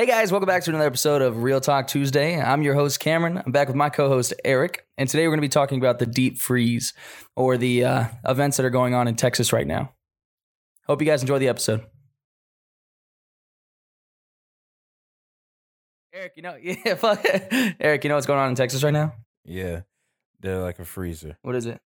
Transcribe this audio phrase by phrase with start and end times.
[0.00, 2.40] Hey guys, welcome back to another episode of Real Talk Tuesday.
[2.40, 3.42] I'm your host Cameron.
[3.44, 6.06] I'm back with my co-host Eric, and today we're going to be talking about the
[6.06, 6.94] deep freeze
[7.36, 9.92] or the uh, events that are going on in Texas right now.
[10.86, 11.84] Hope you guys enjoy the episode.
[16.14, 17.22] Eric, you know, yeah, fuck.
[17.78, 19.12] Eric, you know what's going on in Texas right now?
[19.44, 19.82] Yeah,
[20.40, 21.36] they're like a freezer.
[21.42, 21.78] What is it?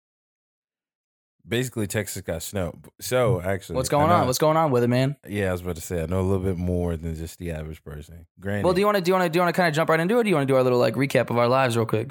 [1.47, 2.73] Basically, Texas got snow.
[3.01, 4.27] So actually, What's going on?
[4.27, 5.17] What's going on with it, man?
[5.29, 7.51] yeah, I was about to say I know a little bit more than just the
[7.51, 8.27] average person.
[8.39, 9.69] Granted, Well, do you want to do you want to do you want to kind
[9.69, 10.21] of jump right into it?
[10.21, 12.11] Or do you want to do our little like recap of our lives real quick?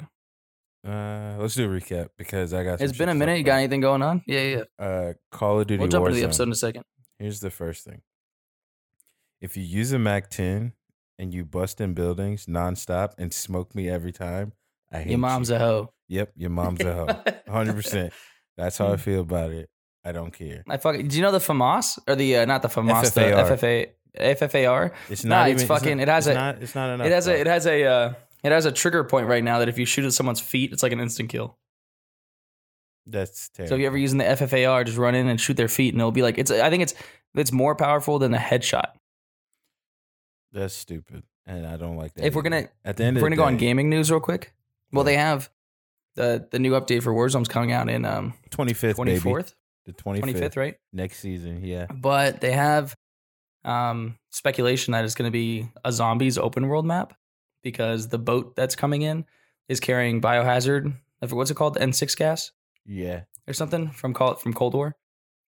[0.86, 2.78] uh, let's do a recap because I got.
[2.80, 3.38] some It's been a minute.
[3.38, 4.22] You got anything going on?
[4.26, 4.84] Yeah, yeah.
[4.84, 6.84] Uh, Call of Duty We'll jump into the episode in a second.
[7.18, 8.02] Here's the first thing:
[9.40, 10.72] if you use a Mac 10
[11.18, 14.52] and you bust in buildings nonstop and smoke me every time,
[14.90, 15.56] I hate Your mom's you.
[15.56, 15.92] a hoe.
[16.08, 17.32] Yep, your mom's a hoe.
[17.52, 18.12] Hundred percent.
[18.56, 19.68] That's how I feel about it.
[20.04, 20.64] I don't care.
[20.68, 21.08] I fucking.
[21.08, 23.58] Do you know the FAMAS or the uh, not the FAMAS FFAR.
[23.60, 24.90] the FFA FFAR?
[25.08, 25.68] It's Nah, not it's even.
[25.68, 27.06] fucking- not- it has it's a- Not, it's not enough.
[27.06, 29.68] It has a it has a uh, it has a trigger point right now that
[29.68, 31.56] if you shoot at someone's feet, it's like an instant kill.
[33.06, 33.68] That's terrible.
[33.70, 36.00] So if you're ever using the FFAR, just run in and shoot their feet, and
[36.00, 36.50] it'll be like it's.
[36.50, 36.94] I think it's
[37.34, 38.90] it's more powerful than a headshot.
[40.52, 42.24] That's stupid, and I don't like that.
[42.26, 44.20] If we're gonna at the end, if we're gonna the go on gaming news real
[44.20, 44.52] quick.
[44.92, 45.12] Well, Yeah.
[45.12, 45.50] they have
[46.16, 49.44] the the new update for Warzone's coming out in um 25th 24th baby,
[49.86, 50.74] the twenty 25th, right?
[50.92, 51.64] next season.
[51.64, 52.94] Yeah, but they have
[53.64, 57.14] um, speculation that it's going to be a zombies open world map
[57.62, 59.24] because the boat that's coming in
[59.68, 60.94] is carrying biohazard.
[61.30, 61.74] What's it called?
[61.74, 62.50] The N6 gas
[62.84, 63.22] yeah.
[63.46, 64.96] or something from Col- from Cold War.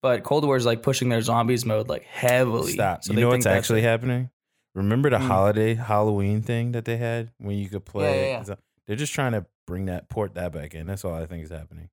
[0.02, 2.72] But Cold War is like pushing their zombies mode like heavily.
[2.72, 3.02] Stop.
[3.04, 4.30] So you know what's actually happening?
[4.74, 5.26] Remember the Hmm.
[5.26, 8.30] holiday Halloween thing that they had when you could play?
[8.30, 8.54] yeah, yeah.
[8.86, 10.86] They're just trying to bring that port that back in.
[10.86, 11.88] That's all I think is happening.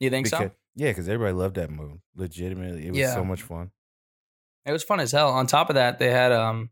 [0.00, 0.50] You think so?
[0.76, 2.00] Yeah, because everybody loved that mode.
[2.16, 3.14] Legitimately, it was Yeah.
[3.14, 3.70] so much fun.
[4.66, 5.28] It was fun as hell.
[5.30, 6.70] On top of that, they had um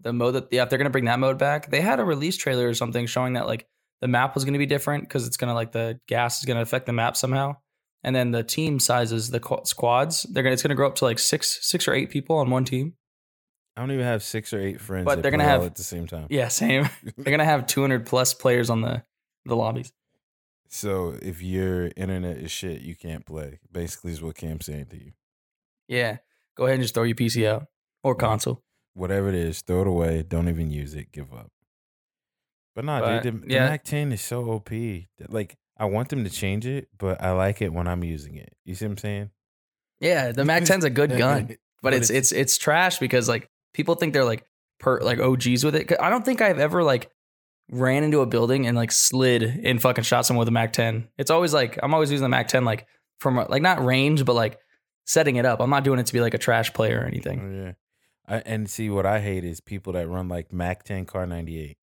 [0.00, 2.36] the mode that yeah, if they're gonna bring that mode back, they had a release
[2.36, 3.66] trailer or something showing that like
[4.00, 6.86] the map was gonna be different because it's gonna like the gas is gonna affect
[6.86, 7.56] the map somehow.
[8.02, 11.04] And then the team sizes, the qu- squads, they're gonna it's gonna grow up to
[11.04, 12.94] like six six or eight people on one team.
[13.76, 16.06] I don't even have six or eight friends, But they're gonna have- at the same
[16.06, 16.26] time.
[16.30, 16.88] Yeah, same.
[17.16, 19.02] they're gonna have two hundred plus players on the
[19.46, 19.92] the lobbies.
[20.68, 23.60] So if your internet is shit, you can't play.
[23.70, 25.12] Basically, is what Cam's saying to you.
[25.88, 26.18] Yeah,
[26.56, 27.66] go ahead and just throw your PC out
[28.02, 28.62] or console.
[28.94, 30.22] whatever it is, throw it away.
[30.26, 31.12] Don't even use it.
[31.12, 31.50] Give up.
[32.74, 33.54] But nah, But, dude, the, the.
[33.60, 34.70] Mac 10 is so OP.
[35.28, 38.52] Like, I want them to change it, but I like it when I'm using it.
[38.64, 39.30] You see what I'm saying?
[40.00, 41.56] Yeah, the Mac 10's a good gun.
[41.82, 44.44] but it's it's it's trash because like people think they're like
[44.80, 45.92] per like OGs with it.
[46.00, 47.10] I don't think I've ever like
[47.70, 51.08] ran into a building and like slid and fucking shot someone with a Mac 10.
[51.18, 52.86] It's always like I'm always using the Mac 10 like
[53.20, 54.58] from like not range but like
[55.06, 55.60] setting it up.
[55.60, 57.40] I'm not doing it to be like a trash player or anything.
[57.42, 57.72] Oh, yeah.
[58.26, 61.76] I, and see, what I hate is people that run like Mac 10 Kar 98.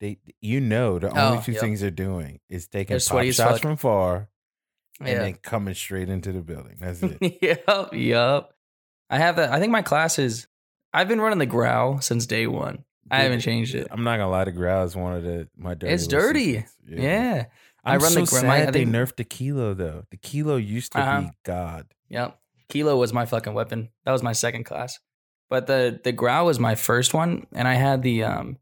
[0.00, 1.60] They, you know, the oh, only Oh, two yep.
[1.60, 3.60] things they're doing is taking pop shots fuck.
[3.60, 4.28] from far
[4.98, 5.18] and Yeah.
[5.20, 6.78] then coming straight into the building.
[6.80, 7.18] That's it.
[7.42, 8.50] yep, yep.
[9.08, 9.52] I have that.
[9.52, 10.46] I think my class is.
[10.92, 12.84] I've been running the Grau since day one.
[13.10, 13.86] I haven't changed it.
[13.90, 15.92] I'm not gonna lie, the grau is one of the my dirty.
[15.92, 16.44] It's dirty.
[16.54, 16.74] secrets.
[16.86, 17.44] Yeah.
[17.84, 20.04] I run so the sad my- I they think- nerfed the kilo though.
[20.10, 21.20] The kilo used to Uh-huh.
[21.22, 21.86] be god.
[22.08, 22.38] Yep.
[22.70, 23.90] Kilo was my fucking weapon.
[24.04, 24.98] That was my second class.
[25.50, 28.56] But the the Grau was my first one, and I had the um,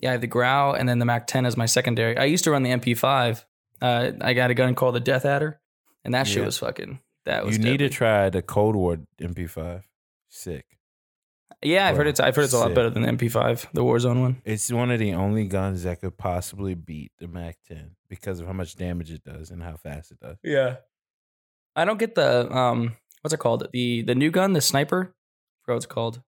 [0.00, 2.16] yeah, I had the Grau, and then the Mac 10 as my secondary.
[2.16, 3.44] I used to run the MP5.
[3.82, 5.60] Uh, I got a gun called the Death Adder,
[6.04, 6.46] and that shit Yeah.
[6.46, 7.00] was fucking.
[7.26, 9.82] That was You need to try the Cold War MP5.
[10.30, 10.64] Sick.
[11.62, 12.20] Yeah, I've heard it's.
[12.20, 12.74] I've heard it's a lot sick.
[12.76, 14.42] better than the MP5, the Warzone one.
[14.44, 18.46] It's one of the only guns that could possibly beat the Mac 10 because of
[18.46, 20.36] how much damage it does and how fast it does.
[20.44, 20.76] Yeah.
[21.74, 23.66] I don't get the um, what's it called?
[23.72, 25.14] The the new gun, the sniper.
[25.14, 26.22] I forgot what it's called.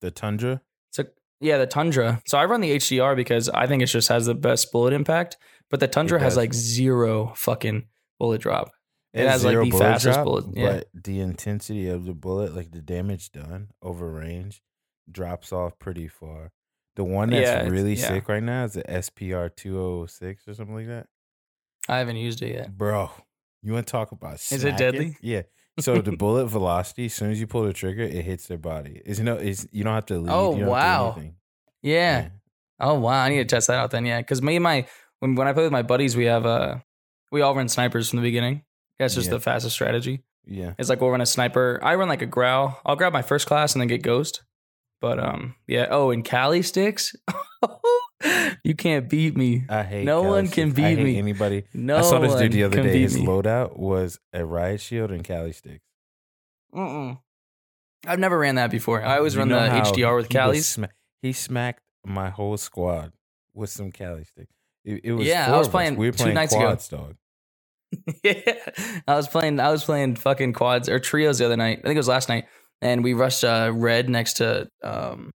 [0.00, 1.06] The Tundra, It's a
[1.40, 2.22] yeah, the Tundra.
[2.26, 5.36] So I run the HDR because I think it just has the best bullet impact.
[5.70, 7.86] But the Tundra has like zero fucking
[8.18, 8.72] bullet drop.
[9.12, 10.72] It has, like, the bullet fastest drop, bullet, yeah.
[10.72, 14.62] But the intensity of the bullet, like the damage done over range,
[15.10, 16.52] drops off pretty far.
[16.96, 18.08] The one that's Yeah, really yeah.
[18.08, 21.06] sick right now is the SPR 206 or something like that.
[21.88, 22.76] I haven't used it yet.
[22.76, 23.10] Bro,
[23.62, 25.16] you want to talk about Is it deadly?
[25.20, 25.42] Yeah.
[25.80, 29.00] So the bullet velocity, as soon as you pull the trigger, it hits their body.
[29.04, 30.32] It's no, it's you don't have to lead.
[30.32, 31.12] Oh, you don't have to do wow.
[31.16, 31.34] anything.
[31.82, 32.28] Yeah.
[32.78, 34.04] Oh wow, I need to test that out then.
[34.04, 34.86] Yeah, because me and my
[35.20, 36.76] when when I play with my buddies, we have uh
[37.30, 38.64] we all run snipers from the beginning.
[39.02, 39.34] That's just Yeah.
[39.34, 40.22] the fastest strategy.
[40.46, 40.74] yeah.
[40.78, 41.78] It's like we'll run a sniper.
[41.82, 42.76] I run like a grau.
[42.86, 44.42] I'll grab my first class and then get ghost.
[45.00, 45.86] But um, yeah.
[45.90, 47.14] Oh, and Kali sticks.
[48.64, 49.64] you can't beat me.
[49.68, 50.04] I hate.
[50.04, 50.78] No Kali one can sticks.
[50.86, 51.18] I beat hate me.
[51.18, 51.64] Anybody?
[51.74, 53.00] No, I saw this dude the other day.
[53.00, 53.26] His me.
[53.26, 55.84] loadout was a riot shield and Kali sticks.
[56.74, 57.18] Mm-mm.
[58.06, 59.02] I've never ran that before.
[59.04, 60.88] I always You run the HDR with he sma-
[61.20, 63.12] he smacked my whole squad
[63.54, 64.52] with some Kali sticks.
[64.84, 66.62] It, it was Yeah, I was playing We were two playing nights ago.
[66.64, 67.16] quads, dog.
[68.24, 68.54] yeah,
[69.06, 69.60] I was playing.
[69.60, 71.78] I was playing fucking quads or trios the other night.
[71.80, 72.44] I think it was last night,
[72.80, 75.30] and we rushed uh, red next to um,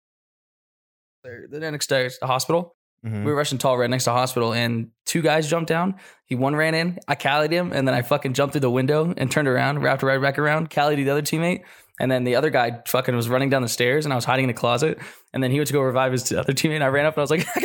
[1.24, 2.75] the the next to the hospital.
[3.06, 3.19] Mhm.
[3.24, 5.96] We were rushing tall red next to hospital, and two guys jumped down.
[6.25, 9.13] He one ran in, I calied him, and then I fucking jumped through the window
[9.16, 11.62] and turned around, wrapped right back around, calied the other teammate,
[12.00, 14.46] and then the other guy fucking was running down the stairs, and I was hiding
[14.46, 14.98] in the closet,
[15.34, 17.19] and then he went to go revive his other teammate, and I ran up and
[17.19, 17.46] I was like,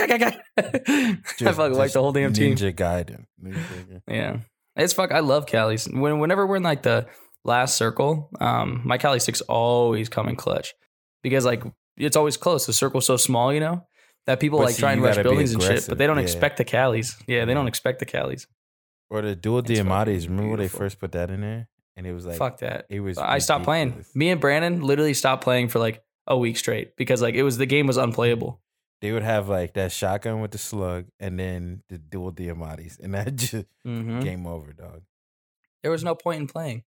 [0.59, 2.55] I fucking wiped the whole damn team.
[2.57, 3.25] Ninja Gaiden.
[3.43, 4.37] Ninja- Yeah.
[4.77, 5.13] It's fuck.
[5.13, 5.87] I love Kali's.
[5.89, 7.07] When whenever we're in like the
[7.45, 10.75] last circle, um, my Kali sticks always come in clutch
[11.23, 11.63] because like
[11.97, 12.67] it's always close.
[12.67, 13.85] The circle's so small, you know,
[14.27, 16.23] that people But like see, try and rush buildings and shit, but they don't Yeah.
[16.23, 17.21] expect the Kalis.
[17.27, 18.47] Yeah, they don't expect the Kalis.
[19.11, 21.69] Or the dual It's Remember when they first put that in there?
[21.97, 22.87] And it was like, fuck that.
[22.89, 23.19] it was.
[23.19, 24.05] I stopped playing.
[24.15, 27.59] Me and Brandon literally stopped playing for like a week straight because like it was
[27.59, 28.61] the game was unplayable.
[29.01, 32.99] They would have like that shotgun with the slug and then the dual Diamattis.
[33.01, 34.23] And that just Mhm.
[34.23, 35.03] game over, dog.
[35.83, 36.85] There was no point in playing.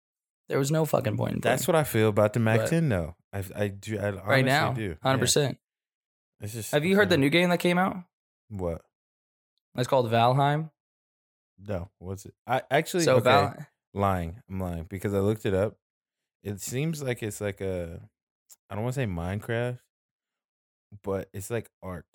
[0.49, 1.53] There was no fucking point in playing.
[1.55, 3.15] That's what I feel about the Mac But- 10 though.
[3.33, 3.97] I, I do.
[3.97, 4.95] I right now, do.
[5.01, 5.21] hundred Yeah.
[5.21, 5.57] percent.
[6.41, 6.71] It's just.
[6.71, 7.97] Have you heard the new game that came out?
[8.49, 8.83] What?
[9.75, 10.69] It's called Valheim.
[11.57, 12.35] No, what's it?
[12.45, 13.55] I actually So okay, Val,
[13.95, 14.43] lying.
[14.47, 15.77] I'm lying because I looked it up.
[16.43, 18.01] It seems like it's like a
[18.69, 19.79] I don't want to say Minecraft,
[21.03, 22.05] but it's like Ark.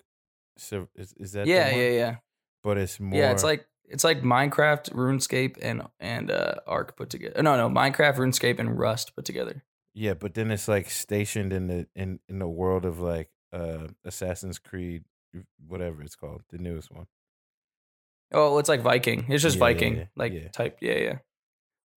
[0.57, 2.15] So is, is that the yeah, yeah, yeah.
[2.63, 7.09] But it's more Yeah, it's like it's like Minecraft, RuneScape, and and uh, Ark put
[7.09, 7.41] together.
[7.41, 9.63] No, no, Minecraft, RuneScape, and Rust put together.
[9.93, 13.87] yeah, but then it's like stationed in the in in the world of like uh
[14.05, 15.03] Assassin's Creed
[15.67, 17.07] whatever it's called, the newest one.
[18.31, 19.25] Oh, it's like Viking.
[19.29, 20.47] It's just Yeah, Viking, yeah, like yeah.
[20.49, 20.77] type.
[20.81, 21.17] Yeah, yeah.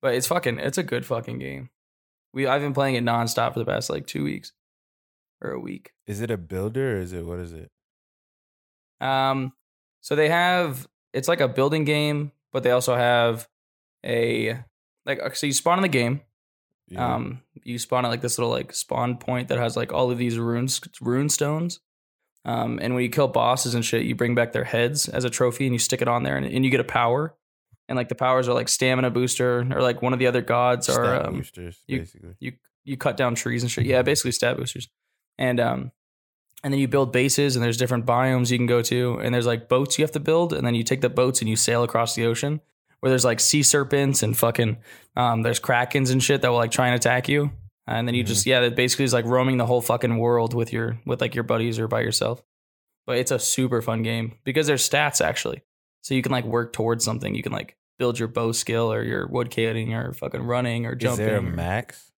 [0.00, 0.58] But it's fucking.
[0.58, 1.70] It's a good fucking game.
[2.32, 4.52] We I've been playing it nonstop for the past like two weeks
[5.42, 5.92] or a week.
[6.06, 7.70] Is it a builder or is it what is it?
[9.00, 9.52] Um,
[10.00, 13.48] so they have it's like a building game, but they also have
[14.04, 14.58] a
[15.04, 16.20] like so you spawn in the game.
[16.88, 17.14] Yeah.
[17.14, 20.18] Um, you spawn at like this little like spawn point that has like all of
[20.18, 21.80] these runes, rune stones.
[22.44, 25.30] Um, and when you kill bosses and shit, you bring back their heads as a
[25.30, 27.34] trophy and you stick it on there, and, and you get a power.
[27.88, 30.88] And like the powers are like stamina booster, or like one of the other gods
[30.88, 32.34] are um, boosters, you- basically.
[32.40, 32.52] you
[32.84, 33.86] you cut down trees and shit.
[33.86, 34.88] Yeah, basically stat boosters.
[35.38, 35.92] And um
[36.64, 39.46] and then you build bases and there's different biomes you can go to and there's
[39.46, 41.82] like boats you have to build and then you take the boats and you sail
[41.82, 42.60] across the ocean
[43.00, 44.76] where there's like sea serpents and fucking
[45.16, 47.50] um there's krakens and shit that will like try and attack you.
[47.88, 50.72] And then you just yeah, it basically is like roaming the whole fucking world with
[50.72, 52.40] your with like your buddies or by yourself.
[53.06, 55.62] But it's a super fun game because there's stats actually.
[56.02, 57.34] So you can like work towards something.
[57.34, 60.94] You can like build your bow skill or your wood cutting or fucking running or
[60.94, 62.12] jumping Is there a or- max?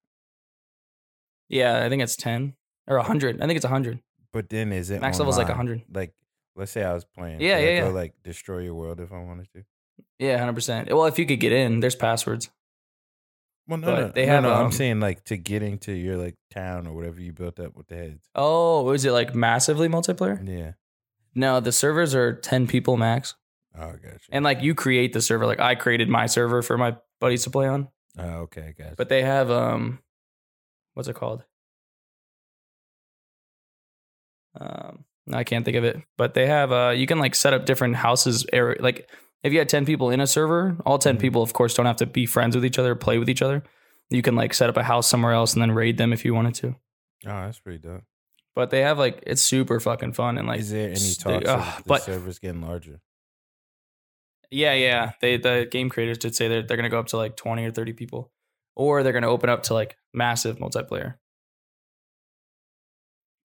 [1.48, 2.54] yeah, I think it's 10
[2.86, 3.40] or 100.
[3.40, 4.00] I think it's 100.
[4.32, 5.66] But then is it Max level's like online?
[5.66, 5.82] 100.
[5.94, 6.14] Like,
[6.56, 7.40] let's say I was playing.
[7.40, 9.64] Yeah, I yeah, go, like destroy your world if I wanted to.
[10.18, 10.92] Yeah, 100%.
[10.92, 12.50] Well, if you could get in, there's passwords.
[13.66, 14.52] Well, no, no, they no, have, no.
[14.52, 17.74] I'm um, saying like to get into your like town or whatever you built up
[17.74, 18.28] with the heads.
[18.34, 20.46] Oh, is it like massively multiplayer?
[20.46, 20.72] Yeah.
[21.34, 23.34] No, the servers are 10 people max.
[23.76, 24.18] Oh, gotcha.
[24.30, 25.46] And like you create the server.
[25.46, 27.88] Like I created my server for my buddies to play on.
[28.18, 28.94] oh, okay, gotcha.
[28.96, 30.00] But they have um
[30.92, 31.44] what's it called?
[34.60, 35.96] Um I can't think of it.
[36.18, 39.10] But they have uh you can like set up different houses area like
[39.42, 41.20] if you had 10 people in a server, all 10 Mhm.
[41.20, 43.62] people of course don't have to be friends with each other, play with each other.
[44.10, 46.34] You can like set up a house somewhere else and then raid them if you
[46.34, 46.68] wanted to.
[46.68, 46.76] oh,
[47.46, 48.02] that's pretty dope.
[48.54, 51.44] But they have like it's super fucking fun and like Is there any s- talks
[51.46, 53.00] they- of the but- servers getting larger?
[54.50, 55.12] Yeah, yeah.
[55.20, 57.72] They the game creators did say that they're gonna go up to like twenty or
[57.72, 58.30] thirty people,
[58.76, 61.16] or they're gonna open up to like massive multiplayer.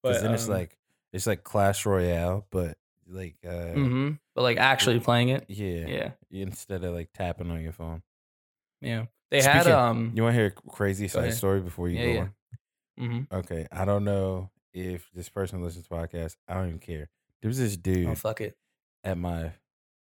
[0.03, 0.77] Because then it's um, like
[1.13, 4.19] it's like Clash Royale, but like uh mhm.
[4.35, 8.01] but like actually playing it, yeah, yeah, instead of like tapping on your phone.
[8.81, 9.05] yeah.
[9.31, 11.35] They had um, You want to hear a crazy side ahead.
[11.35, 12.19] story before you Yeah, go yeah.
[12.21, 12.33] on?
[12.99, 13.31] mhm.
[13.31, 16.35] Okay, I don't know if this person listens to podcasts.
[16.47, 17.09] I don't even care.
[17.41, 18.57] There was this dude oh fuck it,
[19.03, 19.43] at my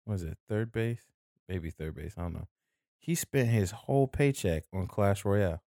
[0.06, 1.02] what was it third base,
[1.50, 2.14] maybe third base.
[2.18, 2.48] I don't know.
[3.00, 5.62] He spent his whole paycheck on Clash Royale.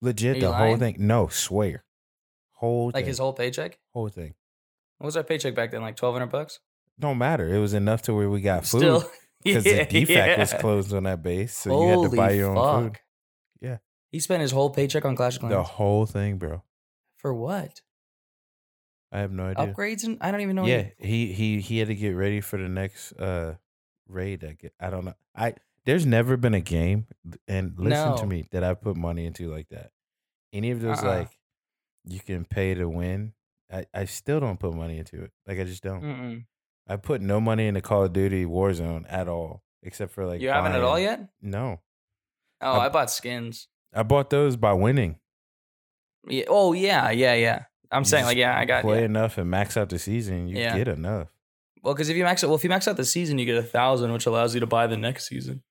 [0.00, 0.96] Legit, the you whole thing.
[0.98, 1.84] No, swear,
[2.62, 3.78] whole like thing, his whole paycheck.
[3.92, 4.34] whole thing.
[4.98, 5.82] What was our paycheck back then?
[5.82, 6.60] Like twelve hundred bucks.
[6.98, 7.52] Don't matter.
[7.52, 9.10] It was enough to where we got food Still,
[9.42, 12.30] because yeah, the DFAC was closed on that base, so Holy you had to buy
[12.32, 13.00] your own food.
[13.60, 13.78] Yeah.
[14.12, 15.54] He spent his whole paycheck on Clash of Clans.
[15.54, 16.62] The whole thing, bro.
[17.16, 17.80] for what?
[19.10, 19.66] I have no idea.
[19.66, 20.64] Upgrades and I don't even know.
[20.64, 23.56] Yeah, he he he had to get ready for the next uh
[24.08, 24.44] raid.
[24.44, 24.72] I get.
[24.80, 25.14] I don't know.
[25.34, 25.54] I
[25.84, 27.06] there's never been a game,
[27.48, 29.90] and listen to me, that I put money into like that.
[30.52, 31.18] Any of those Uh-uh.
[31.18, 31.28] like
[32.04, 33.32] you can pay to win
[33.72, 35.30] I, I still don't put money into it.
[35.46, 36.02] Like I just don't.
[36.02, 36.44] Mm-mm.
[36.86, 40.50] I put no money into Call of Duty Warzone at all, except for like you
[40.50, 41.26] haven't at all yet?
[41.40, 41.80] No,
[42.60, 43.68] Oh, I- I bought skins.
[43.94, 45.16] I bought those by winning.
[46.28, 46.44] Yeah.
[46.48, 47.64] Oh yeah, yeah, yeah.
[47.90, 49.04] I'm You saying like yeah, I got play yeah.
[49.06, 50.48] enough and max out the season.
[50.48, 50.76] You Yeah.
[50.76, 51.28] get enough.
[51.82, 53.56] Well, because if you max out, well, if you max out the season, you get
[53.56, 55.62] a thousand, which allows you to buy the next season.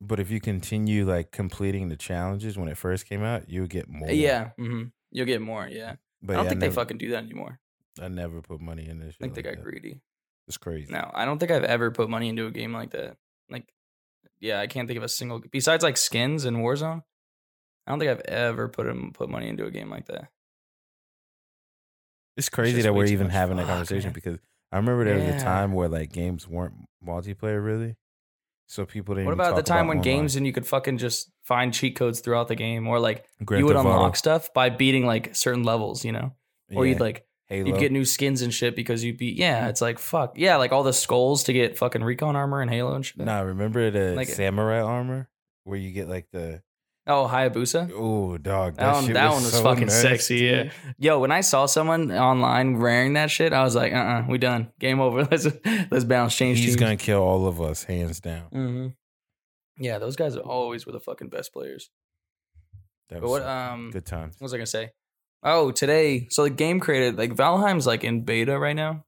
[0.00, 3.70] But if you continue like completing the challenges when it first came out, you would
[3.70, 4.10] get more.
[4.10, 5.68] Yeah, hmm you'll get more.
[5.70, 7.58] Yeah, but I don't yeah, think never, they fucking do that anymore.
[8.00, 9.14] I never put money in this.
[9.20, 10.00] I think they got greedy.
[10.48, 10.92] It's crazy.
[10.92, 13.16] No, I don't think I've ever put money into a game like that.
[13.50, 13.72] Like,
[14.40, 17.02] yeah, I can't think of a single besides like skins and Warzone.
[17.86, 20.28] I don't think I've ever put put money into a game like that.
[22.36, 24.12] It's crazy just that we're even having that Fuck, conversation man.
[24.14, 24.38] because
[24.72, 25.36] I remember there was Yeah.
[25.40, 26.74] a time where like games weren't
[27.06, 27.96] multiplayer really,
[28.70, 29.26] so people didn't.
[29.26, 30.14] What about the time when online.
[30.16, 33.58] games and you could fucking just find cheat codes throughout the game, or like Grand
[33.60, 36.32] you would Auto, unlock stuff by beating like certain levels, you know,
[36.72, 37.66] or yeah, you'd like Halo.
[37.66, 39.36] you'd get new skins and shit because you beat.
[39.36, 40.34] Yeah, it's like fuck.
[40.38, 43.18] Yeah, like all the skulls to get fucking recon armor and Halo and shit.
[43.18, 45.28] Nah, remember the Like- samurai armor
[45.64, 46.62] where you get like the
[47.06, 47.90] Oh, Hayabusa.
[47.94, 50.08] oh dog That, one, shit that one was so fucking nasty.
[50.08, 50.36] sexy.
[50.44, 50.70] Yeah.
[50.98, 54.38] Yo, when I saw someone online wearing that shit, I was like, uh, uh we
[54.38, 54.70] done.
[54.78, 55.24] Game over.
[55.30, 55.46] Let's
[55.90, 56.36] let's bounce.
[56.36, 56.76] Change He's teams.
[56.80, 58.42] gonna kill all of us hands down.
[58.52, 58.86] hmm
[59.78, 61.90] Yeah, those guys are always were the fucking best players.
[63.08, 63.42] That was what?
[63.42, 64.34] Um, good times.
[64.38, 64.90] what was I gonna say?
[65.42, 66.28] Oh, today.
[66.30, 69.04] So the game created like Valheim's like in beta right now.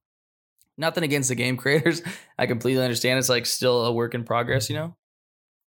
[0.79, 2.03] Nothing against the game creators.
[2.39, 3.19] I completely understand.
[3.19, 4.97] It's like still a work in progress, you know.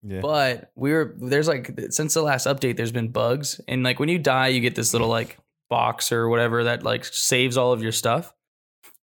[0.06, 3.98] Yeah, But we were there's like since the last update, there's been bugs, and like
[3.98, 5.38] when you die, you get this little like
[5.70, 8.34] box or whatever that like saves all of your stuff,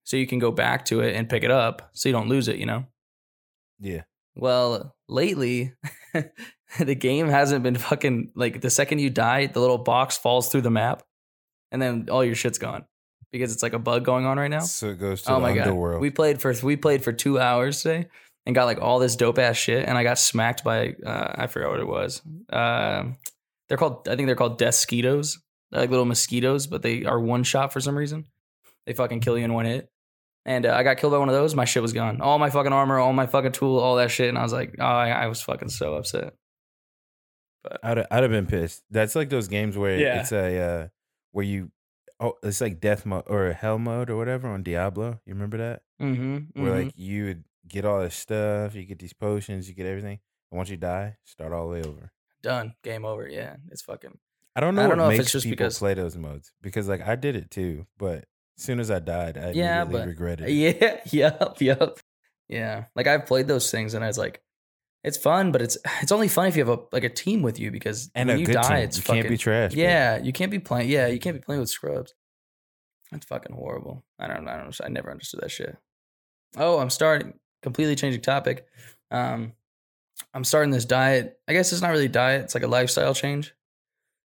[0.04, 2.48] so you can go back to it and pick it up, so you don't lose
[2.48, 2.58] it.
[2.58, 2.86] You know.
[3.80, 4.04] yeah.
[4.36, 5.74] Well, lately,
[6.80, 10.62] the game hasn't been fucking like the second you die, the little box falls through
[10.62, 11.04] the map,
[11.72, 12.86] and then all your shit's gone
[13.32, 14.60] because it's like a bug going on right now.
[14.60, 16.02] So it goes to Oh the my god, underworld.
[16.02, 18.08] we played for we played for two hours today
[18.46, 21.48] and got like all this dope ass shit, and I got smacked by uh, I
[21.48, 22.22] forgot what it was.
[22.52, 23.18] Um
[23.70, 25.40] they're called I think they're called death mosquitoes,
[25.72, 28.26] They're like little mosquitoes, but they are one shot for some reason.
[28.86, 29.90] They fucking kill you in one hit.
[30.44, 31.54] And uh, I got killed by one of those.
[31.54, 32.20] My shit was gone.
[32.20, 34.28] All my fucking armor, all my fucking tool, all that shit.
[34.28, 36.34] And I was like, oh, I, I was fucking so upset.
[37.84, 38.84] I'd I'd have been pissed.
[38.90, 40.20] That's like those games where Yeah.
[40.22, 40.88] it's a uh,
[41.32, 41.72] where you
[42.20, 45.20] oh it's like death mode or hell mode or whatever on Diablo.
[45.26, 45.82] You remember that?
[46.02, 46.62] Mm-hmm.
[46.62, 50.20] Where like you would get all this stuff, you get these potions, you get everything,
[50.52, 52.12] and once you die, start all the way over.
[52.42, 53.28] done, game over.
[53.28, 54.18] Yeah, it's fucking.
[54.56, 56.52] I don't know I don't know if makes it's just people because- play those modes
[56.62, 58.26] because like I did it too, but
[58.58, 61.02] as soon as I died, I Yeah, immediately but- regretted uh, it.
[61.06, 62.00] Yeah, yep, yep.
[62.50, 64.42] Yeah, like I've played those things, and I was like,
[65.04, 67.60] it's fun, but it's it's only fun if you have a like a team with
[67.60, 68.78] you because And when you die, team.
[68.78, 69.74] it's you fucking can't be trash.
[69.74, 69.82] bro.
[69.82, 70.18] yeah.
[70.22, 70.90] You can't be playing.
[70.90, 71.46] Yeah, you can't be mm-hmm.
[71.46, 72.14] playing with scrubs.
[73.12, 74.04] That's fucking horrible.
[74.20, 74.48] I don't.
[74.48, 74.78] I don't.
[74.84, 75.78] I never understood that shit.
[76.58, 78.66] Oh, I'm starting completely changing topic.
[79.12, 79.54] Um,
[80.34, 81.40] I'm starting this diet.
[81.48, 82.44] I guess it's not really diet.
[82.44, 83.54] It's like a lifestyle change.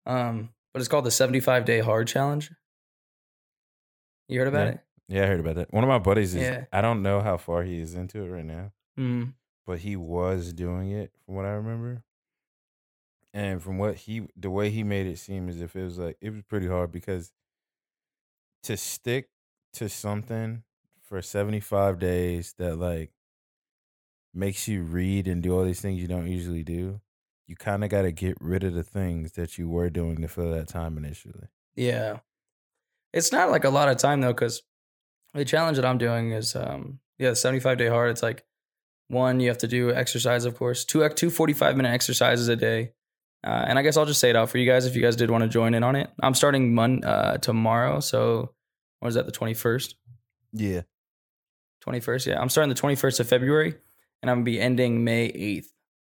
[0.06, 2.50] Um, but it's called the 75 day hard challenge.
[4.28, 4.72] You heard about Yeah.
[4.72, 4.80] it?
[5.08, 5.72] yeah, I heard about that.
[5.72, 6.42] One of my buddies is.
[6.42, 6.64] Yeah.
[6.72, 8.72] I don't know how far he is into it right now.
[8.98, 9.34] Mm.
[9.66, 12.02] but he was doing it from what I remember.
[13.32, 16.16] And from what he the way he made it seem as if it was like
[16.20, 17.32] it was pretty hard because
[18.64, 19.28] to stick
[19.74, 20.64] to something
[21.02, 23.12] for 75 days that like
[24.34, 27.00] makes you read and do all these things you don't usually do,
[27.46, 30.28] you kind of got to get rid of the things that you were doing to
[30.28, 31.48] fill that time initially.
[31.74, 32.18] Yeah.
[33.12, 34.62] It's not like a lot of time though, because
[35.34, 38.10] the challenge that I'm doing is um yeah, 75 day hard.
[38.10, 38.44] It's like
[39.08, 40.84] one, you have to do exercise, of course.
[40.84, 42.92] Two two 45 minute exercises a day.
[43.42, 45.16] Uh, and I guess I'll just say it out for you guys if you guys
[45.16, 46.10] did want to join in on it.
[46.22, 48.52] I'm starting mon- uh, tomorrow, so
[49.00, 49.94] what is that, the 21st?
[50.52, 50.82] Yeah.
[51.86, 52.40] 21st, yeah.
[52.40, 53.76] I'm starting the 21st of February,
[54.22, 55.66] and I'm gonna be ending May 8th.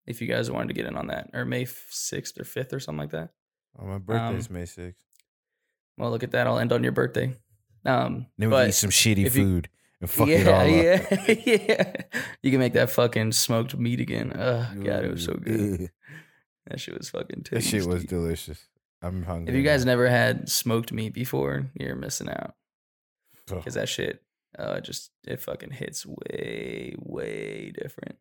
[0.07, 2.81] If you guys wanted to get in on that, or May 6th or 5th or
[2.81, 3.31] something like that.
[3.79, 4.95] Oh, my birthday's Um, May 6th.
[5.99, 6.47] Well, look at that.
[6.47, 7.35] I'll end on your birthday.
[7.85, 9.69] Um, Then we eat some shitty you- food
[10.01, 10.69] and fuck yeah, it all up.
[10.69, 11.35] yeah,
[11.69, 11.93] yeah.
[12.43, 14.33] You can make that fucking smoked meat again.
[14.35, 15.81] Oh god, it was so good.
[15.83, 15.89] Ugh.
[16.69, 17.79] That shit was fucking That tasty.
[17.81, 18.67] shit was delicious.
[19.03, 19.49] I'm hungry.
[19.53, 19.71] If you now.
[19.73, 22.55] guys never had smoked meat before, you're missing out
[23.51, 23.57] Oh.
[23.57, 24.23] because that shit,
[24.59, 28.17] uh, it just it fucking hits way, way different.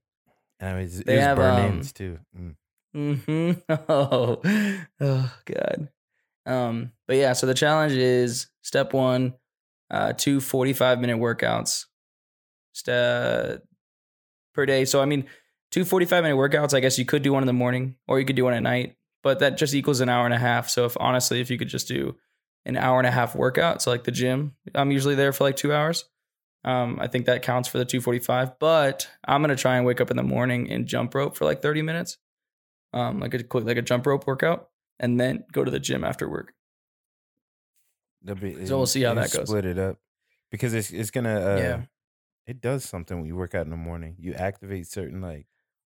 [0.60, 2.20] I mean, it's, They it was have, burnt ends um, too.
[2.38, 2.56] Mm.
[2.96, 3.74] Mm-hmm.
[3.90, 4.42] Oh,
[5.02, 5.90] oh god.
[6.46, 9.34] Um, but yeah, so the challenge is step one,
[9.92, 11.86] uh, two 45 minute workouts
[12.74, 13.62] st-
[14.54, 14.86] per day.
[14.86, 15.26] So I mean,
[15.72, 16.74] two 45 minute workouts.
[16.74, 18.64] I guess you could do one in the morning or you could do one at
[18.64, 20.70] night, but that just equals an hour and a half.
[20.70, 22.16] So if honestly, if you could just do
[22.66, 23.82] an hour and a half workout.
[23.82, 26.06] So like the gym, I'm usually there for like two hours.
[26.64, 28.60] Um, I think that counts for the 245.
[28.60, 31.62] But I'm gonna try and wake up in the morning and jump rope for like
[31.62, 32.18] 30 minutes,
[32.94, 36.04] um, like a quick like a jump rope workout, and then go to the gym
[36.04, 36.54] after work.
[38.26, 39.48] Be- So we'll see how that goes.
[39.48, 39.98] Split it up
[40.52, 41.40] because it's it's gonna.
[41.56, 41.82] Uh, Yeah.
[42.46, 44.16] It does something when you work out in the morning.
[44.20, 45.48] You activate certain like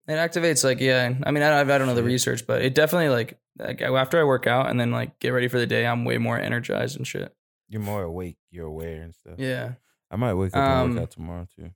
[0.08, 1.14] It activates like yeah.
[1.24, 4.24] I mean, I, I don't know the research, but it definitely like, like after I
[4.24, 7.06] work out and then like get ready for the day, I'm way more energized and
[7.06, 7.34] shit.
[7.70, 8.38] you're more awake.
[8.50, 9.36] You're aware and stuff.
[9.38, 9.74] Yeah,
[10.12, 11.72] I might wake up and Um, work out tomorrow too.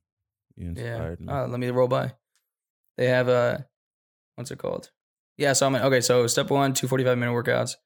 [0.56, 0.68] You yeah.
[0.68, 1.28] inspired me.
[1.32, 2.12] Uh, let me roll by.
[2.96, 3.66] They have a
[4.36, 4.90] what's it called?
[5.38, 6.00] Yeah, so I'm in, okay.
[6.00, 7.76] So step one, two 45 minute workouts.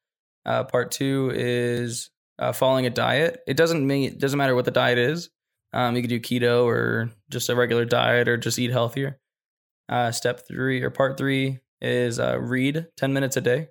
[0.45, 3.41] Uh, part two is uh, following a diet.
[3.47, 5.31] It doesn't mean it doesn't matter what the diet is.
[5.73, 9.21] Um, you could do keto or just a regular diet or just eat healthier.
[9.89, 13.69] Uh, step three or part three is uh, read 10 minutes a day.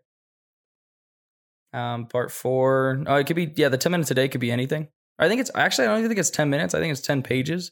[1.74, 4.52] Um, part four, oh, it could be yeah, the 10 minutes a day could be
[4.52, 4.88] anything.
[5.18, 6.74] I think it's actually I don't even think it's 10 minutes.
[6.74, 7.72] I think it's 10 pages.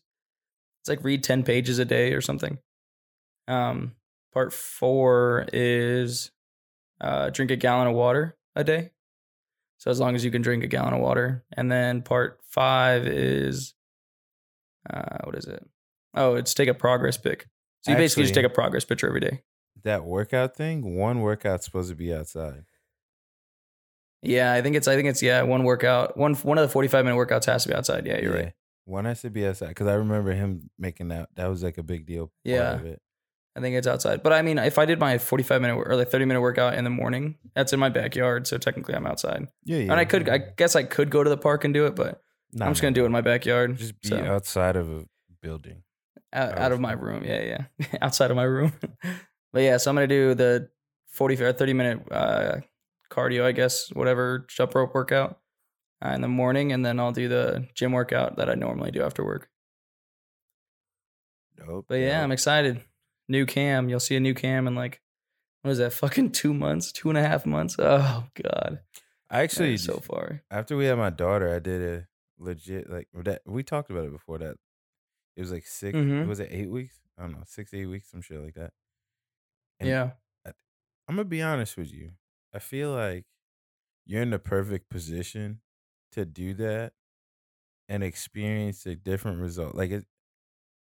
[0.81, 2.57] It's like read 10 pages a day or something.
[3.47, 3.95] Um,
[4.33, 6.31] part four is
[7.01, 8.91] uh, drink a gallon of water a day.
[9.77, 13.05] So as long as you can drink a gallon of water, and then part five
[13.05, 13.73] is
[14.89, 15.65] uh, what is it?
[16.13, 17.47] Oh, it's take a progress pic.
[17.81, 19.41] So you basically just take a progress picture every day.
[19.83, 20.95] that workout thing.
[20.95, 22.63] One workout's supposed to be outside.
[24.23, 26.87] Yeah, I think it's I think it's yeah one workout one one of the forty
[26.87, 28.05] five minute workouts has to be outside.
[28.05, 28.43] Yeah, you're Yeah.
[28.43, 28.53] right.
[28.85, 31.29] One has to be outside because I remember him making that.
[31.35, 32.27] That was like a big deal.
[32.27, 32.73] Part Yeah.
[32.75, 33.01] Of it.
[33.55, 34.23] I think it's outside.
[34.23, 36.73] But I mean, if I did my forty five minute or like thirty minute workout
[36.73, 38.47] in the morning, that's in my backyard.
[38.47, 39.47] So technically, I'm outside.
[39.63, 39.77] Yeah.
[39.77, 39.91] Yeah.
[39.91, 42.21] And I could I guess I could go to the park and do it, but
[42.51, 43.77] Nah, I'm just gonna do it in my backyard.
[43.77, 45.05] Just be so, outside of a
[45.41, 45.83] building.
[46.33, 47.23] out, out of my room.
[47.23, 47.41] Yeah,
[47.79, 48.73] yeah, outside of my room.
[49.53, 50.69] but yeah, so I'm gonna do the
[51.07, 52.57] 40 or 30 minute uh,
[53.13, 55.39] cardio, I guess, whatever jump rope workout
[56.03, 59.03] uh, in the morning, and then I'll do the gym workout that I normally do
[59.03, 59.49] after work.
[61.57, 61.85] Dope.
[61.87, 62.23] But yeah, dope.
[62.23, 62.81] I'm excited.
[63.29, 65.01] New cam, you'll see a new cam in like
[65.61, 65.93] what is that?
[65.93, 67.75] Fucking two months, two and a half months.
[67.79, 68.79] Oh god,
[69.29, 70.41] I actually so far.
[70.51, 73.41] after we had my daughter, I did a legit like that.
[73.45, 74.55] We talked about it before that.
[75.35, 76.27] It was like 6 Mhm.
[76.27, 76.99] Was it eight weeks?
[77.17, 78.71] I don't know, six eight weeks, some shit like that.
[79.79, 80.11] And yeah,
[80.45, 82.11] I'm gonna be honest with you.
[82.53, 83.25] I feel like
[84.05, 85.61] you're in the perfect position
[86.13, 86.93] to do that
[87.89, 89.75] and experience a different result.
[89.75, 90.05] Like it,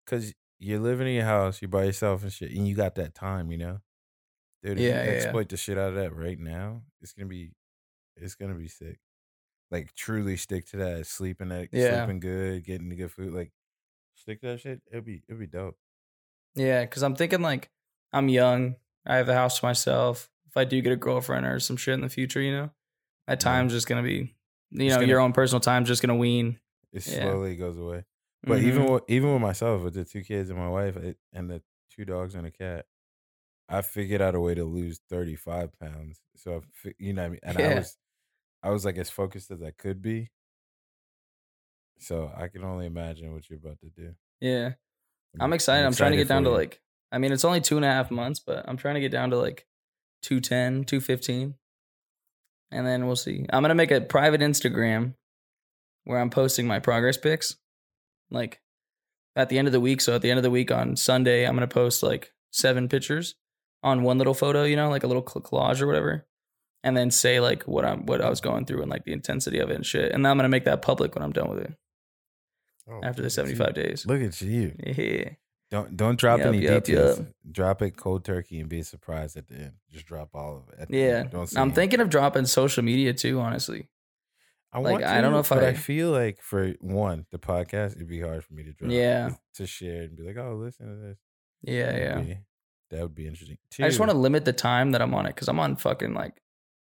[0.05, 3.15] because you're living in your house, you're by yourself and shit, and you got that
[3.15, 3.79] time, you know.
[4.63, 7.53] Dude, Yeah, you yeah, exploit the shit out of that right now, it's gonna be,
[8.17, 8.99] it's gonna be sick.
[9.71, 12.05] Like truly stick to that, sleeping that, Yeah.
[12.05, 13.33] sleeping good, getting the good food.
[13.33, 13.53] Like
[14.15, 14.81] stick to that shit.
[14.91, 15.77] It'd be, it'd be dope.
[16.55, 16.81] yeah.
[16.83, 17.69] Because I'm thinking like
[18.13, 18.75] I'm young.
[19.05, 20.29] I have a house to myself.
[20.51, 22.71] If I do get a girlfriend or some shit in the future, you know,
[23.27, 24.35] at times just gonna be,
[24.71, 26.59] you It's know, gonna- your own personal time's just gonna wean.
[26.91, 27.21] It Yeah.
[27.21, 28.03] slowly goes away.
[28.43, 28.91] But even Mhm.
[28.93, 32.03] with, even with myself, with the two kids and my wife, it, and the two
[32.05, 32.85] dogs and a cat,
[33.69, 36.19] I figured out a way to lose thirty five pounds.
[36.35, 37.75] So I, fi- you know, what I mean, and I Yeah.
[37.75, 37.97] was,
[38.63, 40.31] I was like as focused as I could be.
[41.99, 44.15] So I can only imagine what you're about to do.
[44.39, 44.73] yeah,
[45.39, 45.85] I'm excited.
[45.85, 46.57] I'm, trying to get down for to you.
[46.57, 49.11] like, I mean, it's only two and a half months, but I'm trying to get
[49.11, 49.67] down to like
[50.21, 51.55] 210, 215.
[52.71, 53.45] And then we'll see.
[53.51, 55.15] I'm going to make a private Instagram
[56.05, 57.57] where I'm posting my progress pics.
[58.29, 58.61] Like
[59.35, 60.01] at the end of the week.
[60.01, 62.89] So at the end of the week on Sunday, I'm going to post like seven
[62.89, 63.35] pictures
[63.83, 66.25] on one little photo, you know, like a little collage or whatever.
[66.83, 69.59] And then say like what I'm, what I was going through and like the intensity
[69.59, 70.11] of it and shit.
[70.11, 71.73] And then I'm going to make that public when I'm done with it
[72.89, 73.55] Oh, after the look at you.
[73.55, 74.05] 75 days.
[74.05, 74.75] Look at you!
[74.83, 75.29] Yeah.
[75.71, 77.19] Don't don't drop Yup, any yup, details.
[77.19, 77.27] yup.
[77.49, 79.71] Drop it cold turkey and be surprised at the end.
[79.89, 80.89] Just drop all of it.
[80.91, 81.23] Yeah.
[81.23, 83.87] Don't I'm thinking of dropping social media too, honestly.
[84.73, 87.95] I Like, want I don't know if I, I- feel like for one, the podcast,
[87.95, 88.91] it'd be hard for me to drop.
[88.91, 89.29] Yeah.
[89.55, 91.17] to share and be like, oh, listen to this.
[91.63, 92.33] Yeah, That would yeah.
[92.35, 92.39] be-
[92.89, 93.57] that would be interesting.
[93.79, 96.13] I just want to limit the time that I'm on it because I'm on fucking
[96.13, 96.41] like,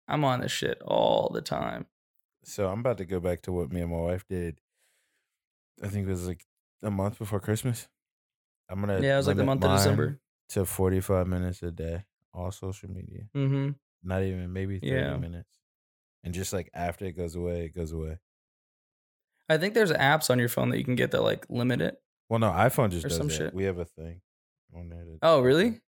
[0.09, 1.87] I'm on this shit all the time.
[2.45, 4.59] So I'm about to go back to what me and my wife did.
[5.81, 6.45] I think it was like
[6.83, 7.87] a month before Christmas.
[8.69, 10.21] I'm gonna Yeah, it was like the month of December.
[10.51, 13.23] to 45 minutes a day, all social media.
[13.35, 13.71] Mm-hmm.
[14.03, 15.17] Not even maybe 30 Yeah.
[15.17, 15.59] minutes.
[16.25, 18.19] And just like after it goes away, it goes away.
[19.49, 21.97] I think there's apps on your phone that you can get that like limit it.
[22.29, 23.35] Well, no, iPhone just Or does some that.
[23.35, 23.55] shit.
[23.55, 24.23] We have a thing
[24.75, 25.05] on there.
[25.05, 25.81] that- Oh, really?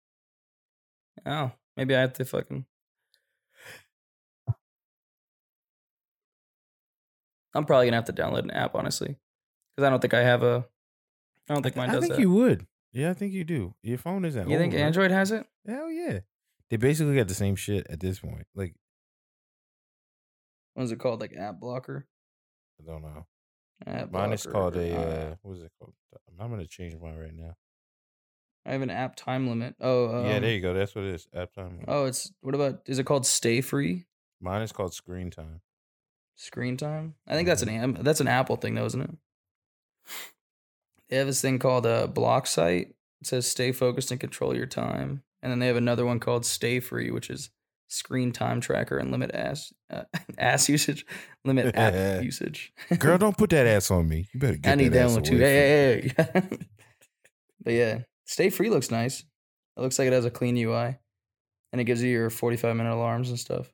[1.25, 2.65] Oh, maybe I have to fucking.
[7.55, 9.15] I'm probably gonna have to download an app, honestly,
[9.75, 10.65] because I don't think I have a.
[11.49, 12.21] I don't think mine I does think that.
[12.21, 12.67] you would.
[12.91, 13.73] Yeah, I think you do.
[13.81, 14.49] Your phone isn't.
[14.49, 14.81] You think right?
[14.83, 15.45] Android has it?
[15.67, 16.19] Hell yeah.
[16.69, 18.45] They basically got the same shit at this point.
[18.55, 18.75] Like
[20.73, 21.19] What is it called?
[21.19, 22.07] Like app blocker.
[22.79, 23.25] I don't know.
[23.85, 25.93] App Mine is blocker, called a uh, uh, what is it called?
[26.39, 27.55] I'm gonna change mine right now.
[28.65, 29.75] I have an app time limit.
[29.81, 30.73] Oh, um, yeah, there you go.
[30.73, 31.27] That's what it is.
[31.33, 31.83] App time.
[31.87, 32.81] Oh, it's what about?
[32.85, 34.05] Is it called Stay Free
[34.39, 35.61] Mine is called screen time.
[36.35, 37.15] Screen Time?
[37.27, 39.11] I think that's an am- that's an Apple thing, though, isn't it?
[41.13, 42.95] They have this thing called a block site.
[43.21, 46.43] It says Stay focused and control your time, and then they have another one called
[46.43, 47.51] Stay Free, which is
[47.87, 50.05] screen time tracker and limit ass uh,
[50.39, 51.05] ass usage,
[51.45, 52.73] limit app usage.
[52.97, 54.27] Girl, don't put that ass on me.
[54.33, 55.37] You better get I need that that one too.
[55.37, 56.57] Hey, hey, hey.
[57.63, 59.19] but yeah, Stay Free looks nice.
[59.77, 60.97] It looks like it has a clean UI,
[61.71, 63.71] and it gives you your forty-five minute alarms and stuff.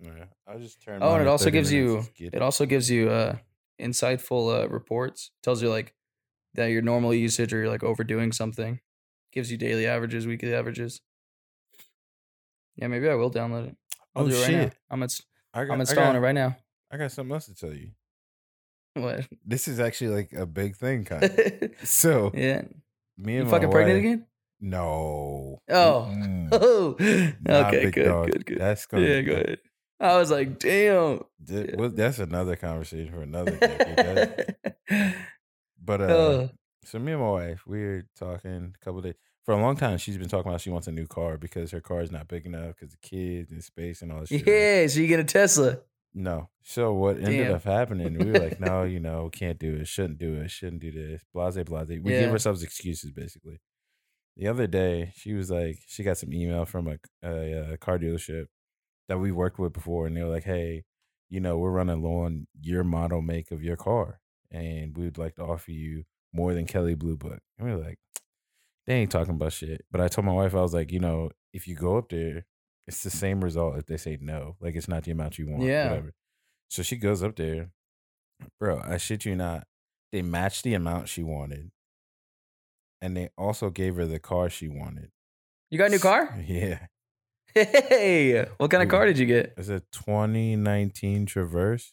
[0.00, 1.04] Yeah, I just turned.
[1.04, 3.36] Oh, and it also gives you it also gives you uh
[3.78, 5.32] insightful uh reports.
[5.42, 5.94] Tells you like
[6.54, 8.80] that your normal usage or you're like overdoing something.
[9.32, 11.00] Gives you daily averages, weekly averages.
[12.76, 13.76] Yeah, maybe I will download it.
[14.14, 14.62] I'll Oh do it right now.
[14.64, 14.74] shit!
[14.90, 16.56] I'm ins- I got, I'm installing got, it right now.
[16.90, 17.90] I got something else to tell you.
[18.94, 19.26] What?
[19.44, 21.32] This is actually like a big thing, kind of.
[21.84, 22.62] so yeah.
[23.16, 24.26] me You and fucking my pregnant wife- again?
[24.60, 25.60] No.
[25.68, 26.08] Oh.
[26.10, 26.48] Mm-mm.
[26.52, 26.96] Oh.
[27.48, 27.66] oh.
[27.66, 28.30] Okay, good, dog.
[28.32, 28.58] good, good.
[28.58, 29.06] That's gonna.
[29.06, 29.58] Yeah, go ahead.
[30.00, 31.20] I was like, damn.
[31.76, 33.76] Well, that's another conversation for another day.
[33.78, 33.96] dude.
[34.88, 35.14] That-
[35.82, 36.48] but uh, Uh,
[36.84, 39.14] so me and my wife, we were talking a couple days.
[39.44, 41.80] For a long time, she's been talking about she wants a new car because her
[41.80, 44.46] car is not big enough because the kids and space and all this shit.
[44.46, 45.78] yeah, so you get a Tesla.
[46.14, 46.50] No.
[46.62, 48.18] So what ended up happening?
[48.18, 51.22] We were like, no, you know, can't do it, shouldn't do it, shouldn't do this,
[51.32, 51.88] blase, blase.
[51.88, 52.18] We Yeah.
[52.20, 53.60] give ourselves excuses basically.
[54.36, 57.98] The other day, she was like, she got some email from a, a, uh car
[57.98, 58.46] dealership
[59.08, 60.84] that we worked with before, and they were like, hey,
[61.30, 65.18] you know, we're running low on your model make of your car, and we would
[65.18, 67.40] like to offer you more than Kelley Blue Book.
[67.58, 67.98] And we were like,
[68.86, 69.84] they ain't talking about shit.
[69.90, 72.46] But I told my wife, I was like, you know, if you go up there,
[72.86, 74.56] it's the same result if they say no.
[74.60, 75.62] Like it's not the amount you want.
[75.62, 75.90] Yeah.
[75.90, 76.14] Whatever.
[76.70, 77.70] So she goes up there.
[78.58, 79.66] Bro, I shit you not.
[80.12, 81.70] They matched the amount she wanted.
[83.00, 85.10] And they also gave her the car she wanted.
[85.70, 86.34] You got a new car?
[86.46, 86.86] Yeah.
[87.54, 89.54] Hey, what kind of car did you get?
[89.56, 91.92] It's a 2019 Traverse.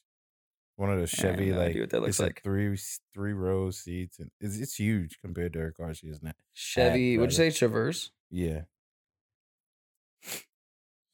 [0.77, 2.41] One of those Chevy, no like that it's a like.
[2.43, 2.77] three
[3.13, 6.33] three row seats, and it's, it's huge compared to her car she has now.
[6.53, 7.17] Chevy.
[7.17, 7.51] What'd you say?
[7.57, 8.11] Traverse.
[8.29, 8.63] Yeah.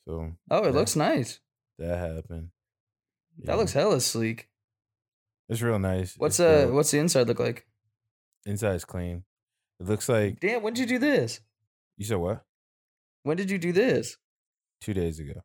[0.08, 0.69] So Oh, it Yeah.
[0.71, 1.39] looks nice.
[1.78, 2.50] that happened.
[3.39, 3.56] That Yeah.
[3.56, 4.50] looks hella sleek.
[5.50, 6.17] It's real nice.
[6.17, 6.74] What's It's uh?
[6.74, 7.67] What's the inside look like?
[8.45, 9.24] inside's clean?
[9.80, 11.41] It looks like Damn, when did you do this?
[11.97, 12.43] you said what?
[13.24, 14.17] When did you do this?
[14.80, 15.43] Two days ago.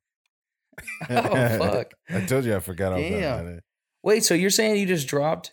[1.10, 1.92] Oh fuck!
[2.10, 3.60] I told you I forgot Damn.
[4.06, 5.52] Wait, so you're saying you just dropped,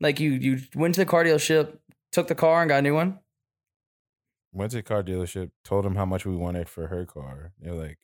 [0.00, 1.78] like you you went to the car dealership,
[2.10, 3.20] took the car and got a new one?
[4.52, 7.52] Went to the car dealership, told them how much we wanted for her car.
[7.60, 7.98] They're like,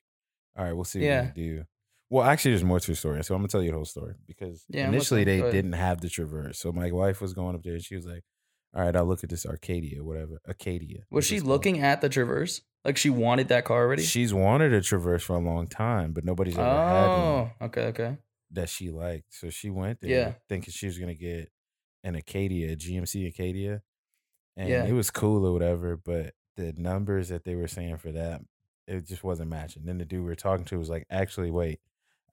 [0.57, 1.21] "All right, we'll see what Yeah.
[1.23, 1.65] we can do."
[2.11, 4.15] Well, actually, there's more to the story, so I'm gonna tell you the whole story
[4.25, 6.61] because Yeah, initially they didn't have the Traverse.
[6.61, 8.23] So my wife was going up there, and she was like,
[8.73, 11.51] "All right, I'll look at this Arcadia, whatever, Acadia." Was she it's called.
[11.51, 12.61] looking at the Traverse?
[12.85, 14.05] Like she wanted that car already?
[14.05, 17.19] She's wanted a Traverse for a long time, but nobody's ever had one.
[17.19, 18.17] oh, okay, okay.
[18.53, 19.35] That she liked.
[19.35, 20.33] So she went there Yeah.
[20.49, 21.51] thinking she was gonna get
[22.05, 23.83] an Acadia, a GMC Acadia.
[24.57, 24.85] And Yeah.
[24.85, 28.43] it was cool or whatever, but the numbers that they were saying for that,
[28.87, 29.85] it just wasn't matching.
[29.85, 31.81] Then the dude we were talking to was like, actually, wait,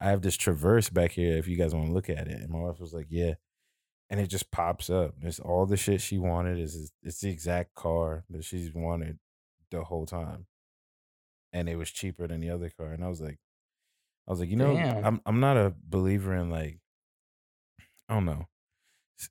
[0.00, 2.40] I have this Traverse back here if you guys want to look at it.
[2.40, 3.34] And my wife was like, Yeah.
[4.10, 5.14] And it just pops up.
[5.22, 6.58] It's all the shit she wanted.
[6.58, 9.18] Is it's the exact car that she's wanted
[9.70, 10.46] the whole time.
[11.52, 12.92] And it was cheaper than the other car.
[12.92, 13.38] And I was like,
[14.28, 15.04] I was like, you know, Damn.
[15.04, 16.78] I'm I'm not a believer in like,
[18.08, 18.46] I don't know,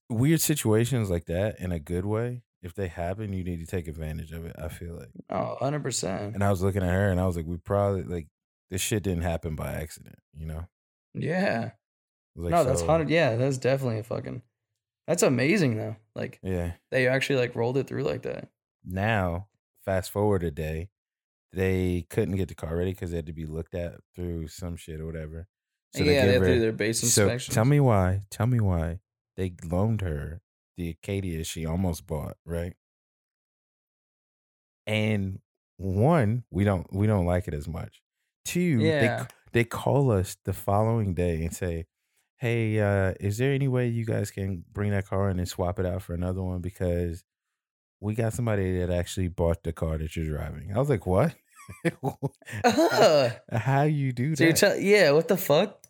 [0.10, 2.44] weird situations like that in a good way.
[2.62, 4.56] If they happen, you need to take advantage of it.
[4.62, 5.12] I feel like.
[5.30, 6.36] Oh, 100%.
[6.36, 8.28] And I was looking at her, and I was like, we probably like
[8.70, 10.68] this shit didn't happen by accident, you know.
[11.14, 11.72] Yeah.
[12.36, 13.10] Like, no, that's so- 100.
[13.10, 14.42] Yeah, that's definitely a fucking.
[15.08, 15.96] That's amazing though.
[16.16, 16.74] Like Yeah.
[16.92, 18.50] they actually like rolled it through like that.
[18.86, 19.48] Now,
[19.86, 20.90] fast forward a day,
[21.54, 24.76] they couldn't get the car ready because they had to be looked at through some
[24.76, 25.48] shit or whatever.
[25.96, 27.52] So yeah, they to her- their base inspection.
[27.52, 28.22] So tell me why.
[28.30, 29.00] Tell me why
[29.38, 30.42] they loaned her
[30.78, 32.74] the Acadia she almost bought, right?
[34.88, 35.40] And
[35.78, 38.02] one, we don't we don't like it as much.
[38.46, 39.00] Two, Yeah.
[39.52, 41.86] they they call us the following day and say,
[42.38, 45.80] "Hey, uh, is there any way you guys can bring that car in and swap
[45.80, 47.24] it out for another one because
[48.02, 51.36] we got somebody that actually bought the car that you're driving." I was like, "What?
[51.86, 52.28] Uh-huh.
[52.64, 53.32] Ugh.
[53.52, 55.84] How you do so that?" tell yeah, what the fuck?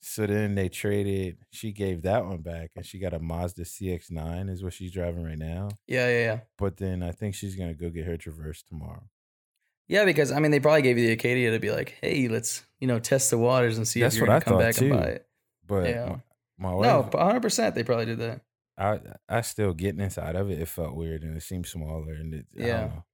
[0.00, 1.38] So then they traded.
[1.52, 5.22] She gave that one back, and she got a Mazda CX-9, is what she's driving
[5.22, 5.68] right now.
[5.86, 6.40] Yeah, yeah, yeah.
[6.58, 9.04] But then I think she's gonna go get her Traverse tomorrow.
[9.88, 12.64] Yeah, because I mean, they probably gave you the Acadia to be like, hey, let's
[12.80, 14.78] you know test the waters and see That's if you're what gonna I come back
[14.80, 15.26] and buy it.
[15.66, 16.16] But Yeah.
[16.58, 17.40] my, my No, 100.
[17.40, 18.40] percent They probably did that.
[18.78, 20.58] I I still getting inside of it.
[20.60, 22.80] It felt weird and it seemed smaller and it, I Yeah.
[22.80, 23.04] don't know.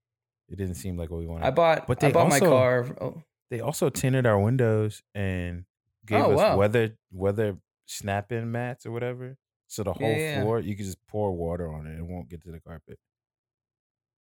[0.49, 1.44] It didn't seem like what we wanted.
[1.47, 1.87] I bought.
[1.87, 2.87] But I they bought my car.
[3.01, 5.64] Oh, they also tinted our windows and
[6.07, 6.57] gave Oh, us wow.
[6.57, 9.37] weather weather snap in mats or whatever.
[9.66, 10.40] So the whole yeah.
[10.42, 11.90] floor you could just pour water on it.
[11.90, 12.99] And it won't get to the carpet.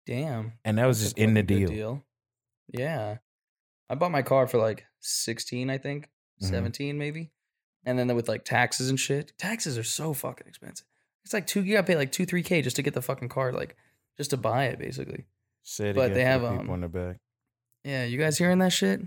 [0.06, 0.52] damn.
[0.64, 2.04] And that was That's just in the good deal.
[2.72, 3.18] Yeah.
[3.88, 6.08] I bought my car for like 16, I think.
[6.42, 6.48] Mhm.
[6.50, 7.30] 17 maybe.
[7.84, 9.32] And then with like taxes and shit.
[9.38, 10.86] Taxes are so fucking expensive.
[11.24, 13.28] It's like two you gotta pay like two, three K just to get the fucking
[13.28, 13.76] car, like
[14.16, 15.24] just to buy it basically.
[15.62, 17.16] Say it But again they for have, the people um, in the back.
[17.84, 19.00] Yeah, you guys hearing that shit?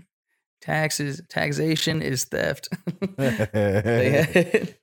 [0.60, 2.68] Taxes taxation is theft.
[3.16, 4.74] they had,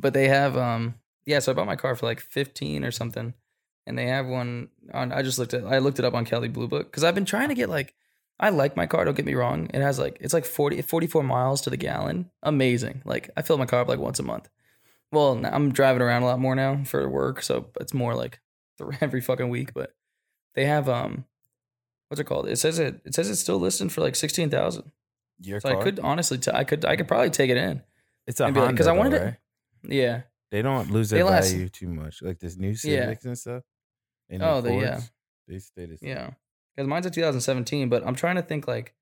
[0.00, 0.94] but they have um
[1.26, 3.34] yeah so i bought my car for like 15 or something
[3.86, 6.48] and they have one on i just looked at i looked it up on kelley
[6.48, 7.94] blue book because i've been trying to get like
[8.38, 11.22] i like my car don't get me wrong it has like it's like 40 44
[11.22, 14.48] miles to the gallon amazing like i fill my car up like once a month
[15.12, 18.40] well i'm driving around a lot more now for work so it's more like
[19.00, 19.94] every fucking week but
[20.54, 21.24] they have um
[22.08, 24.92] what's it called it says it it says it's still listed for like 16000
[25.42, 25.80] Your so car?
[25.80, 27.82] i could honestly t- i could i could probably take it in
[28.26, 29.36] it's a and be like- I wanted to- right?
[29.82, 32.22] yeah They don't lose their last- value too much.
[32.22, 32.74] Like this new Yeah.
[33.06, 33.62] Civics and stuff.
[34.28, 35.00] And Oh, the they- yeah.
[35.48, 36.08] They stay the same.
[36.10, 36.30] Yeah,
[36.76, 38.94] because mine's a 2017, but I'm trying to think like,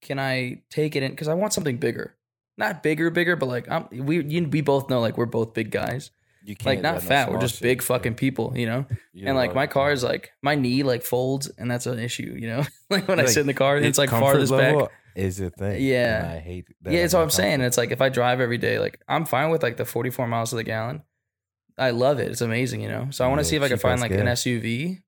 [0.00, 1.10] can I take it in?
[1.12, 2.14] Because I want something bigger,
[2.56, 5.70] not bigger, bigger, but like I'm, we you, we both know like we're both big
[5.70, 6.10] guys,
[6.44, 7.86] You can't like not no fat, we're just shit, big yeah.
[7.86, 8.86] fucking people, you know.
[9.12, 12.36] You're and like my car is like my knee like folds, and that's an issue,
[12.38, 12.64] you know.
[12.90, 14.90] like when I sit in the car, and it's like comfort farthest back.
[15.14, 15.82] Is a thing.
[15.82, 16.20] Yeah.
[16.24, 16.92] and I hate that.
[16.92, 17.60] Yeah, that's what I'm not saying.
[17.60, 20.50] It's like if I drive every day, like I'm fine with like the 44 miles
[20.50, 21.02] to the gallon.
[21.76, 22.30] I love it.
[22.30, 23.08] It's amazing, you know.
[23.10, 24.26] So I want to Yeah, see if I can find like an.
[24.26, 25.02] SUV.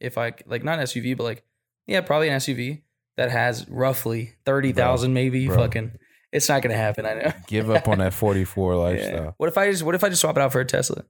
[0.00, 1.44] If I like not an SUV, but like
[1.86, 2.82] yeah, probably an SUV
[3.16, 5.46] that has roughly thirty thousand, maybe.
[5.46, 5.56] bro.
[5.56, 5.92] Fucking,
[6.32, 7.06] it's not gonna happen.
[7.06, 7.32] I know.
[7.46, 8.78] Give up on that 44 Yeah.
[8.78, 9.34] lifestyle.
[9.38, 11.04] What if I just What if I just swap it out for a Tesla?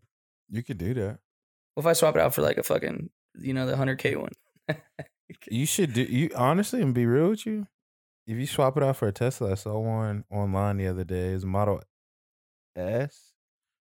[0.48, 1.18] You could do that.
[1.74, 4.16] What if I swap it out for like a fucking you know the hundred K
[4.16, 4.32] one?
[5.48, 6.02] You should do.
[6.02, 7.68] You honestly, and be real with you.
[8.26, 11.28] If you swap it out for a Tesla, I saw one online the other day.
[11.28, 11.80] It's Model
[12.76, 13.32] S.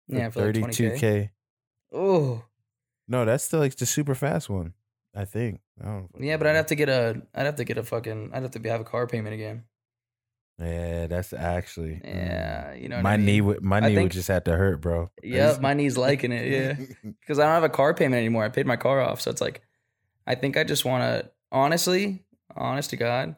[0.08, 1.30] Yeah, for like twenty thirty-two K.
[1.92, 2.42] Oh,
[3.08, 4.74] No, that's still like the super fast one.
[5.14, 5.60] I think.
[5.80, 6.08] I don't.
[6.18, 7.22] yeah, but I'd have to get a.
[7.34, 8.30] I'd have to get a fucking.
[8.34, 9.64] I'd have to be, have a car payment again.
[10.58, 12.00] Yeah, that's actually.
[12.02, 12.06] mm.
[12.06, 13.02] Yeah, you know.
[13.02, 13.26] My I mean?
[13.26, 13.62] knee would.
[13.62, 15.10] My I knee think- would just have to hurt, bro.
[15.22, 16.50] Yep, my knee's liking it.
[16.50, 16.86] Yeah.
[17.20, 18.44] because I don't have a car payment anymore.
[18.44, 19.62] I paid my car off, so it's like,
[20.26, 22.24] I think I just want to, honestly,
[22.56, 23.36] honest to God,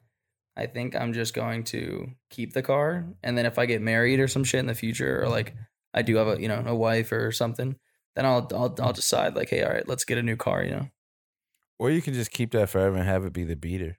[0.57, 4.21] I think I'm just going to keep the car, and then if I get married
[4.21, 5.55] or some shit in the future, or like
[5.93, 7.77] I do have a you know a wife or something,
[8.15, 10.63] then I'll I'll I'll decide like, hey, all right, let's get a new car.
[10.63, 10.89] You know,
[11.81, 13.99] Or you can just keep that forever and have it be the beater.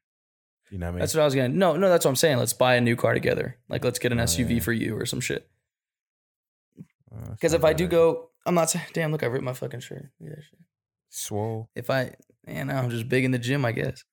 [0.72, 1.00] You know what I mean?
[1.00, 1.50] that's what I was gonna.
[1.50, 2.38] No, no, that's what I'm saying.
[2.38, 3.58] Let's buy a new car together.
[3.70, 4.60] Like, let's get an Oh, SUV yeah.
[4.60, 5.50] for you or some shit.
[7.12, 7.88] Oh, Because not if I do idea.
[7.98, 8.86] go, I'm not saying.
[8.94, 10.10] Damn, look, I ripped my fucking shirt.
[10.20, 10.60] Yeah, shit.
[11.10, 12.14] swole, if I,
[12.48, 14.04] you know, I'm just big in the gym, I guess.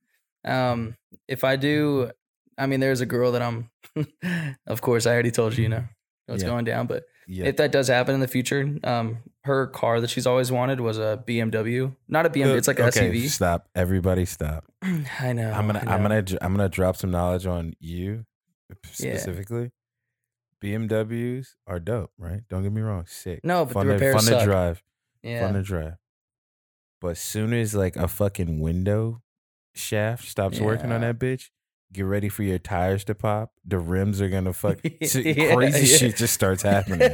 [0.45, 0.97] Um,
[1.29, 2.11] if I do,
[2.57, 3.71] I mean, there's a girl that I'm,
[4.67, 5.85] of course, I already told you, you know,
[6.27, 6.49] what's Yeah.
[6.49, 6.87] going down.
[6.87, 10.53] But yeah, if that does happen in the future, um, her car that she's always
[10.53, 13.29] wanted was a BMW, not a BMW, it's like an okay, SUV.
[13.29, 14.65] Stop, everybody, stop.
[14.83, 15.51] I know.
[15.53, 18.27] I'm gonna, I I'm gonna, I'm gonna drop some knowledge on you
[18.93, 19.71] specifically.
[20.63, 22.41] BMWs are dope, right?
[22.49, 23.41] Don't get me wrong, sick.
[23.45, 24.39] No, but the fun to, fun suck.
[24.41, 24.83] to drive,
[25.23, 25.41] Yeah.
[25.47, 25.95] fun to drive.
[27.01, 29.23] But soon as like a fucking window
[29.75, 31.51] shaft stops working on that bitch,
[31.93, 33.53] get ready for your tires to pop.
[33.65, 34.79] The rims are gonna fuck.
[35.01, 35.97] Yeah, crazy yeah.
[35.97, 37.11] shit just starts happening.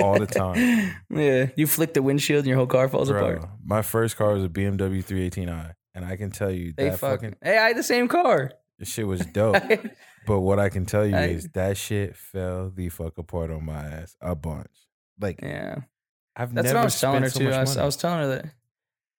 [0.00, 0.94] all the time.
[1.10, 3.44] Yeah, you flick the windshield and your whole car falls apart.
[3.64, 7.30] My first car was a BMW 318i, and I can tell you They that fucking.
[7.30, 8.52] fucking Hey, I had the same car.
[8.82, 9.56] shit was dope.
[10.26, 13.64] but what I can tell you I- is that shit fell the fuck apart on
[13.64, 14.70] my ass a bunch.
[15.20, 15.76] Like yeah.
[16.36, 17.50] I've That's never what I was telling her so too.
[17.50, 18.26] I was, I was telling her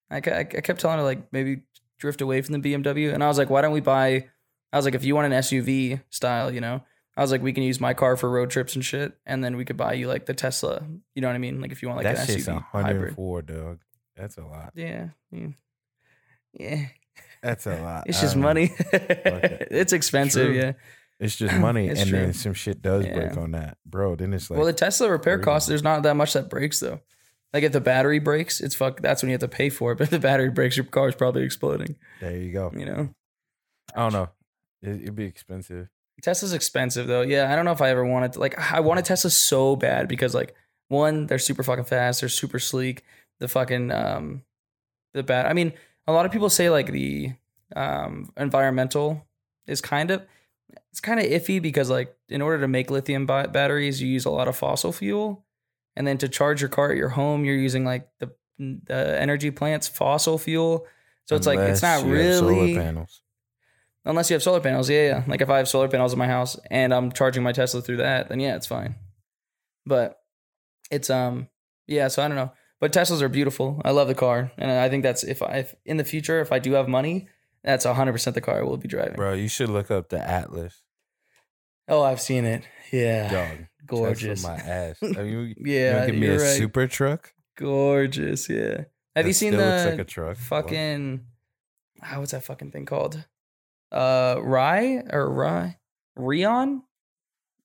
[0.10, 1.64] that I, I kept telling her like maybe
[1.98, 4.30] drift away from the BMW, and I was like, why don't we buy?
[4.72, 6.82] I was like, if you want an SUV style, you know,
[7.18, 9.58] I was like, we can use my car for road trips and shit, and then
[9.58, 10.86] we could buy you like the Tesla.
[11.16, 11.60] You know what I mean?
[11.60, 13.18] Like if you want like that an shit's SUV hybrid.
[13.18, 13.80] 104, dog.
[14.16, 14.72] That's a lot.
[14.76, 15.48] Yeah, yeah,
[16.54, 16.86] yeah.
[17.42, 18.04] That's a lot.
[18.08, 18.72] It's just money.
[18.94, 20.56] it's expensive, True.
[20.56, 20.74] yeah.
[21.20, 24.16] It's just money, It's and then some shit does break on that, bro.
[24.16, 25.46] Then it's like, well, the Tesla repair crazy.
[25.46, 27.00] cost, there's not that much that breaks though.
[27.54, 29.02] Like if the battery breaks, it's fuck.
[29.02, 29.98] That's when you have to pay for it.
[29.98, 31.96] But if the battery breaks, your car's probably exploding.
[32.22, 32.72] there you go.
[32.76, 33.10] You know.
[33.96, 34.30] I don't know.
[34.82, 35.90] It, it'd be expensive.
[36.22, 37.22] Tesla's expensive though.
[37.22, 39.76] Yeah, I don't know if I ever wanted to, like I want wanted Tesla so
[39.76, 40.56] bad because like
[40.90, 43.04] one, they're super fucking fast, they're super sleek.
[43.40, 44.44] The fucking um
[45.14, 45.74] the bad I mean,
[46.08, 47.34] a lot of people say like the
[47.76, 49.26] um environmental
[49.68, 50.26] is kind of
[50.92, 54.26] it's kind of iffy because like in order to make lithium ba- batteries, you use
[54.26, 55.46] a lot of fossil fuel,
[55.96, 59.52] and then to charge your car at your home, you're using like the the energy
[59.52, 60.86] plant's fossil fuel.
[61.26, 63.22] So it's like it's not Unless have solar really panels.
[64.06, 64.90] Unless you have solar panels.
[64.90, 65.24] Yeah, yeah.
[65.28, 67.98] Like if I have solar panels in my house and I'm charging my Tesla through
[67.98, 68.96] that, then yeah, it's fine.
[69.86, 70.20] But
[70.92, 71.48] it's um
[71.88, 72.52] yeah, so I don't know.
[72.80, 73.82] But Teslas are beautiful.
[73.84, 76.52] I love the car, and I think that's if I if in the future if
[76.52, 77.28] I do have money,
[77.64, 79.16] that's hundred percent the car I will be driving.
[79.16, 80.82] Bro, you should look up the Atlas.
[81.90, 82.64] Oh, I've seen it.
[82.92, 83.66] Yeah, Dog.
[83.86, 84.44] gorgeous.
[84.44, 84.98] My ass.
[85.02, 86.58] I mean, you, Yeah, you give me a right.
[86.58, 87.34] super truck.
[87.58, 88.50] Gorgeous.
[88.50, 88.86] Yeah.
[89.16, 90.38] Have you seen the like a truck.
[90.38, 91.26] fucking
[92.02, 93.26] ah, what's that fucking thing called?
[93.92, 95.78] Uh, Rye or Rye,
[96.16, 96.84] Rion,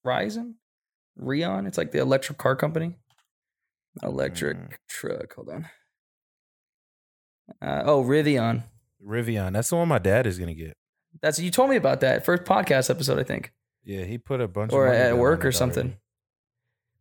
[0.07, 0.55] Ryzen,
[1.17, 1.67] Rion.
[1.67, 2.97] It's like the electric car company.
[4.03, 4.73] Electric Mm.
[4.89, 5.35] truck.
[5.35, 5.69] Hold on.
[7.61, 8.65] Uh, oh, Rivian.
[9.05, 9.53] Rivian.
[9.53, 10.77] That's the one my dad is gonna get.
[11.23, 13.53] That's you told me about that first podcast episode, I think,
[13.85, 15.87] Yeah, he put a bunch or of at work or something.
[15.89, 15.99] already.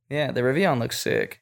[0.10, 1.42] Yeah, the Rivian looks sick.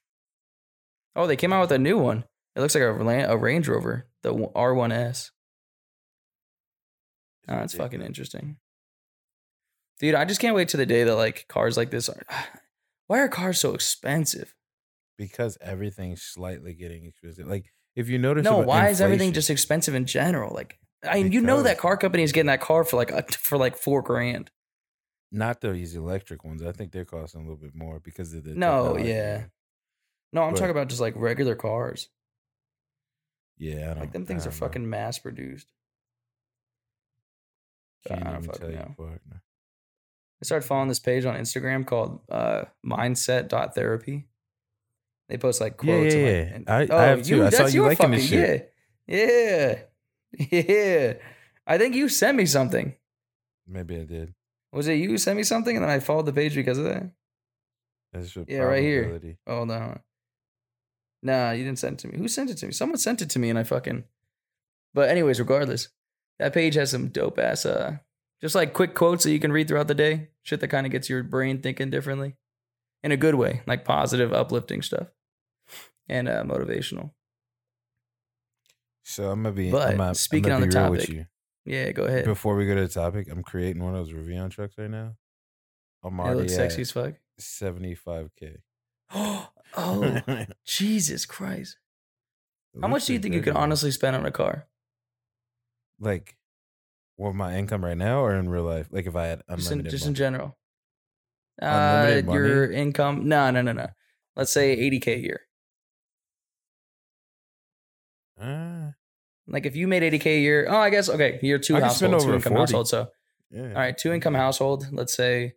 [1.15, 2.23] Oh, they came out with a new one.
[2.55, 5.31] It looks like a, a Range Rover, the R1S.
[7.51, 8.57] Oh, that's fucking interesting.
[9.99, 12.23] Dude, I just can't wait to the day that like cars like this are.
[13.07, 14.55] Why are cars so expensive?
[15.17, 17.45] because everything's slightly getting expensive.
[17.45, 20.51] Like if you notice, No, why is everything just expensive in general?
[20.55, 23.23] Like, I mean, you know that car company is getting that car for like a,
[23.31, 24.49] for like four grand.
[25.31, 26.63] not these electric ones?
[26.63, 29.09] I think they're costing a little bit more because of the No, technology.
[29.09, 29.43] yeah.
[30.33, 32.09] No, I'm But- talking about just like regular cars.
[33.57, 33.91] yeah.
[33.91, 35.71] I don't, Like them things are fucking mass produced.
[38.07, 38.95] Can't I even tell you know.
[38.97, 39.37] no.
[39.37, 44.25] I started following this page on Instagram called uh, mindset.therapy.
[45.29, 46.13] They post like quotes.
[46.13, 46.73] yeah, and, yeah.
[46.73, 47.45] like, and, I- I have too.
[47.45, 48.39] I saw you liking this fucking-
[49.07, 49.25] Yeah.
[49.25, 49.79] Yeah.
[50.49, 51.13] Yeah.
[51.67, 52.95] I think you sent me something.
[53.67, 54.33] Maybe I did.
[54.73, 56.85] Was it you who sent me something and then I followed the page because of
[56.85, 57.11] that?
[58.13, 59.21] That's Yeah, right here.
[59.47, 59.97] Oh no.
[61.21, 62.17] Nah, you didn't send it to me.
[62.17, 62.71] Who sent it to me?
[62.71, 64.03] Someone sent it to me and I fucking
[64.93, 65.89] But anyways, regardless,
[66.41, 67.97] that page has some dope ass uh
[68.41, 70.29] just like quick quotes that you can read throughout the day.
[70.41, 72.35] Shit that kind of gets your brain thinking differently.
[73.03, 75.07] In a good way, like positive, uplifting stuff.
[76.09, 77.11] And uh motivational.
[79.03, 79.71] So I'm gonna be.
[79.71, 81.27] But I'm gonna, speaking I'm on gonna the be real topic.
[81.65, 82.25] Yeah, go ahead.
[82.25, 85.15] Before we go to the topic, I'm creating one of those Rivian trucks right now.
[86.03, 87.13] I'm It already looks sexy as fuck.
[87.39, 88.57] 75k.
[89.13, 90.21] oh,
[90.65, 91.77] Jesus Christ.
[92.81, 94.67] How much do you think you could honestly spend on a car?
[96.01, 96.35] Like?
[97.15, 98.87] What my income right now, or in real life?
[98.91, 100.57] Like if I had Just in, unlimited just in general.
[101.61, 103.27] Uh, Unlimited your income?
[103.27, 103.87] No, no, no, no.
[104.35, 105.41] Let's say 80K a year.
[108.41, 108.93] Ah,
[109.47, 112.25] Like if you made 80K a year, oh, I guess, okay, you're two I households,
[112.25, 112.59] two income 40.
[112.59, 112.87] household.
[112.87, 113.07] So,
[113.51, 113.67] yeah.
[113.67, 114.87] all right, two income household.
[114.91, 115.53] Let's say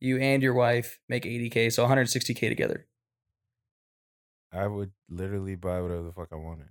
[0.00, 2.86] you and your wife make 80K, so 160K together.
[4.52, 6.68] I would literally buy whatever the fuck I wanted.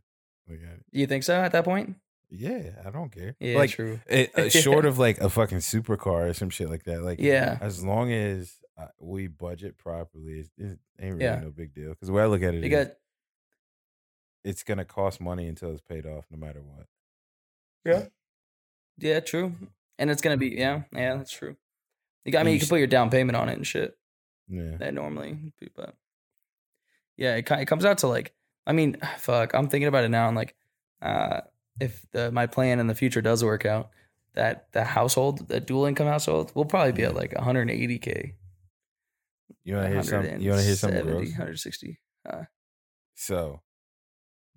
[0.91, 1.95] You think so at that point?
[2.30, 3.36] Yeah, I don't care.
[3.40, 4.00] Yeah, like true.
[4.08, 7.02] it, uh, short of like a fucking supercar or some shit like that.
[7.04, 7.58] Like, Yeah.
[7.62, 11.40] as long as uh, we budget properly, it, it ain't really Yeah.
[11.40, 11.90] no big deal.
[11.90, 12.96] Because the way I look at it You is, got,
[14.44, 16.86] it's gonna cost money until it's paid off, no matter what.
[17.86, 18.06] yeah,
[18.98, 19.54] yeah, true.
[19.98, 21.56] And it's going to be, yeah, yeah, that's true.
[22.26, 23.98] You got, I mean, you you can put your down payment on it and shit.
[24.50, 24.76] Yeah.
[24.78, 25.96] that normally but
[27.18, 28.34] yeah, it, ki- it comes out to like,
[28.68, 30.54] I mean, fuck, I'm thinking about it now and like,
[31.02, 31.42] uh,
[31.80, 33.90] if the, my plan in the future does work out,
[34.34, 37.18] that the household, the dual income household, will probably be at mm.
[37.18, 38.34] like 180k.
[39.64, 40.42] You wanna hear something?
[40.42, 41.40] You wanna hear something 170, gross?
[41.40, 42.00] 160.
[42.30, 42.44] Uh.
[43.16, 43.62] So,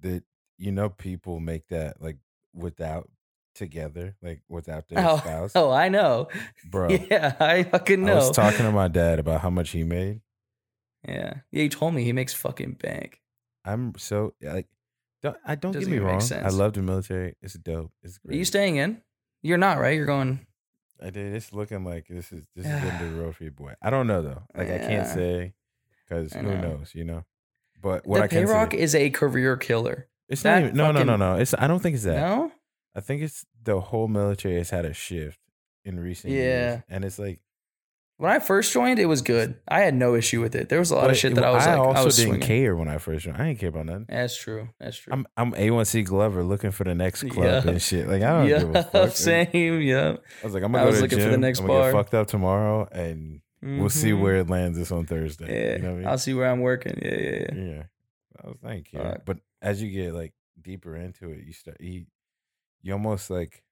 [0.01, 0.23] the
[0.59, 2.19] you know people make that like
[2.55, 3.09] without
[3.55, 6.29] together, like without their Oh, spouse, oh, I know.
[6.69, 6.89] bro.
[7.11, 8.13] Yeah, I fucking know.
[8.13, 10.21] I was talking to my dad about how much he made.
[11.07, 11.63] yeah, yeah.
[11.63, 13.21] He told me he makes fucking bank.
[13.65, 14.67] I'm so like,
[15.23, 16.23] don't, I don't Doesn't get me wrong.
[16.33, 17.35] I love the military.
[17.43, 17.93] It's dope.
[18.03, 18.35] It's great.
[18.35, 19.03] Are you staying in?
[19.43, 19.97] You're not right.
[19.97, 20.47] You're going.
[21.01, 21.35] I did.
[21.35, 23.75] It's looking like this is this is gonna be real for your boy.
[23.83, 24.43] I don't know though.
[24.55, 25.55] Like I can't say
[26.09, 26.61] because who know.
[26.61, 27.25] knows, you know.
[27.81, 30.09] But what the I can pay rock say, is a career killer.
[30.29, 31.37] it's that not even, no, no, no, no.
[31.39, 32.17] It's I don't think it's that.
[32.21, 32.51] No.
[32.97, 35.39] I think it's the whole military has had a shift
[35.85, 36.41] in recent Yeah.
[36.41, 37.41] years, and it's like
[38.19, 39.55] When I first joined, it was good.
[39.69, 40.69] I had no issue with it.
[40.69, 42.17] There was a lot but of shit it- that I was like, also I was
[42.17, 42.47] didn't swinging.
[42.49, 43.37] care when I first joined.
[43.37, 44.07] I didn't care about nothing.
[44.09, 44.69] That's true.
[44.81, 45.13] That's true.
[45.13, 47.71] I'm I'm A1C Glover looking for the next club Yeah.
[47.71, 48.09] and shit.
[48.09, 49.11] Like I don't yeah, give a fuck.
[49.15, 49.49] same.
[49.83, 50.17] Yeah.
[50.43, 51.27] I was like, I'm gonna I go was to the looking gym.
[51.29, 51.93] for the next I'm gonna bar.
[51.93, 54.21] get fucked up tomorrow, and we'll see Mhm.
[54.21, 55.47] where it lands us on Thursday.
[55.47, 56.07] Yeah, You know what I mean?
[56.09, 56.99] I'll see where I'm working.
[57.01, 57.63] Yeah, yeah, yeah.
[57.65, 57.83] Yeah.
[58.43, 58.99] I was thank you.
[58.99, 59.21] Fuck.
[59.27, 62.07] But as you get like deeper into it, you start you
[62.83, 63.63] you almost like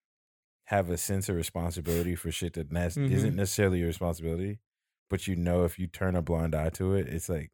[0.66, 3.10] have a sense of responsibility for shit that ne- Mhm.
[3.10, 4.60] isn't necessarily your responsibility,
[5.08, 7.52] but you know if you turn a blind eye to it, it's like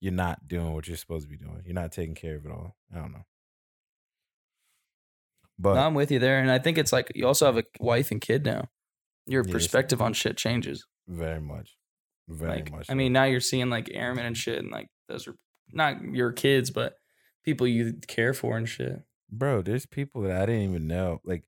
[0.00, 1.62] you're not doing what you're supposed to be doing.
[1.64, 2.76] You're not taking care of it all.
[2.92, 3.24] I don't know.
[5.58, 7.64] But No, I'm with you there, and I think it's like you also have a
[7.78, 8.70] wife and kid now.
[9.26, 9.52] Your Yes.
[9.52, 10.86] perspective on shit changes.
[11.08, 11.76] very much,
[12.28, 12.80] very like, much.
[12.88, 12.94] I so.
[12.94, 15.34] mean, now you're seeing like airmen and shit, and like those are
[15.72, 16.96] not your kids, but
[17.44, 19.02] people you care for and shit.
[19.30, 21.20] bro, there's people that I didn't even know.
[21.24, 21.44] Like,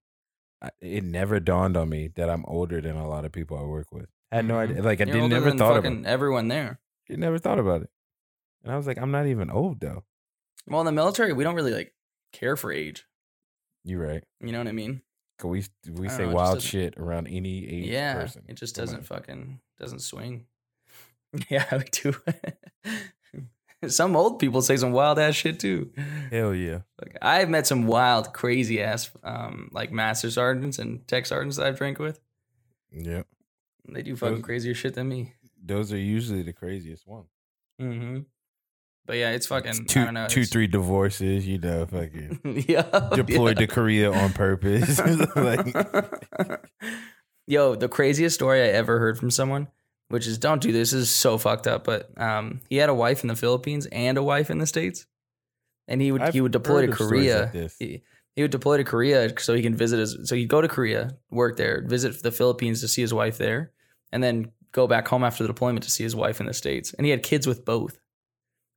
[0.81, 3.93] it never dawned on me that I'm older than a lot of people I work
[3.93, 4.09] with.
[4.33, 4.71] I had no Mhm.
[4.71, 4.83] idea.
[4.83, 5.85] Like, I You're didn't never thought about.
[5.85, 6.81] fucking everyone there.
[7.09, 7.19] it.
[7.19, 7.91] Never thought about it.
[8.63, 10.05] And I was like, I'm not even old though.
[10.67, 11.95] Well, in the military, we don't really like
[12.33, 13.07] care for age.
[13.85, 14.25] You're right.
[14.41, 15.03] You know what I mean?
[15.39, 18.45] 'Cause we we say know, wild shit around any age yeah, person.
[18.49, 20.47] it just doesn't fucking doesn't swing.
[21.51, 22.15] yeah, we do.
[23.89, 25.91] some old people say some wild ass shit too.
[26.31, 26.81] Hell yeah.
[27.01, 31.67] Like I've met some wild, crazy ass um like master sergeants and tech sergeants that
[31.67, 32.21] I've drank with.
[32.93, 33.23] Yeah.
[33.89, 35.35] They do fucking Those- crazier shit than me.
[35.67, 37.29] Those are usually the craziest ones.
[37.81, 38.21] Mm-hmm.
[39.07, 40.27] But yeah, it's fucking two, I don't know.
[40.29, 41.47] two, it's- three divorces.
[41.47, 43.67] You know, fucking yeah, deployed yeah.
[43.67, 44.99] to Korea on purpose.
[45.37, 45.75] like,
[47.47, 49.69] Yo, the craziest story I ever heard from someone,
[50.09, 51.85] which is don't do this, this is so fucked up.
[51.85, 55.07] But um, he had a wife in the Philippines and a wife in the states,
[55.89, 57.51] and he would I've he would deploy to Korea.
[57.55, 58.03] like he,
[58.37, 60.19] he would deploy to Korea so he can visit his.
[60.25, 63.73] So he'd go to Korea, work there, visit the Philippines to see his wife there,
[64.13, 66.93] and then go back home after the deployment to see his wife in the states.
[66.95, 67.99] And he had kids with both,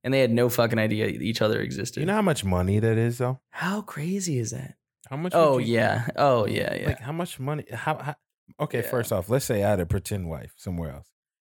[0.04, 2.00] and they had no fucking idea each other existed.
[2.00, 3.40] you know how much money that is, though.
[3.50, 4.74] how crazy is that?
[5.10, 5.32] How much?
[5.34, 6.86] Oh yeah, oh yeah, yeah.
[6.88, 7.64] Like how much money?
[7.72, 7.98] How?
[7.98, 8.14] how
[8.60, 8.90] okay, Yeah.
[8.90, 11.08] first off, let's say I had a pretend wife somewhere else.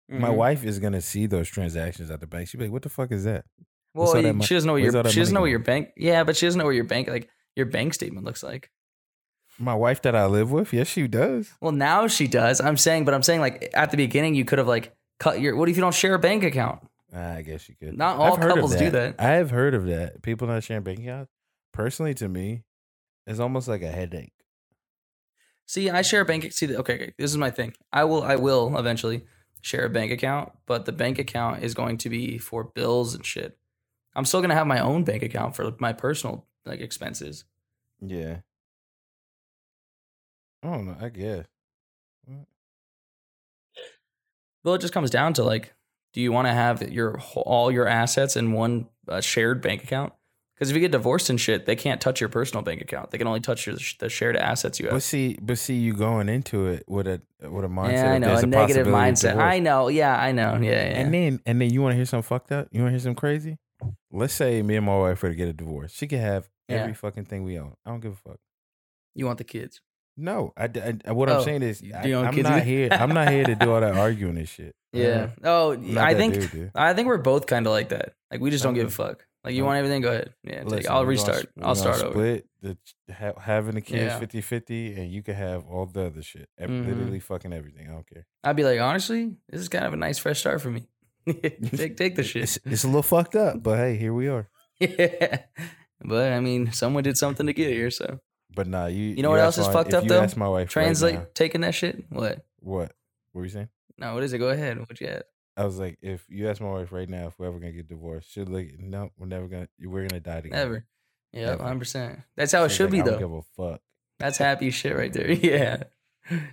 [0.09, 0.35] My Mhm.
[0.35, 2.47] wife is gonna see those transactions at the bank.
[2.47, 3.45] She'd be like, "What the fuck is that?"
[3.93, 5.89] Well, that she doesn't know what your she doesn't know what your bank.
[5.97, 8.69] Yeah, but she doesn't know what your bank like your bank statement looks like.
[9.59, 11.51] My wife that I live with, yes, she does.
[11.59, 12.61] Well, now she does.
[12.61, 15.55] I'm saying, but I'm saying like at the beginning you could have like cut your.
[15.55, 16.87] What if you don't share a bank account?
[17.11, 17.97] I guess you could.
[17.97, 19.15] Not all I've heard of couples do that.
[19.17, 20.21] I have heard of that.
[20.21, 21.31] People not sharing bank accounts.
[21.73, 22.63] Personally, to me,
[23.25, 24.33] it's almost like a headache.
[25.65, 26.51] See, I share a bank.
[26.53, 27.73] See, okay, okay, this is my thing.
[27.91, 29.23] I will, I will eventually
[29.61, 33.25] share a bank account, but the bank account is going to be for bills and
[33.25, 33.57] shit.
[34.15, 37.45] I'm still gonna have my own bank account for my personal like expenses.
[38.01, 38.37] Yeah.
[40.63, 40.97] I don't know.
[40.99, 41.45] I guess.
[44.63, 45.73] Well, it just comes down to like,
[46.11, 50.11] do you want to have your all your assets in one uh, shared bank account?
[50.57, 53.11] Because if you get divorced and shit, they can't touch your personal bank account.
[53.11, 54.95] They can only touch your, the shared assets you have.
[54.95, 57.91] But see, but see, you going into it with a with a mindset.
[57.91, 59.37] Yeah, I know there's a negative mindset.
[59.37, 59.87] I know.
[59.87, 60.55] Yeah, I know.
[60.55, 60.99] Yeah, yeah.
[60.99, 62.69] And then and then you want to hear something fucked up?
[62.71, 63.57] You want to hear something crazy?
[64.11, 65.93] Let's say me and my wife were to get a divorce.
[65.93, 66.77] She could have Yeah.
[66.77, 67.75] every fucking thing we own.
[67.85, 68.39] I don't give a fuck.
[69.13, 69.81] you want the kids?
[70.15, 72.89] No, I, I- uh, what Oh, I'm saying is you- I, you am not here.
[72.91, 74.73] I'm not here to do all that arguing and shit.
[74.91, 75.29] Yeah.
[75.43, 76.71] Oh, I'm not I think dude, dude.
[76.73, 78.13] I think we're both kind of like that.
[78.31, 79.09] Like we just don't give a uh-huh.
[79.15, 79.25] fuck.
[79.47, 80.33] Like you want everything, go ahead.
[80.43, 81.45] Yeah, take, Listen, I'll gonna restart.
[81.55, 82.11] we're I'll gonna start over.
[82.13, 82.77] Split the
[83.13, 84.19] ha- having the kids Yeah.
[84.19, 86.49] 50 50 and you can have all the other shit.
[86.59, 86.85] Mhm.
[86.87, 87.87] Literally fucking everything.
[87.89, 88.25] I don't care.
[88.43, 90.87] I'd be like, honestly, this is kind of a nice fresh start for me.
[91.25, 92.43] take take the shit.
[92.43, 94.49] It's, it's a little fucked up, but hey, here we are.
[94.79, 95.43] yeah.
[96.01, 98.19] But I mean, someone did something to get here, so
[98.55, 100.21] But nah, you You know what else is my- fucked up, you though?
[100.21, 102.03] ask my wife right translate now- taking that shit.
[102.09, 102.45] What?
[102.59, 102.91] what?
[103.31, 103.69] What were you saying?
[103.97, 104.37] No, what is it?
[104.39, 104.77] Go ahead.
[104.79, 105.23] What you had?
[105.57, 107.87] I was like, if you ask my wife right now if we're ever gonna get
[107.87, 109.67] divorced, she'll like, No, we're never gonna.
[109.81, 110.63] We're gonna die together.
[110.63, 110.85] Never.
[111.33, 112.19] Yeah, hundred percent.
[112.35, 113.19] That's how it She's should like, be I don't though.
[113.19, 113.41] give a
[113.71, 113.81] fuck.
[114.19, 115.31] That's happy shit right there.
[115.31, 115.83] Yeah.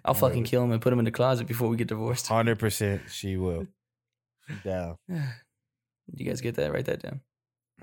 [0.05, 2.29] I'll fucking kill him and put him in the closet before we get divorced.
[2.29, 3.67] Hundred percent, she will.
[4.49, 4.99] She down.
[5.09, 6.73] You guys get that?
[6.73, 7.21] Write that down.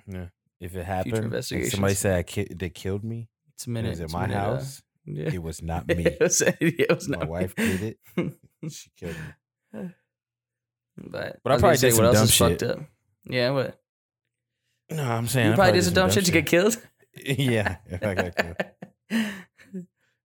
[0.07, 0.25] Yeah.
[0.59, 3.89] If it happened, and somebody said I ki- they killed me, It's a it minute.
[3.89, 4.83] was at my minute, uh, house.
[5.05, 5.29] yeah.
[5.33, 6.05] It was not me.
[6.05, 7.65] it was, it was my wife me.
[7.77, 8.33] did it.
[8.71, 9.15] She killed
[9.73, 9.89] me.
[10.97, 12.59] But, But I was probably gonna say, did some what else dumb is shit.
[12.61, 12.85] fucked up?
[13.25, 13.79] Yeah, what?
[14.89, 16.77] No, I'm saying You I probably did some dumb shit to get killed.
[17.15, 19.25] yeah, if I got killed.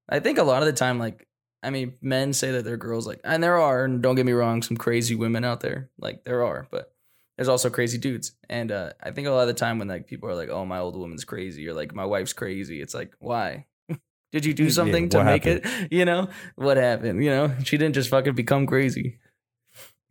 [0.08, 1.26] I think a lot of the time, like,
[1.62, 4.32] I mean, men say that they're girls, like, and there are, and don't get me
[4.32, 6.92] wrong, some crazy women out there, like, there are, but
[7.36, 8.32] there's also crazy dudes.
[8.48, 10.64] And uh, I think a lot of the time when like people are like, "Oh,
[10.64, 13.66] my old woman's crazy," or like, "My wife's crazy," it's like, why?
[14.32, 15.66] Did you do Yeah, something to what make it?
[15.90, 17.22] You know what happened?
[17.22, 19.18] You know, she didn't just fucking become crazy.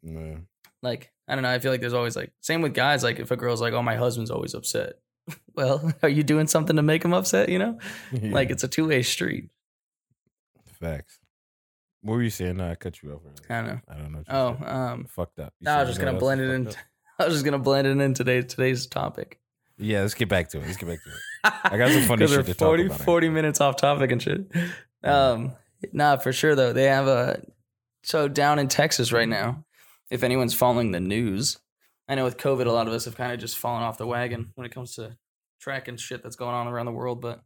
[0.05, 0.37] No.
[0.81, 1.49] Like, I don't know.
[1.49, 3.03] I feel like there's always like, same with guys.
[3.03, 4.93] Like, if a girl's like, "Oh, my husband's always upset,"
[5.55, 7.49] well, are you doing something to make him upset?
[7.49, 7.79] You know,
[8.13, 9.49] like it's a two way street.
[10.79, 11.19] facts.
[12.01, 12.57] What were you saying?
[12.57, 13.21] No, I cut you off.
[13.25, 13.35] earlier.
[13.49, 13.81] I don't know.
[13.89, 14.23] I don't know.
[14.29, 14.69] Oh, said.
[14.69, 15.53] um, fucked up.
[15.59, 16.67] You no, I was just gonna blend it in.
[16.67, 16.75] up?
[17.19, 19.39] I was just gonna blend it in today today's topic.
[19.77, 20.65] Yeah, let's get back to it.
[20.65, 21.53] Let's get back to it.
[21.63, 24.45] I got some funny shit to talk 40, about, 40 minutes off topic and shit.
[25.03, 25.29] Yeah.
[25.31, 25.53] Um,
[25.91, 26.73] nah, for sure though.
[26.73, 27.41] They have a
[28.03, 29.64] so down in Texas right now.
[30.09, 31.57] If anyone's following the news,
[32.07, 34.05] I know with COVID, a lot of us have kind of just fallen off the
[34.07, 35.17] wagon when it comes to
[35.59, 37.21] tracking shit that's going on around the world.
[37.21, 37.41] But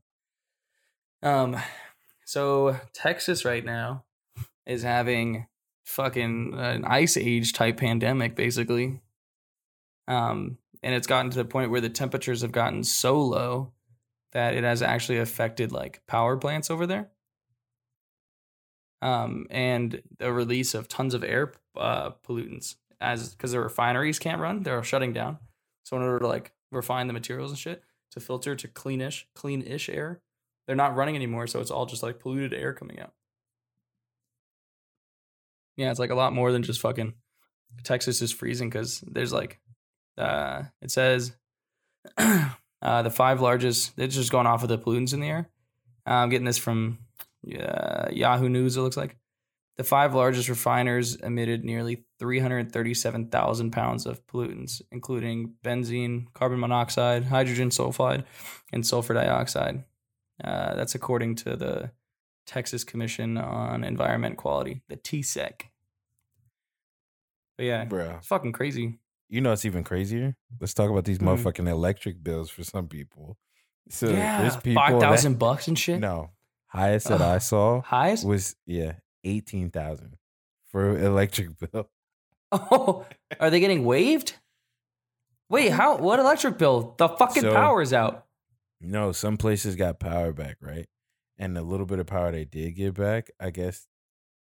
[1.23, 1.57] um,
[2.25, 4.03] so Texas right now
[4.65, 5.47] is having
[5.85, 9.01] fucking an ice age type pandemic, basically.
[10.07, 13.71] Um, and it's gotten to the point where the temperatures have gotten so low
[14.31, 17.09] that it has actually affected like power plants over there.
[19.01, 24.41] Um, and the release of tons of air uh, pollutants as because the refineries can't
[24.41, 25.37] run, they're shutting down.
[25.83, 29.89] So in order to like refine the materials and shit to filter to cleanish, clean-ish
[29.89, 30.21] air,
[30.67, 31.47] they're not running anymore.
[31.47, 33.13] So it's all just like polluted air coming out.
[35.77, 37.13] Yeah, it's like a lot more than just fucking
[37.83, 39.59] Texas is freezing because there's like
[40.17, 41.31] uh, it says
[42.17, 43.93] uh, the five largest.
[43.97, 45.49] It's just going off of the pollutants in the air.
[46.05, 46.99] Uh, I'm getting this from
[47.59, 48.77] uh, Yahoo News.
[48.77, 49.17] It looks like
[49.77, 57.69] the five largest refiners emitted nearly 337,000 pounds of pollutants, including benzene, carbon monoxide, hydrogen
[57.69, 58.25] sulfide,
[58.73, 59.83] and sulfur dioxide.
[60.43, 61.91] Uh, that's according to the
[62.45, 65.61] Texas Commission on Environment Quality, the TSEC.
[67.57, 68.99] But yeah, Bro, it's fucking crazy.
[69.27, 70.35] you know it's even crazier.
[70.59, 71.37] Let's talk about these Mhm.
[71.37, 73.37] motherfucking electric bills for some people.
[73.89, 75.99] So yeah, there's people five thousand bucks and shit.
[75.99, 76.31] No,
[76.69, 78.23] highest that I saw Highs?
[78.25, 78.93] was yeah
[79.23, 80.17] eighteen thousand
[80.71, 81.89] for electric bill.
[82.51, 83.05] Oh,
[83.39, 84.33] are they getting waived?
[85.49, 85.97] Wait, how?
[85.97, 86.95] What electric bill?
[86.97, 88.25] The fucking So- power's out.
[88.81, 90.87] No, some places got power back, right?
[91.37, 93.87] And the little bit of power they did get back, I guess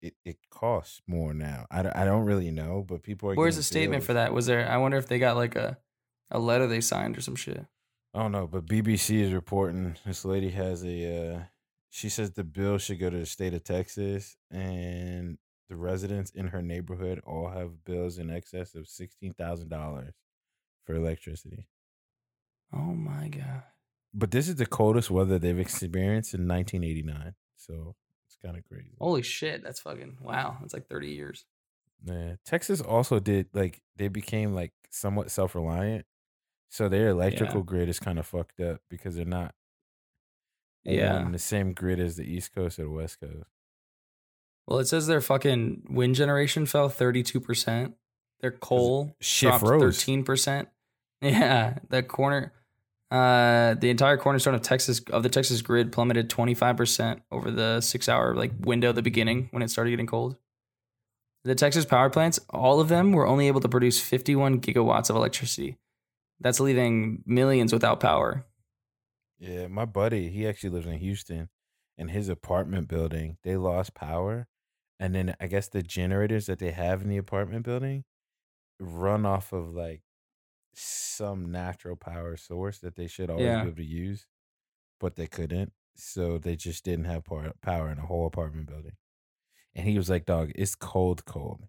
[0.00, 1.66] it, it costs more now.
[1.70, 3.34] I, don't- I don't really know, but people are.
[3.34, 4.06] Where's the statement bills.
[4.06, 4.32] for that?
[4.32, 4.66] Was there?
[4.70, 5.76] I wonder if they got like a
[6.30, 7.66] a letter they signed or some shit.
[8.14, 11.34] I don't know, but BBC is reporting this lady has a.
[11.34, 11.40] Uh,
[11.90, 16.48] she says the bill should go to the state of Texas, and the residents in
[16.48, 20.14] her neighborhood all have bills in excess of sixteen thousand dollars
[20.84, 21.66] for electricity.
[22.72, 23.62] Oh my god.
[24.14, 27.94] But this is the coldest weather they've experienced in 1989, so
[28.26, 28.96] it's kind of crazy.
[28.98, 30.56] Holy shit, that's fucking wow.
[30.60, 31.44] That's like 30 years.
[32.04, 36.06] Yeah, Texas also did like they became like somewhat self reliant,
[36.68, 39.54] so their electrical grid is kind of fucked up because they're not
[40.96, 41.16] Yeah.
[41.16, 43.48] on the same grid as the East Coast or the West Coast.
[44.66, 47.94] Well, it says their fucking wind generation fell 32%.
[48.40, 50.04] Their coal dropped rose.
[50.04, 50.66] 13%.
[51.20, 52.52] Yeah, the corner
[53.10, 58.36] uh the entire cornerstone of Texas of the Texas grid plummeted 25% over the 6-hour
[58.36, 60.36] like window at the beginning when it started getting cold.
[61.42, 65.16] The Texas power plants, all of them were only able to produce 51 gigawatts of
[65.16, 65.76] electricity.
[66.40, 68.44] That's leaving millions without power.
[69.38, 71.48] Yeah, my buddy, he actually lives in Houston,
[71.96, 74.48] and his apartment building they lost power,
[74.98, 78.04] and then I guess the generators that they have in the apartment building
[78.80, 80.02] run off of like
[80.74, 83.58] some natural power source that they should always Yeah.
[83.58, 84.28] be able to use,
[85.00, 88.96] but they couldn't, so they just didn't have power power in the whole apartment building.
[89.74, 91.68] And he was like, "Dog, it's cold, cold."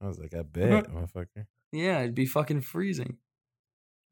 [0.00, 3.18] I was like, "I bet, motherfucker." Yeah, it'd be fucking freezing.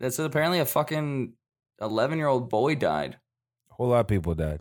[0.00, 1.34] That's apparently a fucking
[1.80, 3.18] 11-year-old boy died.
[3.70, 4.60] A whole lot of people died.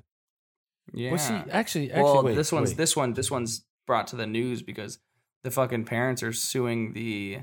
[0.93, 1.11] Yeah.
[1.11, 1.19] Well,
[1.51, 2.77] actually, actually, well, wait, this one's wait.
[2.77, 4.99] this one this one's brought to the news because
[5.43, 7.39] the fucking parents are suing the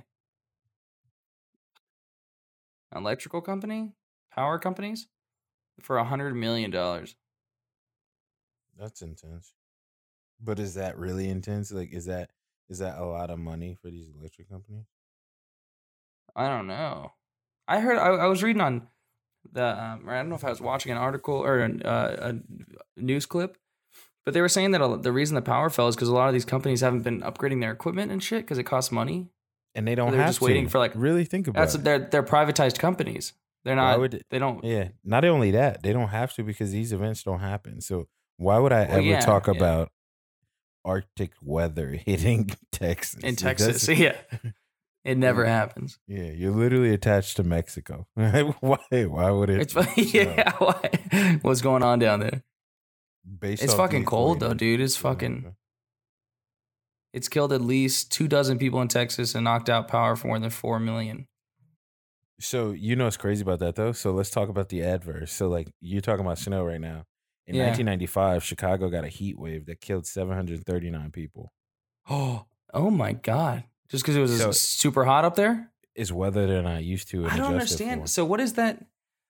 [2.95, 3.93] electrical company,
[4.33, 5.09] power companies,
[5.81, 7.16] for a hundred million dollars.
[8.79, 9.55] That's intense.
[10.41, 11.73] But is that really intense?
[11.73, 12.31] Like, is that
[12.68, 14.87] is that a lot of money for these electric companies?
[16.35, 17.12] I don't know.
[17.68, 18.89] I heard I, I was reading on
[19.51, 22.32] the um, or I don't know if I was watching an article or an, uh,
[22.97, 23.57] a news clip,
[24.24, 26.28] but they were saying that a, the reason the power fell is because a lot
[26.28, 29.28] of these companies haven't been upgrading their equipment and shit because it costs money.
[29.74, 30.45] And they don't They're have just to.
[30.45, 31.84] waiting for, like- really think about That's it.
[31.84, 33.32] they're they're privatized companies.
[33.64, 33.99] They're not.
[34.01, 34.62] would- they don't.
[34.64, 37.80] Yeah, not only that, they don't have to because these events don't happen.
[37.80, 39.55] So why would I Well, ever yeah, talk yeah.
[39.55, 39.93] about
[40.84, 43.22] Arctic weather hitting Texas?
[43.22, 43.88] in Texas.
[43.88, 44.16] Yeah,
[45.05, 45.51] it never Yeah.
[45.51, 45.99] happens.
[46.07, 48.07] Yeah, you're literally attached to Mexico.
[48.15, 48.79] why?
[48.91, 49.61] Why would it?
[49.63, 50.53] It's fu- yeah.
[50.59, 51.39] Why?
[51.43, 52.43] What's going on down there?
[53.39, 54.81] based It's fucking cold though, dude.
[54.81, 55.55] It's fucking.
[57.13, 60.39] It's killed at least two dozen people in Texas and knocked out power for more
[60.39, 61.27] than four million.
[62.41, 63.93] So you know what's crazy about that though?
[63.93, 65.33] So let's talk about the adverse.
[65.33, 67.05] So like you're talking about snow right now.
[67.47, 67.67] In Yeah.
[67.67, 71.53] 1995, Chicago got a heat wave that killed 739 people.
[72.09, 73.65] Oh, oh my god!
[73.93, 75.70] Just because it was So- super hot up there.
[75.95, 77.18] It's weather they're not used to.
[77.24, 78.01] And I don't adjusted understand.
[78.03, 78.07] for.
[78.09, 78.84] So what is that?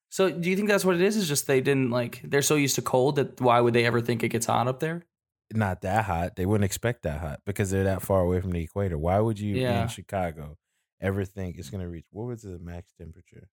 [0.08, 1.16] So do you think that's what it is?
[1.16, 4.00] Is just they didn't like they're so used to cold that why would they ever
[4.00, 5.02] think it gets hot up there?
[5.54, 6.36] not that hot.
[6.36, 8.96] They wouldn't expect that hot because they're that far away from the equator.
[8.96, 9.82] Why would you Yeah.
[9.82, 10.56] in Chicago
[10.98, 13.50] ever think it's gonna reach what was the max temperature?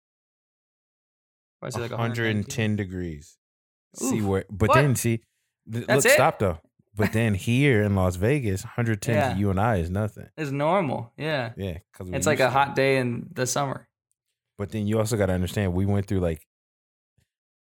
[1.60, 3.38] Why is it like 110 degrees.
[3.96, 4.26] See Oof.
[4.26, 4.76] where but What?
[4.76, 5.22] then see
[5.72, 6.16] th- That's look it?
[6.16, 6.60] stop though.
[6.96, 9.34] But then here in Las Vegas, 110 Yeah.
[9.34, 10.28] to you and I is nothing.
[10.38, 11.12] It's normal.
[11.18, 11.54] Yeah.
[11.58, 13.88] Yeah, because It's like a hot day in the summer.
[14.58, 16.46] But then you also got to understand we went through like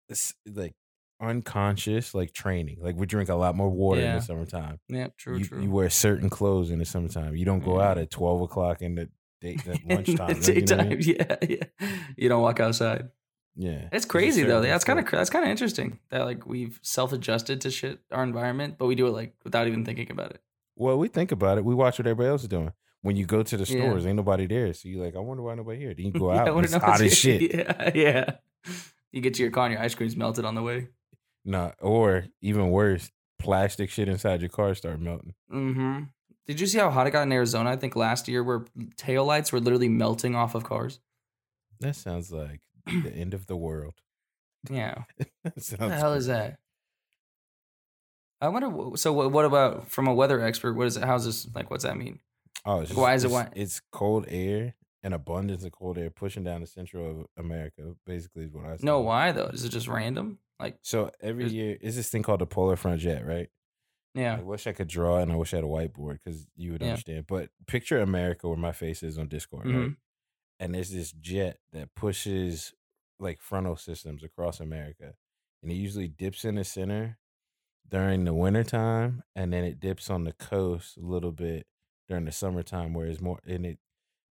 [0.08, 0.74] this like
[1.20, 2.78] unconscious like training.
[2.80, 4.78] Like we drink a lot more water in the summertime.
[4.88, 5.62] Yeah, true, you, true.
[5.62, 7.34] you wear certain clothes in the summertime.
[7.36, 7.88] You don't go Yeah.
[7.88, 8.02] out mm-hmm.
[8.02, 9.08] at 12 o'clock in the
[9.40, 10.16] day at In lunchtime.
[10.28, 11.00] the like, you know I daytime, mean?
[11.18, 11.36] yeah,
[11.80, 11.88] yeah.
[12.16, 13.08] You don't walk outside.
[13.56, 13.88] Yeah.
[13.92, 14.60] It's crazy though.
[14.62, 18.76] That's kind of that's kind of interesting that like we've self-adjusted to shit our environment,
[18.78, 20.40] but we do it like without even thinking about it.
[20.76, 21.64] Well, we think about it.
[21.64, 22.72] We watch what everybody else is doing.
[23.02, 23.82] When you go to the Yeah.
[23.88, 24.72] stores, ain't nobody there.
[24.72, 25.92] So you're like, I wonder why nobody here.
[25.94, 27.54] Then you go out, and it's hot as shit.
[27.54, 28.30] Yeah, yeah.
[29.10, 30.88] You get to your car and your ice cream's melted on the way.
[31.44, 35.34] Nah, or even worse, plastic shit inside your car start melting.
[35.52, 36.04] Mm-hmm.
[36.46, 37.70] Did you see how hot it got in Arizona?
[37.70, 38.64] I think last year, where
[38.96, 41.00] taillights were literally melting off of cars.
[41.80, 43.94] That sounds like the end of the world.
[44.70, 45.04] Yeah.
[45.42, 46.58] What the hell is that?
[48.40, 48.96] I wonder.
[48.96, 50.74] So, what, what about from a weather expert?
[50.74, 51.04] What is it?
[51.04, 51.70] How's this like?
[51.70, 52.18] What's that mean?
[52.64, 56.44] Oh, it's Why is it why- It's cold air, an abundance of cold air pushing
[56.44, 57.94] down the central of America.
[58.06, 58.76] Basically, is what I.
[58.82, 59.46] No, why though?
[59.46, 60.38] Is it just random?
[60.60, 63.48] Like, So every year is this thing called the polar front jet, right?
[64.14, 66.72] yeah, I wish I could draw and I wish I had a whiteboard because you
[66.72, 66.90] would Yeah.
[66.90, 67.26] understand.
[67.26, 69.74] But picture America where my face is on Discord, right?
[69.74, 69.92] Mm-hmm.
[70.62, 72.72] And there's this jet that pushes
[73.18, 75.14] like frontal systems across America.
[75.60, 77.18] And it usually dips in the center
[77.88, 81.66] during the wintertime and then it dips on the coast a little bit
[82.08, 83.80] during the summertime where it's more and it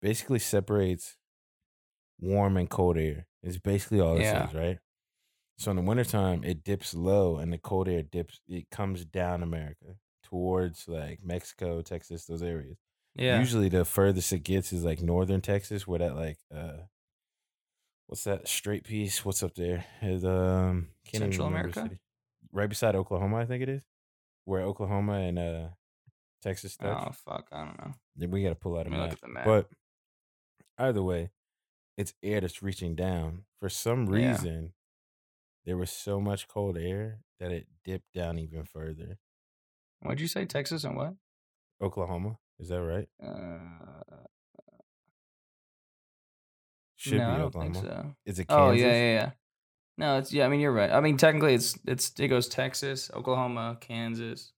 [0.01, 1.19] basically separates
[2.21, 3.27] warm and cold air.
[3.43, 4.35] It's basically all this Yeah.
[4.35, 4.79] is, right?
[5.59, 9.43] So in the wintertime, it dips low and the cold air dips, it comes down
[9.43, 12.79] America towards like Mexico, Texas, those areas.
[13.15, 13.39] Yeah.
[13.39, 16.85] Usually the furthest it gets is like northern Texas, where that like uh
[18.07, 19.25] what's that straight piece?
[19.25, 19.85] What's up there?
[20.03, 21.83] Is um Central America?
[21.83, 21.99] city.
[22.53, 23.83] Right beside Oklahoma, I think it is.
[24.45, 25.69] Where Oklahoma and uh
[26.43, 27.05] Texas touch.
[27.09, 27.95] Oh fuck, I don't know.
[28.17, 29.13] Then we gotta pull out a me look map.
[29.15, 29.45] at the map.
[29.47, 29.69] But
[30.79, 31.31] either way,
[31.97, 33.45] it's air that's reaching down.
[33.61, 34.31] For some Yeah.
[34.33, 34.73] reason,
[35.65, 39.19] there was so much cold air that it dipped down even further.
[40.01, 40.45] What'd you say?
[40.45, 41.15] Texas and what?
[41.81, 43.09] Oklahoma, is that right?
[43.23, 43.59] Uh,
[46.97, 47.75] Should no, be I don't Oklahoma.
[47.75, 48.15] think so.
[48.25, 48.63] Is it Kansas?
[48.63, 49.31] Oh yeah, yeah, yeah.
[49.99, 50.47] No, it's yeah.
[50.47, 50.91] I mean, you're right.
[50.91, 54.53] I mean, technically, it's it's it goes Texas, Oklahoma, Kansas,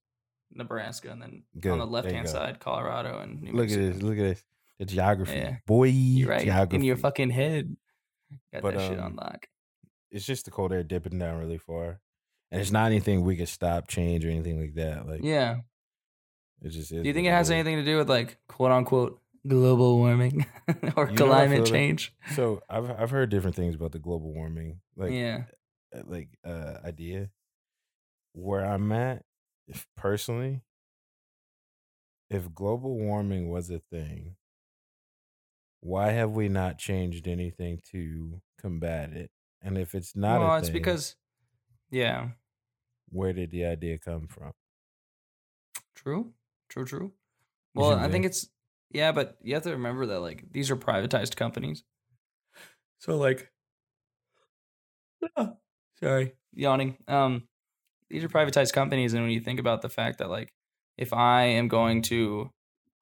[0.53, 1.43] Nebraska, and then
[1.73, 4.03] on the left hand side, Colorado and New Look at this.
[4.03, 4.45] Look at this.
[4.79, 5.37] The geography.
[5.37, 5.57] Yeah.
[5.67, 6.45] Boy, You're right.
[6.45, 6.77] geography.
[6.77, 7.75] In your fucking head,
[8.53, 9.47] got But, that shit um, on lock.
[10.11, 12.01] it's just the cold air dipping down really far.
[12.51, 15.09] And it's not anything we could stop, change, or anything like that.
[15.09, 15.57] Like Yeah.
[16.63, 17.03] It just is.
[17.03, 20.47] Do you think it has anything to do with like quote unquote global warming
[20.97, 22.15] or You climate feel like- change?
[22.35, 24.81] So I've I've heard different things about the global warming.
[24.97, 25.45] Like yeah.
[25.95, 27.31] uh, like uh idea
[28.39, 29.23] where i'm at
[29.67, 30.61] if personally
[32.29, 34.37] if global warming was a thing
[35.81, 39.31] why have we not changed anything to combat it
[39.63, 41.17] and if it's not well, it's thing because
[41.91, 42.29] yeah,
[43.09, 44.53] where did the idea come from
[45.95, 46.33] true,
[46.69, 47.13] true, true.
[47.75, 48.49] Well, I think it's
[48.91, 51.85] yeah, but you have to remember that like these are privatized companies.
[52.99, 53.51] So like,
[56.01, 56.97] sorry, yawning.
[57.07, 57.47] Um,
[58.09, 60.53] these are privatized companies, and when you think about the fact that like,
[60.97, 62.51] if I am going to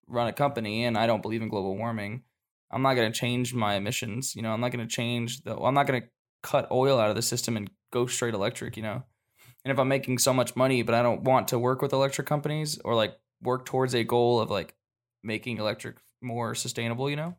[0.07, 2.23] run a company and I don't believe in global warming,
[2.71, 4.35] I'm not going to change my emissions.
[4.35, 5.57] You know, I'm not going to change the.
[5.57, 6.09] I'm not going to
[6.43, 8.77] cut oil out of the system and go straight electric.
[8.77, 9.03] You know,
[9.65, 12.27] and if I'm making so much money, but I don't want to work with electric
[12.27, 14.75] companies or like work towards a goal of like
[15.23, 17.37] making electric more sustainable, you know,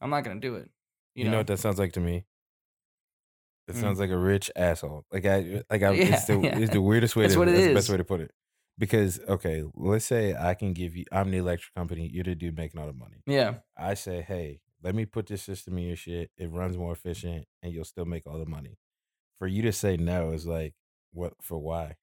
[0.00, 0.70] I'm not to do it.
[1.14, 1.38] you, You, know?
[1.38, 2.24] what that sounds like to me
[3.68, 3.80] it Mm.
[3.80, 6.58] sounds like a rich asshole like i like i Yeah, it's, the, yeah.
[6.58, 8.30] it's the weirdest way That's to what it that's the best way to put it
[8.78, 12.56] because okay let's say i can give you i'm the electric company you're the dude
[12.56, 13.54] making all the money Yeah.
[13.76, 16.30] I say, hey, let me put this system in your shit.
[16.38, 18.78] It runs more efficient and you'll still make all the money.
[19.40, 20.74] For you to say no is like,
[21.12, 21.96] what for why?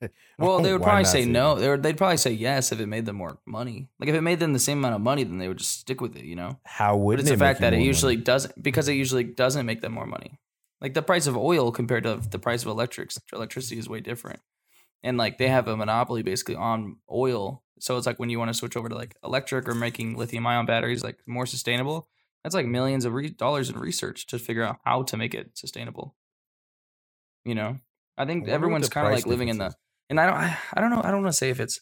[0.38, 1.56] Well, they would probably say no.
[1.56, 3.90] They would, they'd probably say yes if it made them more money.
[3.98, 6.00] Like if it made them the same amount of money, then they would just stick
[6.00, 6.58] with it, you know.
[6.64, 9.82] How But would it's the fact that it usually doesn't because it usually doesn't make
[9.82, 10.38] them more money.
[10.80, 14.40] Like the price of oil compared to the price of electrics, electricity is way different.
[15.02, 17.62] And like they have a monopoly basically on oil.
[17.78, 20.46] So it's like when you want to switch over to like electric or making lithium
[20.46, 22.08] ion batteries like more sustainable,
[22.42, 25.50] that's like millions of re- dollars in research to figure out how to make it
[25.58, 26.14] sustainable.
[27.44, 27.78] You know,
[28.20, 29.74] I think what everyone's kind of like living in the
[30.08, 31.80] and I don't I, I don't know I don't want to say if it's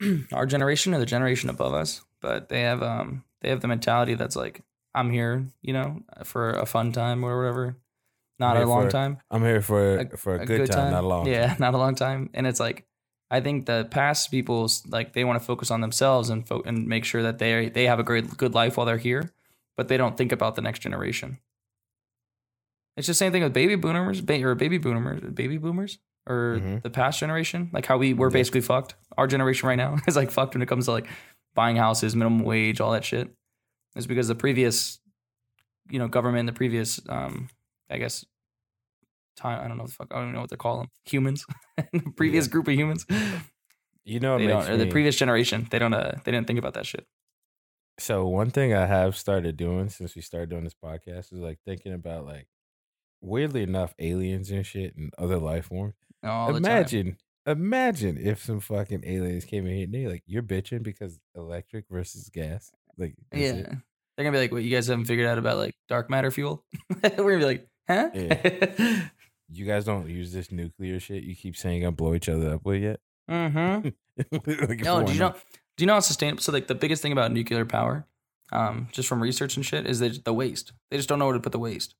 [0.32, 4.14] our generation or the generation above us, but they have um they have the mentality
[4.14, 4.62] that's like
[4.94, 7.76] I'm here, you know, for a fun time or whatever,
[8.38, 9.18] not a long for- time.
[9.30, 11.26] I'm here for A- for a, good, time, not a long.
[11.26, 11.56] yeah, time.
[11.64, 12.30] not a long time.
[12.34, 12.86] And it's like
[13.30, 16.86] I think the past people's like they want to focus on themselves and fo- and
[16.86, 19.32] make sure that they they have a great good life while they're here,
[19.76, 21.38] but they don't think about the next generation.
[22.96, 26.82] It's the same thing with baby boomers, ba- or baby boomers, baby boomers, or Mhm.
[26.82, 27.70] the past generation.
[27.72, 28.34] Like how we we're Yeah.
[28.34, 28.94] basically fucked.
[29.18, 31.06] Our generation right now is like fucked when it comes to like
[31.54, 33.30] buying houses, minimum wage, all that shit.
[33.96, 35.00] It's because the previous,
[35.90, 37.48] you know, government, the previous, um,
[37.90, 38.24] I guess,
[39.36, 39.64] time.
[39.64, 40.08] I don't know the fuck.
[40.10, 40.88] I don't even know what they call them.
[41.06, 41.46] Humans,
[41.92, 43.06] the previous group of humans.
[44.04, 45.66] You know, what They makes don't, or the me- previous generation.
[45.70, 45.94] They don't.
[45.94, 47.06] Uh, they didn't think about that shit.
[47.98, 51.58] So one thing I have started doing since we started doing this podcast is like
[51.64, 52.48] thinking about like
[53.24, 55.94] weirdly enough aliens and shit and other life forms.
[56.22, 57.16] All imagine,
[57.46, 61.86] imagine if some fucking aliens came in here and they like you're bitching because electric
[61.90, 62.70] versus gas.
[62.96, 63.38] Like Yeah.
[63.40, 63.66] it.
[64.16, 66.64] They're gonna be like, "What you guys haven't figured out about like dark matter fuel?"
[67.02, 68.10] We're gonna be like, "Huh?"
[69.48, 71.24] you guys don't use this nuclear shit.
[71.24, 73.00] You keep saying you're gonna blow each other up with yet?
[73.28, 73.88] mm-hmm.
[74.68, 75.34] Like, No, do you know?
[75.76, 76.42] Do you know how sustainable?
[76.42, 78.06] So like the biggest thing about nuclear power,
[78.52, 80.72] um, just from research and shit, is that the waste.
[80.90, 81.96] They just don't know where to put the waste.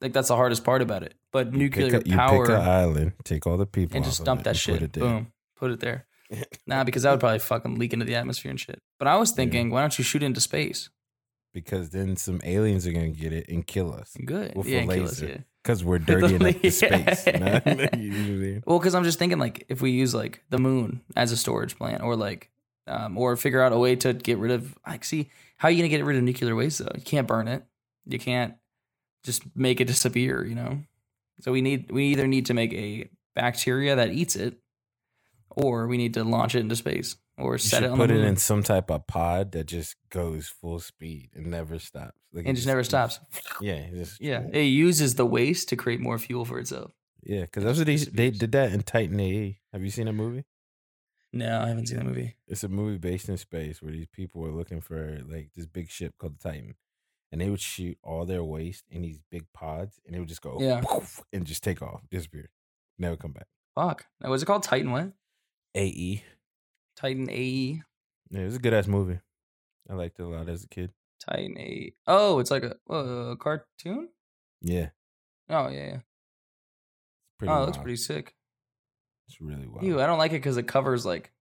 [0.00, 1.14] Like that's the hardest part about it.
[1.32, 4.04] But You pick nuclear a- you power pick an island, take all the people, and
[4.04, 4.80] just dump that shit.
[4.80, 4.92] Put.
[4.92, 6.06] Boom, put it there.
[6.66, 8.82] nah, because that would probably fucking leak into the atmosphere and shit.
[8.98, 10.90] But I was thinking, why don't you shoot into space?
[11.56, 14.54] because then some aliens are gonna get it and kill us Good.
[14.54, 15.38] With a yeah, and kill us, yeah.
[15.62, 17.26] because we're dirty enough to space.
[17.26, 17.88] You know what I mean?
[17.94, 18.62] You know what I mean?
[18.66, 21.78] Well, because I'm just thinking like if we use like the moon as a storage
[21.78, 22.50] plant, or like,
[22.86, 25.78] um, or figure out a way to get rid of like, see how are you
[25.78, 26.92] gonna get rid of nuclear waste though?
[26.94, 27.64] You can't burn it.
[28.04, 28.52] You can't
[29.26, 30.44] just make it disappear.
[30.44, 30.78] You know.
[31.40, 34.56] So we need we either need to make a bacteria that eats it,
[35.50, 38.24] or we need to launch it into space, or You set it on put it
[38.24, 42.16] in some type of pod that just goes full speed and never stops.
[42.32, 43.20] Like it and just never stops.
[43.60, 46.92] Yeah, it just, Yeah, it uses the waste to create more fuel for itself.
[47.22, 47.42] yeah.
[47.42, 49.58] Because that's what they they did that in Titan AE.
[49.72, 50.44] Have you seen that movie?
[51.32, 52.36] No, I haven't seen that movie.
[52.48, 55.90] It's a movie based in space where these people were looking for like this big
[55.90, 56.74] ship called the Titan,
[57.32, 60.42] and they would shoot all their waste in these big pods, and it would just
[60.42, 60.82] go Yeah.
[61.32, 62.50] and just take off, disappear,
[62.98, 63.46] never come back.
[63.74, 64.06] Fuck.
[64.20, 64.90] Now, was it called Titan?
[64.90, 65.12] What?
[65.74, 66.24] AE.
[66.96, 67.82] Titan AE.
[68.30, 69.20] Yeah, it was a good ass movie.
[69.88, 70.92] I liked it a lot as a kid.
[71.20, 71.94] Titan AE.
[72.06, 74.08] Oh, it's like a, uh, cartoon.
[74.62, 74.90] Yeah,
[75.48, 75.98] Oh yeah, yeah.
[77.38, 77.52] pretty.
[77.52, 78.34] oh, it looks pretty sick.
[79.28, 79.84] It's really wild.
[79.84, 81.32] Ew, I don't like it because it covers like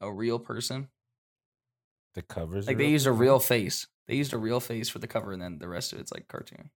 [0.00, 0.88] a real person.
[2.14, 3.86] the covers, Like they up used a real face.
[4.08, 6.28] They used a real face for the cover, and then the rest of it's like
[6.28, 6.70] cartoon.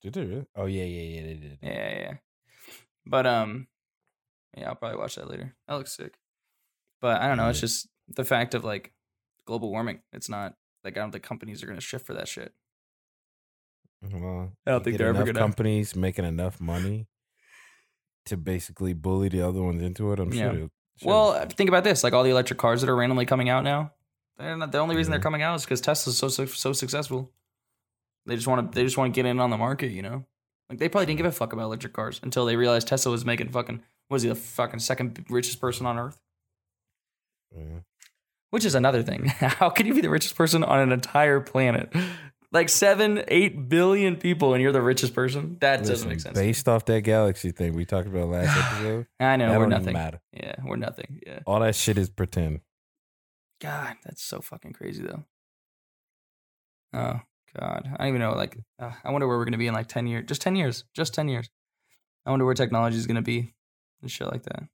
[0.00, 0.46] Did they really?
[0.56, 1.22] Oh yeah, yeah, yeah.
[1.26, 1.58] They did.
[1.62, 1.98] Yeah, yeah.
[2.00, 2.14] yeah.
[3.06, 3.66] But um,
[4.56, 5.54] yeah, I'll probably watch that later.
[5.68, 6.18] That looks sick.
[7.00, 7.48] But I don't know.
[7.48, 8.92] It's just the fact of like
[9.46, 10.00] global warming.
[10.12, 10.54] It's not
[10.84, 12.52] like I don't think companies are gonna shift for that shit.
[14.02, 17.06] Well, I don't think they're ever gonna- companies making enough money
[18.26, 20.18] to basically bully the other ones into it.
[20.20, 20.52] I'm Yeah.
[20.52, 20.68] sure.
[21.04, 23.64] Well, uh, think about this: like all the electric cars that are randomly coming out
[23.64, 23.92] now.
[24.42, 27.30] They're not the only reason they're coming out is because Tesla's so so so successful.
[28.26, 30.24] They just want to they just want to get in on the market, you know.
[30.68, 33.24] Like they probably didn't give a fuck about electric cars until they realized Tesla was
[33.24, 36.20] making fucking was he the fucking second richest person on earth?
[37.56, 37.80] Yeah.
[38.50, 39.26] Which is another thing.
[39.26, 41.94] How can you be the richest person on an entire planet?
[42.50, 45.56] Like seven, eight billion people, and you're the richest person?
[45.60, 46.38] That doesn't make sense.
[46.38, 49.94] Based off that galaxy thing we talked about last episode, I know we're nothing.
[49.94, 50.20] matter.
[50.32, 51.20] Yeah, we're nothing.
[51.26, 51.38] Yeah.
[51.46, 52.60] All that shit is pretend.
[53.62, 55.24] God, that's so fucking crazy though.
[56.92, 57.20] Oh
[57.58, 58.32] God, I don't even know.
[58.32, 60.24] Like, uh, I wonder where we're gonna be in like ten years.
[60.26, 60.84] Just ten years.
[60.94, 61.48] Just ten years.
[62.26, 63.54] I wonder where technology is gonna be
[64.02, 64.64] and shit like that.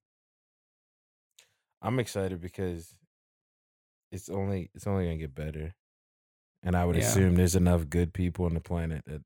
[1.82, 2.94] I'm excited because
[4.10, 5.74] it's only it's only gonna get better,
[6.62, 7.02] and I would Yeah.
[7.08, 9.22] assume there's enough good people on the planet that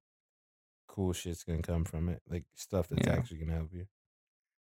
[0.89, 3.15] cool shit's gonna come from it, like stuff that's Yeah.
[3.15, 3.87] actually gonna help you.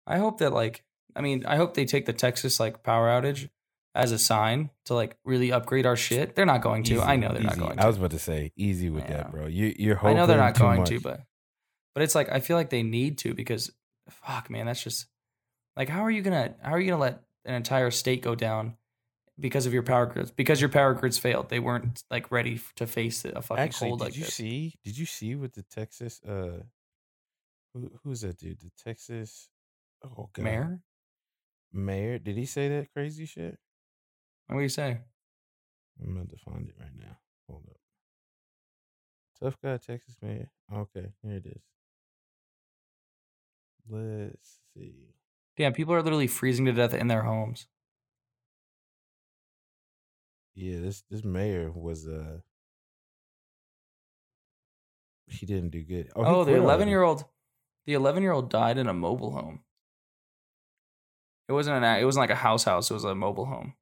[0.05, 0.85] I hope that like,
[1.15, 3.49] I mean, I hope they take the Texas like power outage
[3.93, 6.35] as a sign to like really upgrade our shit.
[6.35, 7.01] They're not going to.
[7.01, 7.83] I know they're not going to.
[7.83, 9.17] I was about to say easy with Yeah.
[9.17, 9.47] that, bro.
[9.47, 11.21] You you're I know they're not going to, but
[11.93, 13.71] but it's like I feel like they need to because
[14.09, 15.07] fuck man, that's just
[15.75, 18.75] like how are you gonna how are you gonna let an entire state go down
[19.39, 21.49] because of your power grids because your power grids failed.
[21.49, 24.33] They weren't like ready to face a fucking Actually, cold did like you this.
[24.35, 24.75] see?
[24.85, 26.21] Did you see what the Texas?
[26.23, 26.59] Uh,
[27.73, 28.59] who who's that dude?
[28.61, 29.49] The Texas.
[30.03, 30.79] Oh god, Mayor?
[31.73, 32.19] Mayor.
[32.19, 33.57] Did he say that crazy shit?
[34.51, 34.99] What do you say?
[36.03, 37.17] I'm about to find it right now.
[37.47, 37.77] Hold up.
[39.39, 40.49] Tough guy, Texas mayor.
[40.73, 41.61] Okay, here it is.
[43.89, 45.15] Let's see.
[45.55, 47.67] Damn, people are literally freezing to death in their homes.
[50.53, 52.39] Yeah, this this mayor was uh
[55.27, 56.11] he didn't do good.
[56.13, 57.23] Oh, he the eleven year old,
[57.85, 59.61] the eleven year old died in a mobile home.
[61.47, 61.99] It wasn't an.
[62.01, 62.91] It wasn't like a house house.
[62.91, 63.75] It was a mobile home.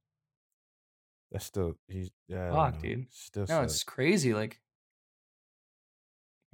[1.31, 3.05] That's still he's yeah, Fuck, dude.
[3.11, 3.73] Still No, sucks.
[3.73, 4.33] it's crazy.
[4.33, 4.59] Like,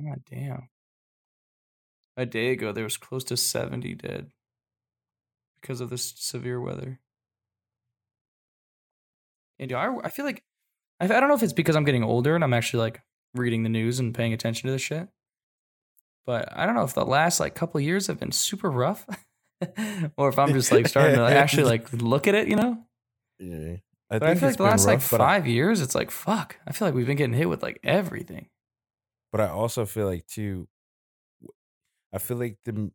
[0.01, 0.69] god damn.
[2.17, 4.31] A day ago, there was close to seventy dead
[5.61, 6.99] because of this severe weather.
[9.59, 10.43] And dude, I, I feel like
[10.99, 13.01] I, I don't know if it's because I'm getting older and I'm actually like
[13.33, 15.07] reading the news and paying attention to this shit.
[16.25, 19.05] But I don't know if the last like couple years have been super rough,
[20.17, 22.83] or if I'm just like starting to actually like look at it, you know.
[23.39, 23.75] yeah.
[24.09, 26.11] I But I, think feel like the last like rough, I- five years, it's like
[26.11, 26.57] fuck.
[26.67, 28.49] I feel like we've been getting hit with like everything.
[29.31, 30.67] But I also feel like too.
[32.13, 32.91] I feel like the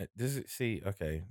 [0.00, 1.22] uh, this is see okay,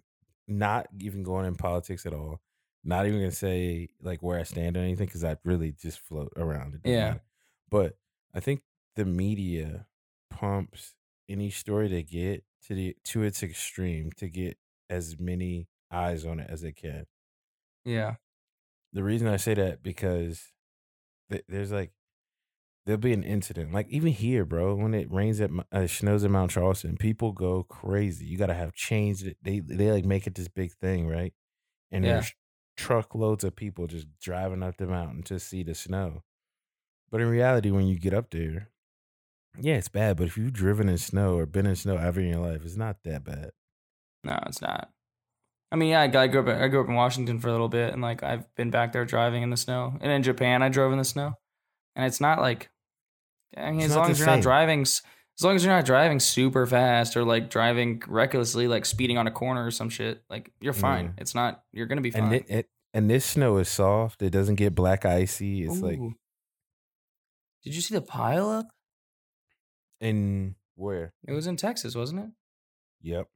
[0.48, 2.42] not even going in politics at all.
[2.84, 6.32] Not even gonna say like where I stand or anything because I really just float
[6.38, 6.76] around.
[6.76, 7.08] It Yeah.
[7.10, 7.24] matter.
[7.70, 7.98] But
[8.34, 8.62] I think
[8.96, 9.88] the media
[10.30, 10.94] pumps
[11.28, 14.58] any story they get to the to its extreme to get
[14.90, 17.06] as many eyes on it as they can.
[17.84, 18.16] Yeah.
[18.98, 20.52] The reason I say that because
[21.30, 21.92] th- there's like
[22.88, 24.74] there'll be an incident like even here, bro.
[24.74, 28.26] When it rains at uh, snows at Mount Charleston, people go crazy.
[28.26, 29.24] You got to have chains.
[29.44, 31.32] They they like make it this big thing, right?
[31.92, 32.14] And Yeah.
[32.14, 32.34] there's
[32.76, 36.24] truckloads of people just driving up the mountain to see the snow.
[37.12, 38.70] But in reality, when you get up there,
[39.60, 40.18] yeah, it's bad.
[40.18, 42.76] But if you've driven in snow or been in snow ever in your life, it's
[42.76, 43.52] not that bad.
[44.24, 44.90] No, it's not.
[45.72, 46.48] I mean, yeah, I grew up.
[46.48, 49.06] I grew up in Washington for a little bit, and like I've been back there
[49.06, 49.98] driving in the snow.
[50.02, 51.34] And in Japan, I drove in the snow,
[51.96, 52.70] and it's not like.
[53.56, 55.02] I mean, It's as long as you're not driving, as
[55.42, 59.32] long as you're not driving super fast or like driving recklessly, like speeding on a
[59.32, 60.82] corner or some shit, like you're mm-hmm.
[60.82, 61.06] fine.
[61.06, 61.22] Yeah.
[61.22, 61.64] It's not.
[61.72, 62.24] You're gonna be fine.
[62.24, 64.22] And it, it and this snow is soft.
[64.22, 65.64] It doesn't get black icy.
[65.64, 66.00] It's like,
[67.64, 68.68] did you see the pile up?
[70.00, 71.14] in where?
[71.28, 72.30] It was in Texas, wasn't it?
[73.02, 73.28] Yep.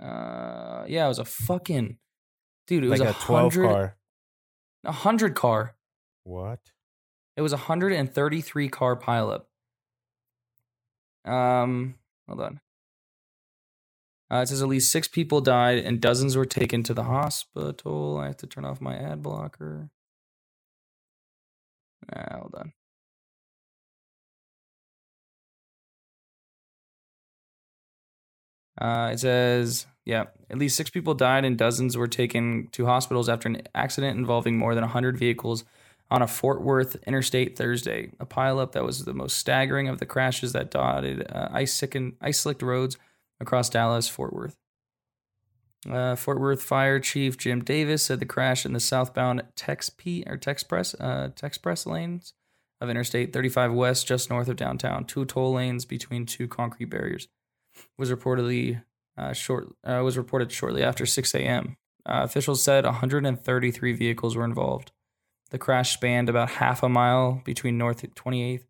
[0.00, 1.98] Uh, yeah, it was a fucking
[2.66, 2.84] dude.
[2.84, 3.96] It was like a a twelve hundred, car.
[4.84, 5.74] a hundred car.
[6.24, 6.60] What?
[7.36, 9.42] It was a 133 car pileup.
[11.24, 12.60] Um, hold on.
[14.30, 18.18] Uh, it says at least six people died and dozens were taken to the hospital.
[18.18, 19.90] I have to turn off my ad blocker.
[22.12, 22.72] Ah, hold on.
[28.78, 33.28] Uh, it says, yeah, at least six people died and dozens were taken to hospitals
[33.28, 35.64] after an accident involving more than 100 vehicles
[36.10, 38.12] on a Fort Worth interstate Thursday.
[38.20, 42.62] A pileup that was the most staggering of the crashes that dotted uh, ice-sickened, ice-slicked
[42.62, 42.96] roads
[43.40, 44.56] across Dallas, Fort Worth.
[45.88, 50.36] Uh, Fort Worth Fire Chief Jim Davis said the crash in the southbound Texp or
[50.36, 52.32] Texpress uh, Texpress lanes
[52.80, 57.28] of Interstate 35 West, just north of downtown, two toll lanes between two concrete barriers,
[57.98, 58.82] was reportedly
[59.16, 61.76] uh, short uh, was reported shortly after 6 a.m.
[62.04, 64.92] Uh, officials said 133 vehicles were involved.
[65.50, 68.64] The crash spanned about half a mile between North 28th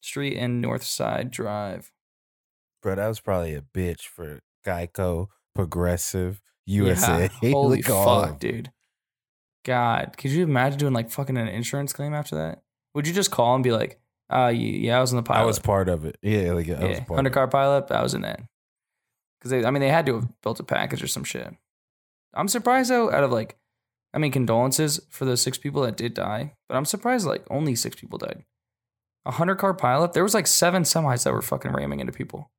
[0.00, 1.92] Street and North Side Drive.
[2.82, 7.30] Bro, that was probably a bitch for Geico, Progressive, USA.
[7.42, 8.72] Yeah, holy Look at all of fuck, dude.
[9.64, 12.62] God, could you imagine doing like fucking an insurance claim after that?
[12.94, 14.00] Would you just call and be like,
[14.32, 15.42] uh, yeah, I was in the pilot.
[15.42, 16.16] I was part of it.
[16.22, 17.90] Yeah, like I was part under of car pilot.
[17.90, 18.40] I was in that.
[19.38, 21.54] Because I mean, they had to have built a package or some shit.
[22.34, 23.10] I'm surprised though.
[23.10, 23.56] Out of like,
[24.14, 27.74] I mean, condolences for the six people that did die, but I'm surprised like only
[27.74, 28.44] six people died.
[29.26, 30.12] A hundred car pilot.
[30.12, 32.50] There was like seven semis that were fucking ramming into people.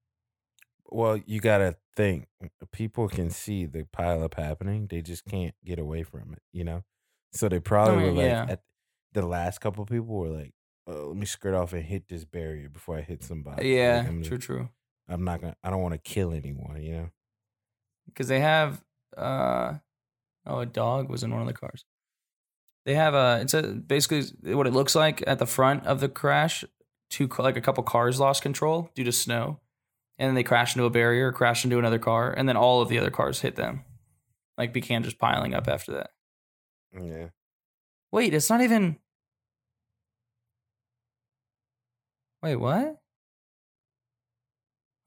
[0.89, 2.27] Well, you gotta think.
[2.71, 4.87] People can see the pileup happening.
[4.87, 6.83] They just can't get away from it, you know?
[7.31, 8.45] So they probably mean, were like yeah.
[8.47, 8.61] at
[9.13, 10.53] the last couple people were like,
[10.87, 13.69] oh, let me skirt off and hit this barrier before I hit somebody.
[13.69, 14.69] yeah, Like, I'm, true, true.
[15.07, 17.09] I'm not gonna I don't wanna kill anyone, you know?
[18.05, 18.83] because they have
[19.17, 19.75] uh
[20.45, 21.85] oh a dog was in one of the cars
[22.85, 24.23] they have a it's a basically
[24.53, 26.65] what it looks like at the front of the crash
[27.09, 29.59] two like a couple cars lost control due to snow
[30.17, 32.89] and then they crashed into a barrier crashed into another car and then all of
[32.89, 33.85] the other cars hit them
[34.57, 36.09] like began just piling up after that
[36.93, 37.27] Yeah.
[38.11, 38.97] wait it's not even
[42.43, 42.97] wait what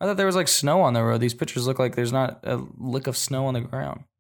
[0.01, 2.41] i thought there was like snow on the road these pictures look like there's not
[2.43, 4.03] a lick of snow on the ground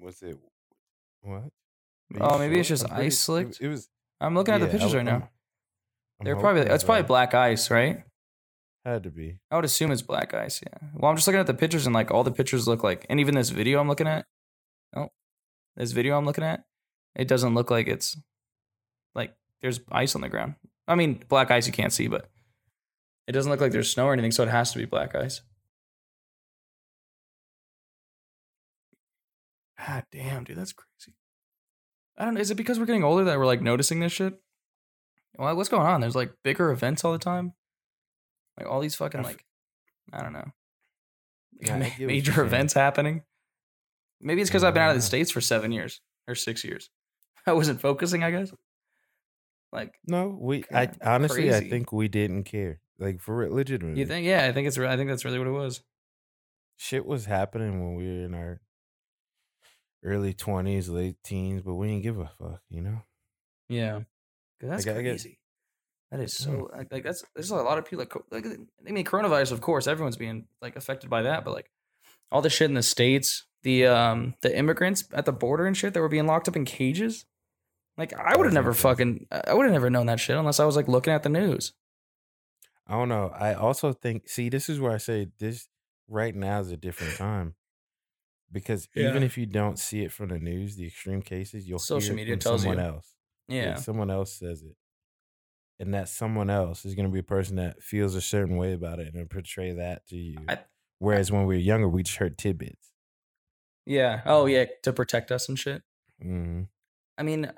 [0.00, 0.36] Was it
[1.22, 1.50] what?
[2.20, 3.58] Are Oh, maybe it's just I'm ice slicked?
[3.60, 3.88] It, was
[4.20, 5.12] I'm looking at the yeah, I pictures right now.
[5.14, 5.28] I'm-
[6.24, 8.04] They're probably it's probably black ice, right?
[8.84, 9.38] Had to be.
[9.50, 10.60] I would assume it's black ice.
[10.62, 10.88] Yeah.
[10.94, 13.20] Well, I'm just looking at the pictures and like all the pictures look like, and
[13.20, 14.24] even this video I'm looking at.
[14.96, 15.08] Oh,
[15.76, 16.64] this video I'm looking at,
[17.14, 18.16] it doesn't look like it's
[19.14, 20.54] like there's ice on the ground.
[20.86, 22.28] I mean, black ice you can't see, but
[23.26, 25.42] it doesn't look like there's snow or anything, so it has to be black ice.
[29.86, 31.16] God damn, dude, that's crazy.
[32.16, 32.40] I don't know.
[32.40, 34.34] Is it because we're getting older that we're like noticing this shit?
[35.38, 36.00] Well, what's going on?
[36.00, 37.52] There's like bigger events all the time.
[38.58, 39.44] Like all these fucking like,
[40.12, 40.48] I don't know,
[41.60, 42.46] Yeah, I ma- get what major saying.
[42.46, 43.22] events happening.
[44.20, 46.90] Maybe it's because I've been out of the states for seven years or six years.
[47.46, 48.52] I wasn't focusing, I guess.
[49.72, 50.64] Like No, we.
[50.72, 52.80] I honestly, I think we didn't care.
[52.98, 54.26] Like for real, legitimately, you think?
[54.26, 54.78] Yeah, I think it's.
[54.78, 55.82] I think that's really what it was.
[56.76, 58.60] shit was happening when we were in our
[60.02, 62.62] early twenties, late teens, but we didn't give a fuck.
[62.70, 63.02] You know.
[63.68, 64.00] Yeah,
[64.60, 65.38] that's Like, crazy.
[66.10, 68.46] That is so like, like that's there's a lot of people like, like
[68.86, 71.70] I mean coronavirus of course everyone's being like affected by that but like
[72.32, 75.92] all the shit in the states the um the immigrants at the border and shit
[75.92, 77.26] that were being locked up in cages
[77.98, 80.64] like I would have never fucking I would have never known that shit unless I
[80.64, 81.72] was like looking at the news
[82.86, 83.30] I don't know.
[83.38, 84.30] I also think.
[84.30, 85.68] See, this is where I say this
[86.08, 87.54] right now is a different time.
[88.50, 92.00] Because even if you don't see it from the news, the extreme cases, you'll Social
[92.00, 92.84] hear it media from tells someone you.
[92.84, 93.14] else.
[93.48, 94.74] yeah someone else says it.
[95.78, 98.72] And that someone else is going to be a person that feels a certain way
[98.72, 100.38] about it and portray that to you.
[100.48, 100.58] I-
[100.98, 102.88] Whereas when we were younger, we just heard tidbits.
[103.84, 105.82] yeah oh yeah to protect us and shit
[106.22, 106.62] hmm
[107.18, 107.52] I mean,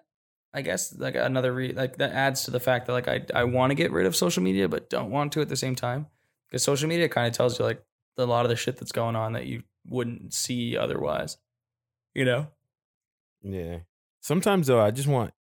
[0.53, 3.44] I guess like another re- like that adds to the fact that like I I
[3.44, 6.07] want to get rid of social media but don't want to at the same time
[6.48, 7.82] because social media kind of tells you like
[8.18, 11.38] a lot of the shit that's going on that you wouldn't see otherwise.
[12.14, 12.48] You know?
[13.42, 13.78] Yeah.
[14.20, 15.32] Sometimes though, I just want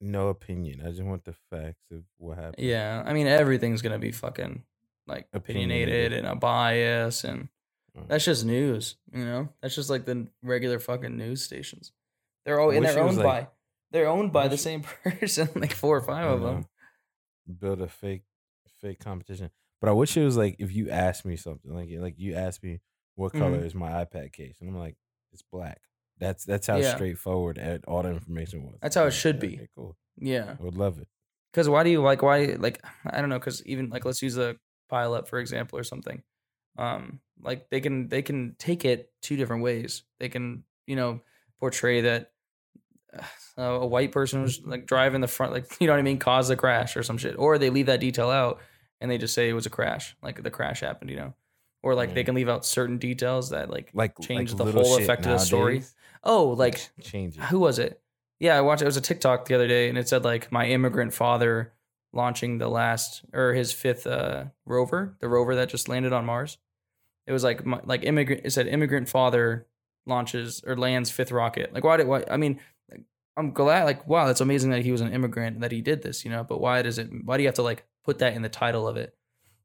[0.00, 0.82] no opinion.
[0.86, 2.64] I just want the facts of what happened.
[2.64, 3.02] Yeah.
[3.04, 4.62] I mean, everything's gonna be fucking
[5.06, 6.18] like opinionated, Opinionated.
[6.24, 7.48] and a bias, and
[7.96, 8.08] Mm.
[8.08, 8.96] that's just news.
[9.12, 11.92] You know, that's just like the regular fucking news stations.
[12.44, 13.50] They're all I and wish they're it was owned like-
[13.94, 16.66] they're owned by the same person, like four or five of them.
[17.60, 18.24] Build a fake,
[18.80, 19.50] fake competition.
[19.80, 22.62] But I wish it was like if you asked me something, like like you asked
[22.62, 22.80] me
[23.14, 23.38] what Mhm.
[23.38, 24.96] color is my iPad case, and I'm like,
[25.32, 25.80] it's black.
[26.18, 26.94] That's that's how Yeah.
[26.94, 28.76] straightforward and all the information was.
[28.82, 29.54] That's how it should be.
[29.56, 29.96] Okay, cool.
[30.16, 30.56] Yeah.
[30.58, 31.08] I would love it.
[31.52, 34.36] Because why do you like why like I don't know because even like let's use
[34.38, 34.56] a
[34.88, 36.22] pile up for example or something,
[36.78, 40.02] um like they can they can take it two different ways.
[40.18, 41.20] They can you know
[41.60, 42.32] portray that
[43.56, 46.50] a white person was like driving the front like you know what I mean caused
[46.50, 48.60] the crash or some shit, or they leave that detail out
[49.00, 51.34] and they just say it was a crash like the crash happened you know,
[51.82, 54.96] or like they can leave out certain details that like Like change like the whole
[54.98, 55.82] effect of the story.
[56.22, 58.00] oh like change who was it?
[58.40, 60.66] Yeah, I watched it was a TikTok the other day and it said like my
[60.66, 61.72] immigrant father
[62.12, 66.58] launching the last or his fifth uh rover, the rover that just landed on Mars.
[67.26, 69.66] It was like my, like immigrant it said immigrant father
[70.06, 71.72] launches or lands fifth rocket.
[71.72, 72.60] Like why did why I mean
[73.36, 76.02] I'm glad like wow, that's amazing that he was an immigrant and that he did
[76.02, 78.34] this, you know, but why does it why do you have to like put that
[78.34, 79.14] in the title of it?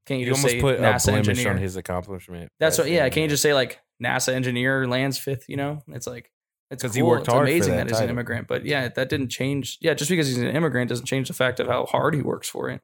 [0.06, 1.52] Can't you, You just almost say put a NASA blemish engineer?
[1.54, 2.52] on his accomplishment.
[2.60, 5.56] That's by what yeah, saying can't you just say like NASA engineer lands fifth, you
[5.58, 5.84] know?
[5.90, 6.32] It's like
[6.72, 6.96] it's 'Cause cool.
[6.96, 8.48] he worked it's hard for amazing that that he's an immigrant.
[8.48, 11.60] But yeah, that didn't change yeah, just because he's an immigrant doesn't change the fact
[11.60, 12.82] of how hard he works for it.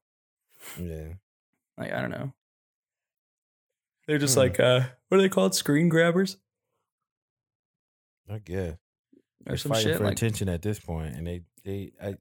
[0.80, 1.14] Yeah.
[1.78, 2.34] Like I don't know.
[4.08, 4.42] They're just Hmm.
[4.42, 5.56] like uh what are they called?
[5.56, 6.38] Screen grabbers?
[8.30, 8.78] I guess.
[9.48, 9.98] Or some fighting shit.
[9.98, 12.16] for Like attention at this point, and they they I,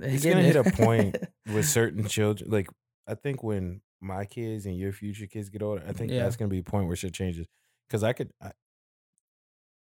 [0.00, 1.16] it's gonna hit a point
[1.52, 2.50] with certain children.
[2.50, 2.68] Like
[3.06, 6.22] I think when my kids and your future kids get older, I think Yeah.
[6.22, 7.46] that's gonna be a point where shit changes.
[7.88, 8.50] Because I could, I,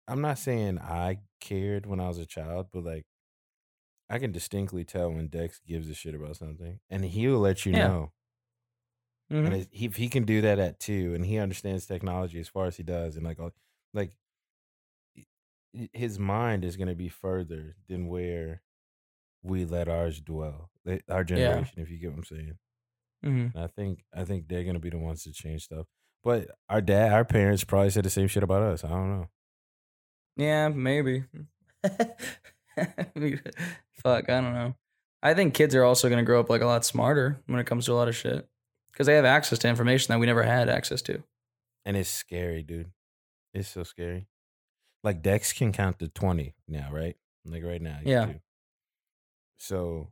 [0.09, 3.05] I'm not saying I cared when I was a child, but like
[4.11, 7.73] I can distinctly tell when Dex gives a shit about something, and he'll let you
[7.73, 7.87] Yeah.
[7.89, 8.13] know.
[9.33, 9.47] Mhm.
[9.47, 12.77] And if he can do that at two, and he understands technology as far as
[12.77, 13.55] he does, and like all-
[13.95, 14.13] like
[15.93, 18.63] his mind is gonna be further than where
[19.43, 20.71] we let ours dwell,
[21.09, 21.81] our generation.
[21.81, 22.59] If you get what I'm saying.
[23.25, 23.55] Mhm.
[23.55, 25.87] And I think I think they're gonna be the ones to change stuff.
[26.23, 28.85] But our dad, our parents probably said the same shit about us.
[28.85, 29.29] I don't know.
[30.37, 31.25] Yeah, maybe.
[34.03, 34.75] Fuck, I don't know.
[35.23, 37.87] I think kids are also gonna grow up like a lot smarter when it comes
[37.87, 38.49] to a lot of shit.
[38.93, 41.23] Because they have access to information that we never had access to.
[41.85, 42.91] And it's scary, dude.
[43.55, 44.27] It's so scary.
[45.05, 47.17] Like Dex can count to twenty now, right?
[47.45, 47.99] Like right now.
[48.05, 48.27] Yeah.
[48.27, 48.35] do.
[49.59, 50.09] So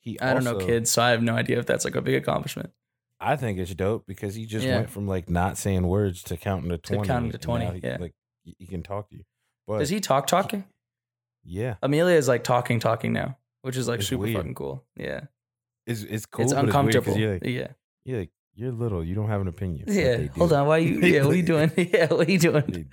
[0.00, 2.14] he I don't know kids, so I have no idea if that's like a big
[2.14, 2.70] accomplishment.
[3.18, 4.76] I think it's dope because he just Yeah.
[4.76, 7.02] went from like not saying words to counting to twenty.
[7.02, 7.96] To counting to 20, he- yeah.
[8.00, 8.14] Like
[8.44, 9.24] he, he can talk to you.
[9.66, 10.64] But Does he talk talking?
[11.44, 14.36] Yeah, Amelia is like talking talking now, which is like It's super weird.
[14.36, 14.84] fucking cool.
[14.96, 15.22] Yeah.
[15.86, 16.44] it's it's cool.
[16.44, 17.18] it's but weird 'cause uncomfortable.
[17.18, 17.68] you're like, yeah.
[18.04, 19.04] you're like You're little.
[19.04, 19.84] You don't have an opinion.
[19.88, 20.26] Yeah.
[20.36, 20.66] Hold on.
[20.66, 20.98] Why you?
[21.02, 21.22] Yeah.
[21.24, 21.70] What are you doing?
[21.76, 22.06] Yeah.
[22.12, 22.90] What are you doing?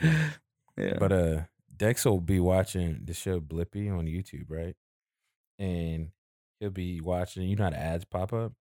[0.78, 0.98] Yeah.
[1.00, 1.42] But uh,
[1.76, 4.76] Dex will be watching the show Blippi on YouTube, right?
[5.60, 6.10] And
[6.60, 7.44] he'll be watching.
[7.44, 8.54] You know how the ads pop up.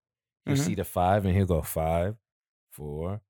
[0.47, 0.59] You Mhm.
[0.59, 2.17] see the five, and he'll go five,
[2.71, 3.21] four,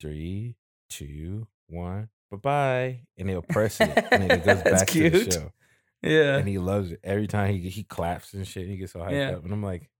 [0.00, 0.56] three,
[0.90, 2.08] two, one.
[2.30, 5.52] Bye bye, and he'll press it, and then it goes back to the show.
[6.02, 6.38] yeah.
[6.38, 8.62] And he loves it every time he he claps and shit.
[8.62, 9.36] And he gets so hyped Yeah.
[9.36, 9.90] up, and I'm like,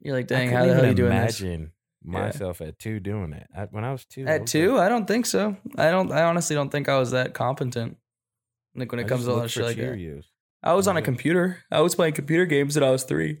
[0.00, 1.40] You're like, dang, how the hell are you doing this?
[2.04, 3.46] Myself at two doing it.
[3.56, 5.56] I, when I was two, I At was two, like, I don't think so.
[5.76, 6.12] I don't.
[6.12, 7.96] I honestly don't think I was that competent.
[8.74, 10.22] Like when it I comes to all that shit like that.
[10.62, 11.62] I was on a computer.
[11.70, 13.38] I was playing computer games when I was three.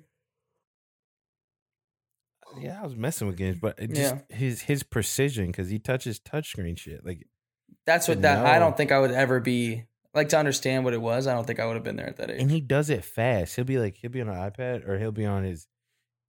[2.60, 6.20] Yeah, I was messing with games, but it just his his precision because he touches
[6.20, 7.04] touchscreen shit.
[7.04, 7.26] Like
[7.86, 8.46] That's what that.
[8.46, 9.84] I don't think I would ever be
[10.14, 11.26] like to understand what it was.
[11.26, 12.40] I don't think I would have been there at that age.
[12.40, 13.56] and he does it fast.
[13.56, 15.66] He'll be like, he'll be on an iPad or he'll be on his,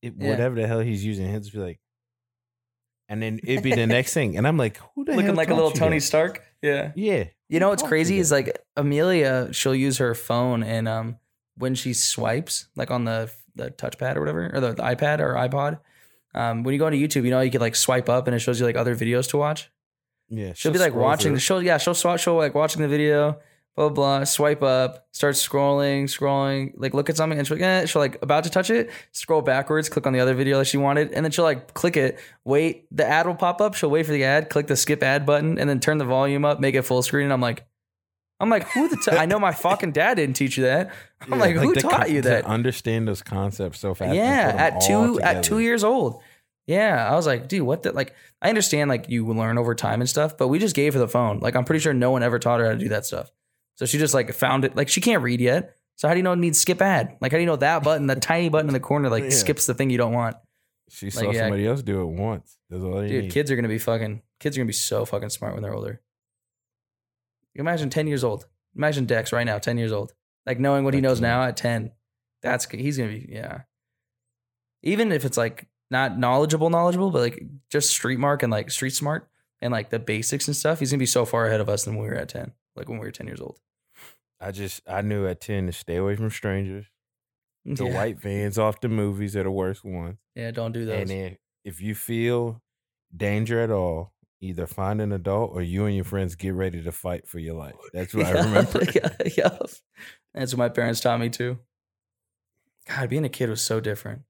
[0.01, 0.31] it, Yeah.
[0.31, 1.29] whatever the hell he's using.
[1.29, 1.79] He'll just be like,
[3.09, 5.49] and then it'd be the next thing, and I'm like, who the Looking hell like
[5.49, 6.01] a little Tony that?
[6.01, 6.41] Stark.
[6.61, 6.91] Yeah.
[6.95, 9.49] Yeah, You know what's crazy is like Amelia.
[9.53, 11.17] She'll use her phone and um
[11.57, 15.35] when she swipes like on the the touchpad or whatever or the, the iPad or
[15.35, 15.79] iPod.
[16.33, 18.39] Um, when you go into YouTube, you know you can like swipe up and it
[18.39, 19.69] shows you like other videos to watch.
[20.29, 20.51] yeah.
[20.53, 21.57] She'll, be like scroll watching the through.
[21.57, 21.59] show.
[21.59, 22.19] Yeah, she'll swat.
[22.19, 23.39] She'll like watching the video.
[23.75, 24.23] Blah, blah blah.
[24.23, 25.07] Swipe up.
[25.11, 26.03] Start scrolling.
[26.05, 26.73] Scrolling.
[26.77, 28.89] Like look at something and she'll, like, eh, she'll like about to touch it.
[29.11, 29.89] Scroll backwards.
[29.89, 32.17] Click on the other video that she wanted, and then she'll like click it.
[32.45, 33.73] Wait, the ad will pop up.
[33.75, 34.49] She'll wait for the ad.
[34.49, 36.59] Click the skip ad button, and then turn the volume up.
[36.59, 37.25] Make it full screen.
[37.25, 37.65] And I'm like,
[38.39, 38.95] I'm like, who the?
[38.97, 40.93] T- I know my fucking dad didn't teach you that.
[41.21, 42.45] I'm Yeah, like, who the taught con- you that?
[42.45, 44.15] understand those concepts so fast.
[44.15, 46.21] yeah, at two at two years old.
[46.67, 48.15] Yeah, I was like, dude, what the like?
[48.41, 51.07] I understand like you learn over time and stuff, but we just gave her the
[51.07, 51.39] phone.
[51.39, 53.31] Like, I'm pretty sure no one ever taught her how to do that stuff.
[53.75, 54.75] So she just like found it.
[54.75, 55.75] Like, she can't read yet.
[55.97, 57.17] So how do you know it needs skip ad?
[57.21, 59.29] Like, how do you know that button, the tiny button in the corner, like Yeah.
[59.31, 60.35] skips the thing you don't want?
[60.89, 61.41] She saw Like, yeah.
[61.43, 62.57] somebody else do it once.
[62.69, 63.31] That's all you Dude, need.
[63.31, 64.21] kids are gonna be fucking.
[64.39, 66.01] Kids are gonna be so fucking smart when they're older.
[67.53, 68.45] You imagine ten years old.
[68.75, 70.13] Imagine Dex right now, ten years old,
[70.45, 71.91] like knowing what he knows now at ten.
[72.41, 73.61] That's he's gonna be yeah.
[74.83, 78.93] Even if it's like not knowledgeable, knowledgeable, but like just street mark and like street
[78.93, 79.29] smart
[79.61, 81.95] and like the basics and stuff, he's gonna be so far ahead of us than
[81.95, 82.51] when we were at ten.
[82.75, 83.59] Like when we were ten years old.
[84.39, 86.85] I just I knew at ten to stay away from strangers.
[87.65, 87.95] The yeah.
[87.95, 90.17] white vans off the movies are the worst ones.
[90.35, 91.01] yeah, don't do those.
[91.01, 92.61] And then if you feel
[93.15, 96.91] danger at all, either find an adult or you and your friends get ready to
[96.91, 97.73] fight for your life.
[97.93, 98.83] That's what I remember.
[98.93, 99.57] yeah, yeah.
[100.33, 101.57] That's what my parents taught me too.
[102.87, 104.21] God, being a kid was so different.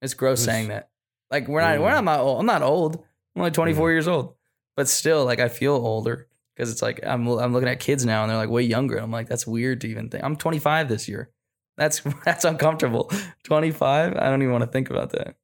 [0.00, 0.90] It's gross It was- saying that.
[1.30, 2.40] Like we're not, we're not, not old.
[2.40, 3.04] I'm not old.
[3.34, 4.34] I'm only 24 years old,
[4.76, 6.27] but still, like I feel older
[6.58, 8.96] because it's like I'm I'm looking at kids now and they're like way younger.
[8.96, 10.24] And I'm like that's weird to even think.
[10.24, 11.30] I'm 25 this year.
[11.76, 13.10] That's that's uncomfortable.
[13.44, 14.16] 25.
[14.16, 15.36] I don't even want to think about that.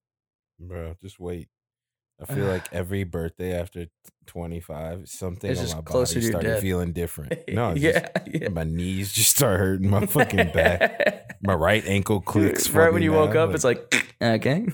[0.59, 1.49] Bro, just wait.
[2.21, 3.87] I feel like every birthday after
[4.27, 7.33] 25, something It's on my closer body started feeling different.
[7.49, 8.49] No, it's just- yeah, yeah.
[8.49, 11.39] my knees just start hurting my fucking back.
[11.43, 12.69] My right ankle clicks.
[12.71, 14.67] right when you woke now, up, it's like okay.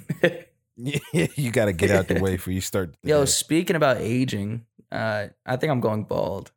[0.76, 2.94] you got to get out the way before you start.
[3.02, 3.26] Yo, day.
[3.26, 6.52] speaking about aging, uh, I think I'm going bald.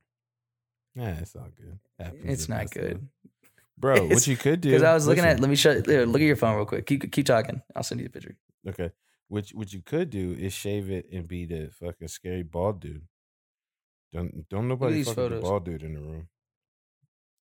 [0.96, 1.80] yeah, it's all good.
[2.24, 3.08] It's not good
[3.78, 3.96] bro.
[4.06, 4.70] It's- what you could do?
[4.70, 5.40] because I was looking at.
[5.40, 5.82] Let me show.
[5.82, 6.86] Here, look at your phone real quick.
[6.86, 7.62] Keep keep talking.
[7.76, 8.36] I'll send you the picture.
[8.68, 8.92] Okay,
[9.30, 13.04] what what you could do is shave it and be the fucking scary bald dude.
[14.12, 15.50] Don't don't nobody these fuck with the photos.
[15.50, 16.28] bald dude in the room.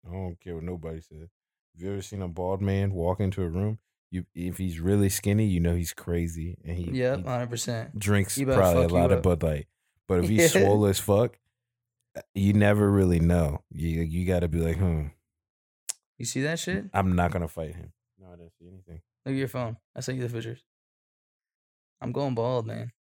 [0.08, 1.30] I don't care what nobody says.
[1.76, 3.80] Have you ever seen a bald man walk into a room?
[4.12, 7.98] You if he's really skinny, you know he's crazy and he, Yep, hundred percent.
[7.98, 9.22] drinks probably a lot of.
[9.22, 9.68] Bud Light.
[10.10, 11.38] But if he's swole as fuck,
[12.18, 13.64] uh, you never really know.
[13.72, 15.08] You you got to be like, hmm,
[16.18, 16.86] You see that shit?
[16.94, 17.94] I'm not gonna fight him.
[18.20, 19.02] No, I didn't see anything.
[19.26, 19.78] Look at your phone.
[19.96, 20.66] I sent you the pictures.
[22.02, 22.92] I'm going bald, man.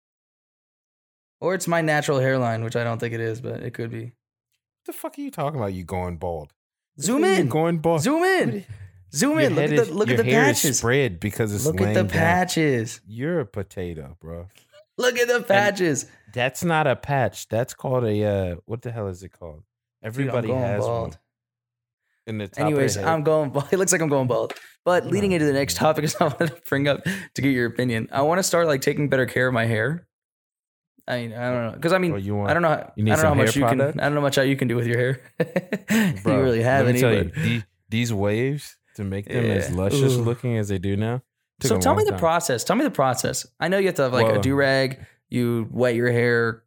[1.41, 4.03] Or it's my natural hairline, which I don't think it is, but it could be.
[4.03, 5.73] What the fuck are you talking about?
[5.73, 6.53] You going bald?
[6.99, 7.47] Zoom You're in.
[7.49, 8.01] Going bald.
[8.01, 8.65] Zoom in.
[9.13, 9.55] Zoom Your in.
[9.55, 10.77] Look at is- the look at the hair is patches.
[10.79, 12.09] spread because it's Look at the down.
[12.09, 13.01] patches.
[13.07, 14.47] You're a potato, bro.
[14.99, 16.05] Look at the patches.
[16.33, 17.47] That's not a patch.
[17.47, 19.63] That's called a uh, what the hell is it called?
[20.03, 21.09] Everybody going has bald.
[21.11, 21.17] one.
[22.27, 22.97] In the top Anyways.
[22.97, 23.69] I'm going bald.
[23.71, 24.53] It looks like I'm going bald.
[24.83, 27.65] But leading into the next topic is I wanted to bring up to get your
[27.65, 28.09] opinion.
[28.11, 30.05] I want to start like taking better care of my hair.
[31.07, 31.71] I mean, I don't know.
[31.71, 32.51] Because I mean, Oh, you want?
[32.51, 32.67] I don't know.
[32.67, 33.77] How, you need I don't know how much hair you can.
[33.77, 33.99] product?
[33.99, 35.21] I don't know much how you can do with your hair.
[36.23, 36.99] Bro, you really have any.
[36.99, 40.21] you, these, these waves to make them as luscious Ooh.
[40.23, 41.23] looking as they do now.
[41.59, 42.19] Took So tell me the time.
[42.19, 42.63] process.
[42.63, 43.45] Tell me the process.
[43.59, 45.05] I know you have to have like a do rag.
[45.29, 46.63] You wet your hair,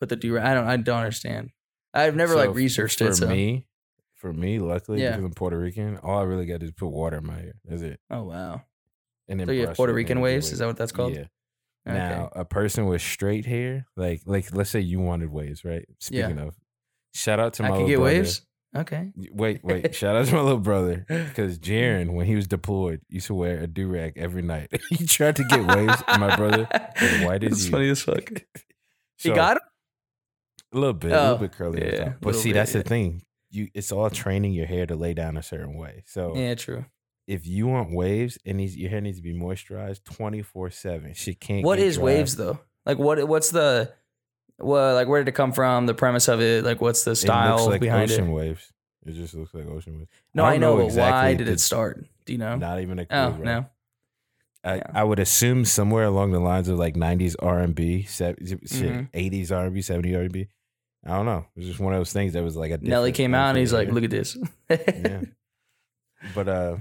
[0.00, 0.44] put the do rag.
[0.46, 0.66] I don't.
[0.66, 1.50] I don't understand.
[1.94, 3.16] I've never So like researched for it.
[3.16, 3.66] For me.
[4.14, 5.10] For me, luckily, Yeah.
[5.10, 7.34] because I'm Puerto Rican, all I really got to do is put water in my
[7.34, 7.54] hair.
[7.64, 7.98] That's it.
[8.08, 8.62] Oh wow.
[9.28, 10.52] And then So you have Puerto Rican waves.
[10.52, 11.14] Is that what that's called?
[11.14, 11.24] Yeah.
[11.84, 15.84] Now, a person with straight hair, like like let's say you wanted waves, right?
[15.98, 16.54] Speaking of,
[17.14, 18.14] shout out to my I can get brother.
[18.18, 18.42] waves.
[18.74, 19.12] Okay.
[19.32, 19.94] Wait, wait.
[19.94, 23.58] Shout out to my little brother because Jaron, when he was deployed, used to wear
[23.60, 24.70] a do rag every night.
[24.88, 26.66] he tried to get waves, my brother
[27.22, 27.70] white as It's you.
[27.70, 28.30] funny as fuck.
[29.18, 29.62] he got him.
[30.72, 31.82] a little bit, a Oh, little bit curly.
[31.82, 32.82] Oh, yeah, but see, bit, that's yeah.
[32.82, 33.22] the thing.
[33.50, 36.04] You, it's all training your hair to lay down a certain way.
[36.06, 36.86] So Yeah, true.
[37.26, 41.12] if you want waves, and your hair needs to be moisturized twenty four seven.
[41.12, 41.62] She can't.
[41.62, 42.04] What is dry.
[42.04, 42.58] waves though?
[42.86, 43.22] Like what?
[43.28, 43.92] What's the?
[44.62, 45.86] What like where did it come from?
[45.86, 46.64] The premise of it?
[46.64, 48.32] Like what's the It style looks like behind ocean it?
[48.32, 48.72] waves.
[49.04, 50.10] It just looks like ocean waves.
[50.34, 52.04] No, I I know, know but why did it start?
[52.24, 52.56] Do you know?
[52.56, 53.16] Not even a clue.
[53.18, 53.44] oh bro.
[53.44, 53.66] no.
[54.64, 54.82] I, Yeah.
[54.94, 59.10] I would assume somewhere along the lines of like '90s R&B, se- shit, Mhm.
[59.12, 60.46] '80s R&B, '70s R&B.
[61.04, 61.46] I don't know.
[61.56, 62.78] It was just one of those things that was like a.
[62.78, 64.36] Nelly came out and he's like, "Look at this."
[64.70, 65.22] yeah.
[66.34, 66.76] But uh,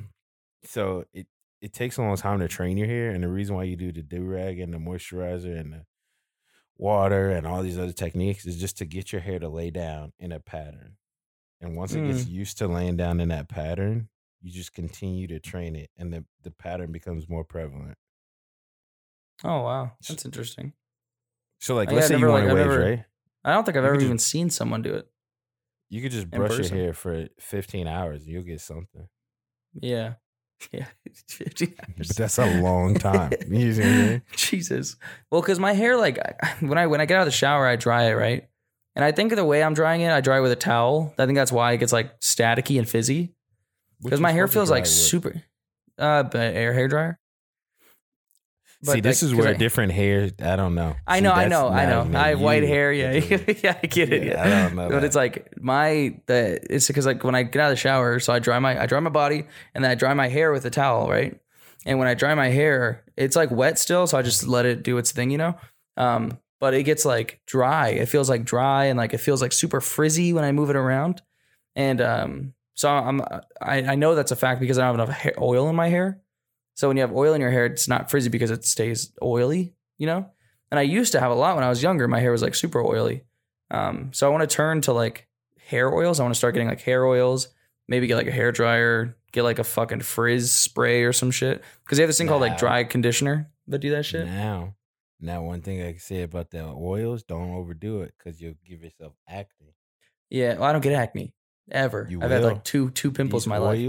[0.64, 1.26] so it
[1.62, 3.91] it takes a long time to train your hair, and the reason why you do
[3.91, 5.86] the do rag and the moisturizer and the
[6.82, 10.12] water and all these other techniques is just to get your hair to lay down
[10.20, 10.98] in a pattern.
[11.62, 12.32] And once it gets mm.
[12.32, 14.10] used to laying down in that pattern,
[14.41, 17.98] you just continue to train it, and the the pattern becomes more prevalent.
[19.44, 20.74] oh wow, that's interesting.
[21.60, 23.06] So like, Oh, let's say never, you want I've waves, never- right?
[23.44, 25.08] I don't think I've You ever even seen someone do it.
[25.90, 29.08] You could just brush your hair for 15 hours and you'll get something.
[29.74, 30.14] Yeah,
[30.72, 30.86] yeah.
[31.28, 33.32] 15 But that's a long time.
[33.50, 34.22] You see I mean?
[34.36, 34.96] Jesus.
[35.30, 37.68] Well, because my hair, like I- when I when I get out of the shower,
[37.68, 38.48] I dry it right,
[38.96, 41.14] and I think the way I'm drying it, I dry it with a towel.
[41.18, 43.34] I think that's why it gets like staticky and fizzy.
[44.00, 44.92] What Because you my hair supposed to feels dry like it with?
[45.36, 45.44] super.
[45.98, 47.20] Uh, but air hair dryer.
[48.84, 50.30] See, this like, is where I- different hair.
[50.41, 50.95] I don't know.
[51.06, 52.18] I See, know, I know, I know.
[52.20, 52.91] I have white hair.
[53.02, 53.12] Yeah,
[53.64, 54.24] yeah, I get it.
[54.24, 55.03] Yeah, Yeah, I don't know But that.
[55.03, 58.34] it's like my the it's because like when I get out of the shower, so
[58.34, 59.45] I dry my I dry my body
[59.76, 61.40] and then I dry my hair with a towel, right?
[61.86, 64.84] And when I dry my hair, it's like wet still, so I just let it
[64.84, 65.56] do its thing, you know.
[65.98, 67.90] Um, but it gets like dry.
[67.90, 70.76] It feels like dry and like it feels like super frizzy when I move it
[70.76, 71.22] around.
[71.76, 73.22] And um, so I'm
[73.62, 75.90] I, I know that's a fact because I don't have enough hair, oil in my
[75.90, 76.20] hair.
[76.76, 79.73] So when you have oil in your hair, it's not frizzy because it stays oily,
[79.98, 80.30] you know.
[80.72, 82.07] And I used to have a lot when I was younger.
[82.07, 83.23] My hair was like super oily.
[83.69, 85.27] Um, so I want to turn to like
[85.68, 86.19] hair oils.
[86.19, 87.49] I want to start getting like hair oils.
[87.88, 89.18] Maybe get like a hair dryer.
[89.31, 91.64] Get like a fucking frizz spray or some shit.
[91.84, 94.26] Because they have this thing called like dry conditioner that do that shit.
[94.26, 94.76] Now,
[95.19, 98.84] now one thing I can say about the oils: don't overdo it because you'll give
[98.84, 99.76] yourself acne.
[100.30, 101.34] Yeah, well, I don't get acne
[101.69, 102.07] ever.
[102.10, 103.80] You I've had like two two pimples These in my life.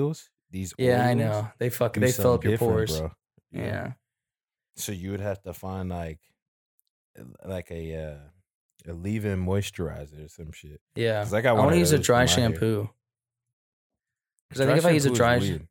[0.52, 1.48] These Yeah, I know.
[1.58, 1.94] They fuck.
[1.94, 3.00] They fill up your pores.
[3.00, 3.10] bro.
[3.50, 3.92] Yeah.
[4.76, 6.20] So you would have to find like,
[7.44, 10.80] like a uh, a leave-in moisturizer or some shit.
[10.94, 12.88] yeah I I want to use a dry shampoo.
[14.48, 15.66] Because I think if I use a dry, weird.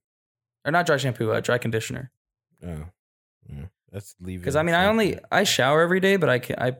[0.66, 2.12] or not dry shampoo, a dry conditioner.
[2.66, 2.86] Oh,
[3.48, 3.66] yeah.
[3.92, 4.40] That's leave.
[4.40, 6.78] Because I mean, I only I shower every day, but I can I.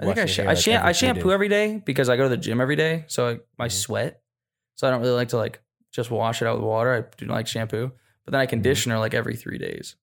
[0.00, 2.08] I Wash think I sh- hair, I, like, sham- every I shampoo every day because
[2.08, 3.72] I go to the gym every day, so I, my Mhm.
[3.72, 4.20] sweat.
[4.74, 5.60] So I don't really like to like
[5.94, 6.92] just wash it out with water.
[6.94, 7.92] I do not like shampoo,
[8.24, 8.50] but then I Mm-hmm.
[8.50, 9.96] conditioner like every three days.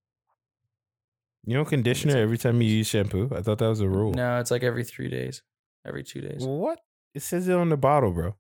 [1.45, 3.30] You know, conditioner every time you use shampoo.
[3.35, 4.13] I thought that was a rule.
[4.13, 5.41] No, it's like every three days,
[5.85, 6.45] every two days.
[6.45, 6.80] What?
[7.15, 8.35] It says it on the bottle, bro.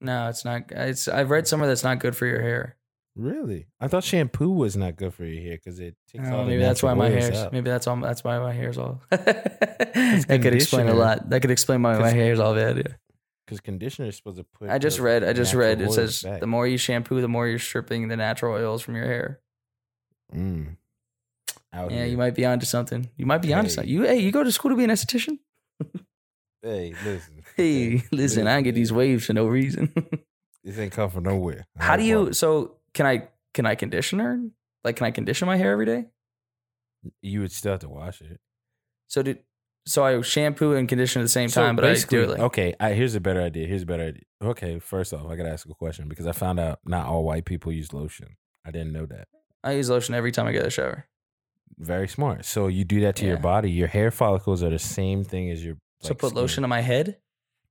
[0.00, 0.64] No, it's not.
[0.70, 2.76] It's I've read somewhere that's not good for your hair.
[3.16, 3.66] Really?
[3.80, 6.50] I thought shampoo was not good for your hair because it takes Oh, all the
[6.50, 7.36] maybe that's why my hair's.
[7.36, 7.52] out.
[7.52, 7.96] Maybe that's all.
[7.96, 9.02] That's why my hair's all.
[9.10, 11.30] that could explain a lot.
[11.30, 12.96] That could explain why my hair's all bad.
[13.54, 14.68] Because conditioner is supposed to put.
[14.68, 15.22] I just read.
[15.22, 15.80] I just read.
[15.80, 16.40] It says back.
[16.40, 19.40] the more you shampoo, the more you're stripping the natural oils from your hair.
[20.34, 20.76] Mm.
[21.72, 22.06] Out Yeah, here.
[22.06, 23.08] you might be onto something.
[23.16, 23.92] You might be onto something.
[23.92, 25.38] You hey, you go to school to be an esthetician?
[26.62, 27.34] Hey, listen.
[27.56, 29.92] Hey, listen, I get these waves for no reason.
[30.64, 31.66] This ain't come from nowhere.
[31.78, 32.32] I How do you?
[32.32, 33.28] So can I?
[33.52, 34.40] Can I conditioner?
[34.82, 36.06] Like, can I condition my hair every day?
[37.20, 38.40] You would still have to wash it.
[39.08, 39.40] So did.
[39.86, 42.28] So I shampoo and condition at the same So time, but I do basically- it
[42.30, 42.74] like okay.
[42.80, 43.66] I, here's a better idea.
[43.66, 44.22] Here's a better idea.
[44.42, 47.44] Okay, first off, I gotta ask a question because I found out not all white
[47.44, 48.36] people use lotion.
[48.64, 49.28] I didn't know that.
[49.62, 51.06] I use lotion every time I get a shower.
[51.78, 52.44] Very smart.
[52.44, 53.70] So you do that to your body.
[53.70, 55.76] Your hair follicles are the same thing as your.
[56.00, 56.40] So put skin.
[56.40, 57.18] lotion on my head.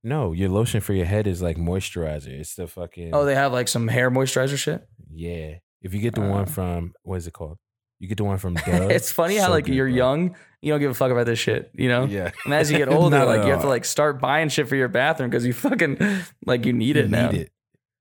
[0.02, 2.28] No, your lotion for your head is like moisturizer.
[2.28, 3.10] It's the fucking.
[3.14, 4.86] Oh, they have like some hair moisturizer shit.
[5.12, 5.54] yeah.
[5.80, 6.28] If you get the Uh.
[6.30, 7.58] one from what is it called?
[8.00, 8.90] You get the one from Dove.
[8.90, 9.94] it's funny how so like good, you're bro.
[9.96, 12.04] young, you don't give a fuck about this shit, you know.
[12.04, 12.30] Yeah.
[12.44, 13.70] And as you get older, Not like at you have to all.
[13.72, 15.98] like start buying shit for your bathroom because you fucking
[16.46, 17.30] like you need You it now.
[17.30, 17.50] Need it.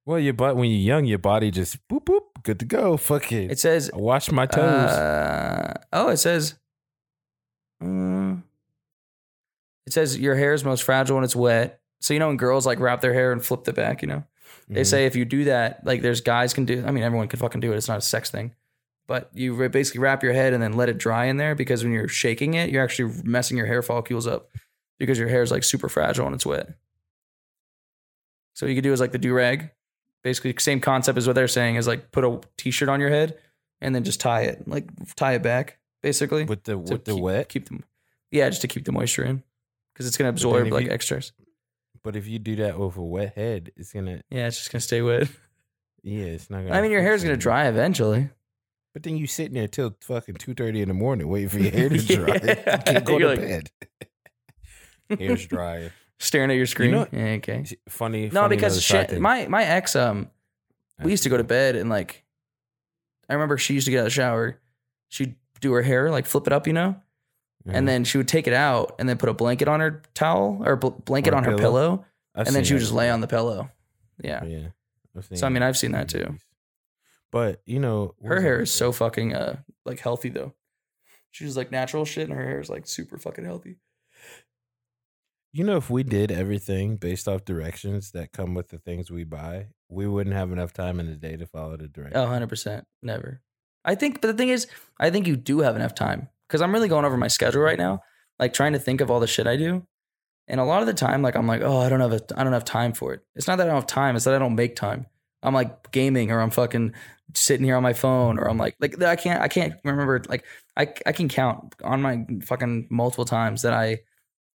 [0.06, 2.98] Well, your butt when you're young, your body just boop boop, good to go.
[2.98, 3.52] Fuck it.
[3.52, 4.62] It says I wash my toes.
[4.92, 6.56] Uh, oh, it says.
[7.82, 8.44] Mm,
[9.86, 11.80] it says your hair is most fragile when it's wet.
[12.02, 14.24] So you know when girls like wrap their hair and flip the back, you know
[14.68, 14.86] they Mhm.
[14.86, 16.84] say if you do that, like there's guys can do.
[16.86, 17.78] I mean, everyone can fucking do it.
[17.78, 18.54] It's not a sex thing.
[19.08, 21.92] But you basically wrap your head and then let it dry in there because when
[21.94, 24.50] you're shaking it, you're actually messing your hair follicles up
[25.00, 26.70] because your hair is like super fragile when it's wet.
[28.54, 29.72] So what you could do is like the do rag,
[30.24, 33.38] basically same concept as what they're saying is like put a t-shirt on your head
[33.82, 36.46] and then just tie it, like tie it back, basically.
[36.46, 37.50] with the with the keep, wet.
[37.50, 37.84] keep them,
[38.32, 39.44] yeah, just to keep the moisture in
[39.94, 41.34] because it's gonna absorb like you- extras.
[42.04, 44.82] But if you do that with a wet head, it's gonna Yeah, it's just gonna
[44.82, 45.28] stay wet.
[46.04, 46.76] yeah, it's not gonna.
[46.76, 48.30] I mean, your fix hair's gonna dry eventually.
[48.94, 51.72] But then you sitting there till fucking two thirty in the morning waiting for your
[51.72, 52.40] hair to dry.
[52.44, 52.78] Yeah.
[52.78, 53.72] You can't go to You're like- bed.
[55.20, 55.92] Hair's dry.
[56.20, 56.92] Staring at your screen.
[56.92, 57.66] know- yeah, okay.
[57.90, 58.28] Funny.
[58.30, 60.30] No, funny because my my ex um
[61.04, 62.24] we used to go to bed and like
[63.30, 64.60] I remember she used to get out of the shower,
[65.10, 66.96] she'd do her hair, like flip it up, you know,
[67.66, 70.62] and then she would take it out and then put a blanket on her towel
[70.66, 71.62] or bl- blanket Or on her pillow.
[71.62, 72.06] pillow,
[72.36, 73.70] I've and then she would that just lay on the pillow.
[74.24, 74.68] Yeah, Yeah.
[75.36, 76.38] So, I mean, I've seen that too.
[77.34, 80.54] But you know, her hair is so fucking uh like healthy though.
[81.32, 83.78] She's like natural shit, and her hair is like super fucking healthy.
[85.52, 89.24] You know, if we did everything based off directions that come with the things we
[89.24, 92.24] buy, we wouldn't have enough time in the day to follow the directions.
[92.24, 92.84] Oh, 100%.
[93.04, 93.42] Never.
[93.86, 94.66] I think, but the thing is,
[95.00, 97.78] I think you do have enough time because I'm really going over my schedule right
[97.78, 98.02] now,
[98.40, 99.86] like trying to think of all the shit I do.
[100.48, 102.44] And a lot of the time, like I'm like, oh, I don't have a, I
[102.44, 103.22] don't have time for it.
[103.36, 105.06] It's not that I don't have time; it's that I don't make time.
[105.44, 106.94] I'm like gaming, or I'm fucking
[107.36, 110.22] sitting here on my phone, or I'm like, like I can't, I can't remember.
[110.28, 110.44] Like
[110.78, 114.00] I, I can count on my fucking multiple times that I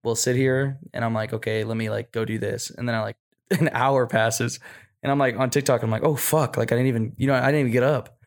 [0.04, 2.96] will sit here and I'm like, okay, let me like go do this, and then
[2.96, 3.18] I like
[3.52, 4.60] an hour passes,
[5.04, 7.36] and I'm like on TikTok, I'm like, oh fuck, like I didn't even, you know,
[7.36, 8.18] I didn't even get up.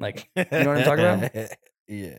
[0.00, 1.34] Like, you know what I'm talking about?
[1.34, 1.48] yeah.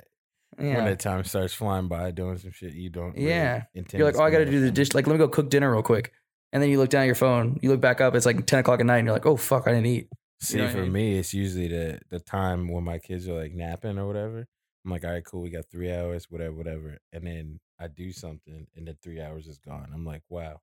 [0.59, 0.75] yeah.
[0.75, 3.13] When that time starts flying by doing some shit you don't.
[3.13, 3.63] really Yeah.
[3.73, 4.93] intend You're like, oh, I got to do the dish.
[4.93, 6.13] Like, let me go cook dinner real quick.
[6.53, 7.59] And then you look down at your phone.
[7.61, 8.15] You look back up.
[8.15, 8.99] It's like 10 o'clock at night.
[8.99, 10.09] And you're like, oh, fuck, I didn't eat.
[10.47, 10.91] See, know what I for mean?
[10.93, 14.45] me, it's usually the the time when my kids are like napping or whatever.
[14.85, 16.99] I'm like, all right, cool, we got three hours, whatever, whatever.
[17.11, 19.89] And then I do something, and the three hours is gone.
[19.93, 20.61] I'm like, wow,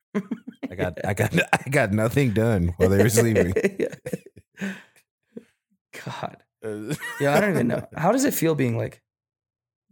[0.70, 3.52] I got, I got, I got nothing done while they were sleeping.
[6.04, 6.36] God.
[6.64, 7.86] Uh, yeah, I don't even know.
[7.96, 9.02] How does it feel being like,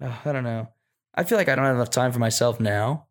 [0.00, 0.68] oh, I don't know.
[1.14, 3.06] I feel like I don't have enough time for myself now.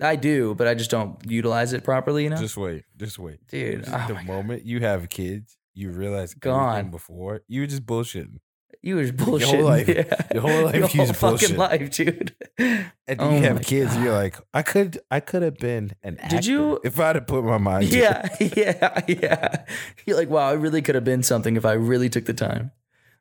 [0.00, 2.36] I do, but I just don't utilize it properly, you know?
[2.36, 4.26] Just wait, just wait, Dude, Just oh the my God.
[4.26, 6.90] moment you have kids, you realize Gone.
[6.90, 8.38] before you were just bullshitting,
[8.82, 9.48] you was Your bullshit.
[9.48, 10.16] whole life- Yeah.
[10.32, 11.56] your whole life Your whole fucking bullshit.
[11.58, 12.34] life, dude.
[12.58, 16.18] and then Oh you have kids, you're like, I could, I could have been an
[16.18, 17.90] actor Did you- if I'd have put my mind.
[17.90, 19.64] to it." Yeah, yeah, yeah.
[20.06, 22.72] You're like, wow, I really could have been something if I really took the time.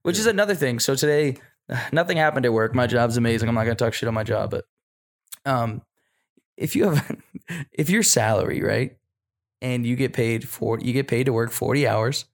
[0.04, 0.80] Which is another thing.
[0.80, 1.38] So today,
[1.92, 2.74] nothing happened at work.
[2.74, 3.48] My job's amazing.
[3.48, 4.66] I'm not gonna talk shit on my job, but
[5.46, 5.84] um,
[6.58, 7.18] if you have,
[7.72, 8.98] if your salary right,
[9.62, 12.26] and you get paid for, you get paid to work 40 hours,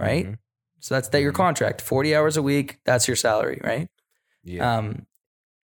[0.00, 0.26] right?
[0.26, 0.38] Mhm.
[0.80, 1.36] So that's that your Mhm.
[1.36, 2.80] contract, 40 hours a week.
[2.84, 3.88] That's your salary, right?
[4.42, 4.76] Yeah.
[4.76, 5.06] Um,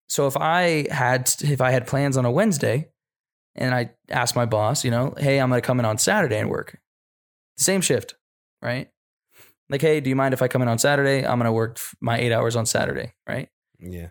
[0.09, 2.89] so if I had if I had plans on a Wednesday,
[3.55, 6.49] and I asked my boss, you know, hey, I'm gonna come in on Saturday and
[6.51, 6.79] work,
[7.59, 8.15] The same shift,
[8.63, 8.91] right?
[9.69, 11.27] Like, hey, do you mind if I come in on Saturday?
[11.27, 13.49] I'm gonna work my eight hours on Saturday, right?
[13.79, 14.09] yeah.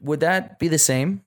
[0.00, 1.24] Would that be the same?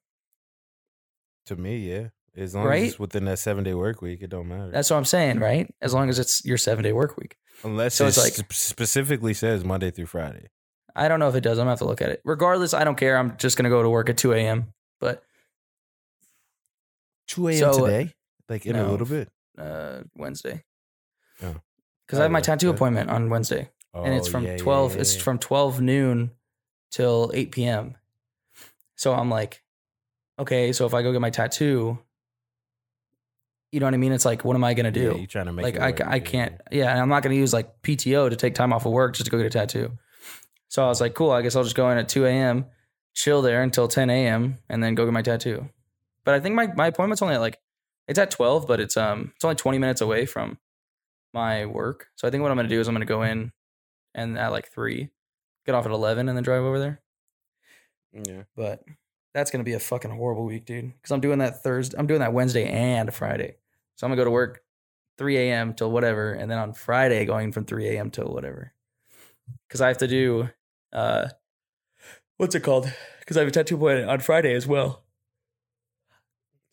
[1.47, 2.09] To me, yeah.
[2.35, 4.71] As long as it's within that seven day work week, it don't matter.
[4.71, 5.73] That's what I'm saying, right?
[5.81, 7.37] As long as it's your seven day work week.
[7.63, 10.49] Unless so it it's like- specifically says Monday through Friday.
[10.95, 11.57] I don't know if it does.
[11.57, 12.21] I'm gonna have to look at it.
[12.23, 13.17] Regardless, I don't care.
[13.17, 14.73] I'm just gonna go to work at 2 a.m.
[14.99, 15.23] But
[17.27, 17.57] 2 a.m.
[17.73, 18.13] So, today?
[18.47, 19.29] Like in a little bit.
[19.57, 20.63] uh, Wednesday,
[21.41, 21.55] Oh.
[22.05, 22.75] because I have my Oh, tattoo okay.
[22.75, 23.69] appointment on Wednesday.
[23.93, 26.31] and it's Oh, from yeah, yeah, 12 yeah, it's from 12 noon
[26.91, 27.95] till 8 p.m
[28.97, 29.63] so i'm like
[30.37, 31.97] okay so if i go get my tattoo
[33.75, 35.01] you know what i mean it's like what am i gonna do?
[35.01, 36.13] Yeah, do you trying to make like it I.
[36.13, 38.85] I Yeah, can't yeah and i'm not gonna use like pto to take time off
[38.85, 39.91] of work just to go get a tattoo
[40.69, 42.65] so i was like cool i guess i'll just go in at 2 a.m
[43.13, 45.67] chill there until 10 a.m and then go get my tattoo
[46.23, 47.59] but i think my, my appointment's only at like
[48.07, 50.57] it's at 12 but it's um it's only 20 minutes away from
[51.33, 53.51] my work so i think what i'm gonna do is i'm gonna go in
[54.13, 55.09] and at like 3
[55.65, 57.01] get off at 11 and then drive over there
[58.13, 58.43] Yeah.
[58.55, 58.83] but
[59.33, 60.93] that's gonna be a fucking horrible week, dude.
[60.93, 63.57] Because I'm doing that Thursday, I'm doing that Wednesday and Friday.
[63.95, 64.61] So I'm gonna go to work
[65.17, 65.73] 3 a.m.
[65.73, 68.11] till whatever, and then on Friday going from 3 a.m.
[68.11, 68.73] till whatever.
[69.67, 70.49] Because I have to do,
[70.91, 71.29] uh,
[72.37, 72.91] what's it called?
[73.19, 75.03] Because I have a tattoo appointment on Friday as well.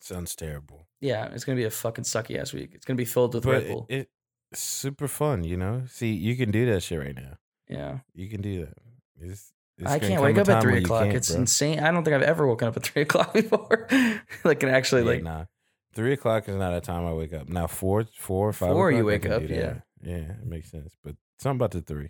[0.01, 0.87] Sounds terrible.
[0.99, 2.71] Yeah, it's gonna be a fucking sucky ass week.
[2.73, 3.85] It's gonna be filled with But Red Bull.
[3.89, 4.09] it-
[4.51, 5.83] it's super fun, you know?
[5.89, 7.37] See, you can do that shit right now.
[7.67, 8.77] yeah, You can do that.
[9.19, 11.07] It's, it's I can't wake up at three o'clock.
[11.07, 11.39] It's bro.
[11.39, 11.79] insane.
[11.79, 13.87] I don't think I've ever woken up at three o'clock before.
[14.43, 15.45] like, can actually Yeah, like nah.
[15.93, 17.47] Three o'clock is not a time I wake up.
[17.49, 18.71] Now four, four, five.
[18.71, 20.95] Four you wake up, yeah, yeah, it makes sense.
[21.03, 22.09] But something about the three.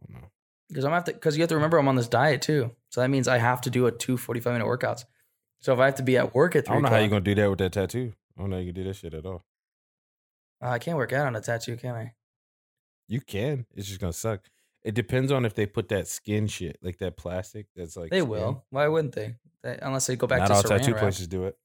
[0.00, 0.28] I don't know.
[0.68, 2.70] because I'm have to because you have to remember I'm on this diet too.
[2.90, 5.04] So that means I have to do a two 45 minute workouts.
[5.60, 7.08] So if I have to be at work at three, I don't know how you're
[7.08, 8.12] gonna do that with that tattoo.
[8.36, 9.44] I don't know how you can do that shit at all.
[10.62, 12.14] Uh, I can't work out on a tattoo, can I?
[13.08, 13.66] You can.
[13.74, 14.42] It's just gonna suck.
[14.84, 18.18] It depends on if they put that skin shit, like that plastic that's like They
[18.20, 18.28] skin.
[18.28, 18.64] will.
[18.70, 19.34] Why wouldn't they?
[19.64, 21.00] They- unless they go back Not to all tattoo wrap.
[21.00, 21.58] places do it.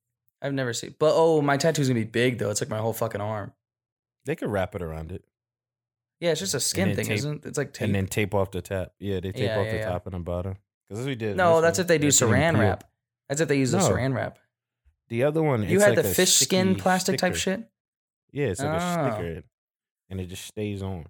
[0.43, 0.93] I've never seen.
[0.99, 2.49] But oh, my tattoo's gonna be big though.
[2.51, 3.53] It's like my whole fucking arm.
[4.25, 5.23] They could wrap it around it
[6.19, 7.47] Yeah, it's just a skin thing, tape- isn't it?
[7.49, 7.85] It's like tape.
[7.87, 8.93] and then tape off the top.
[8.99, 9.89] Yeah, they tape Yeah, off yeah, the yeah.
[9.89, 10.57] top and the bottom.
[10.89, 11.35] Because we did.
[11.37, 11.83] no, that's one.
[11.83, 12.83] if they do didn't saran wrap.
[13.29, 14.37] That's if they use the saran wrap.
[15.09, 17.63] The other one, You had like the fish skin plastic type shit.
[18.31, 18.75] Yeah, it's like Oh.
[18.75, 19.49] a sticker, oh.
[20.09, 21.05] and it just stays on.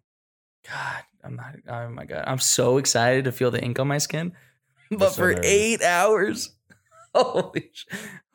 [0.69, 1.55] God, I'm not.
[1.67, 4.33] Oh my god, I'm so excited to feel the ink on my skin,
[4.91, 5.45] but That's for nervous.
[5.45, 6.51] eight hours.
[7.15, 7.85] Holy, sh-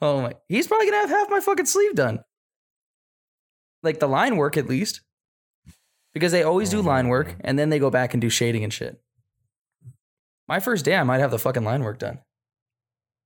[0.01, 0.33] oh my!
[0.49, 2.21] He's probably gonna have half my fucking sleeve done.
[3.83, 5.01] Like the line work, at least,
[6.15, 8.73] because they always do line work and then they go back and do shading and
[8.73, 9.01] shit.
[10.49, 12.21] My first day, I might have the fucking line work done.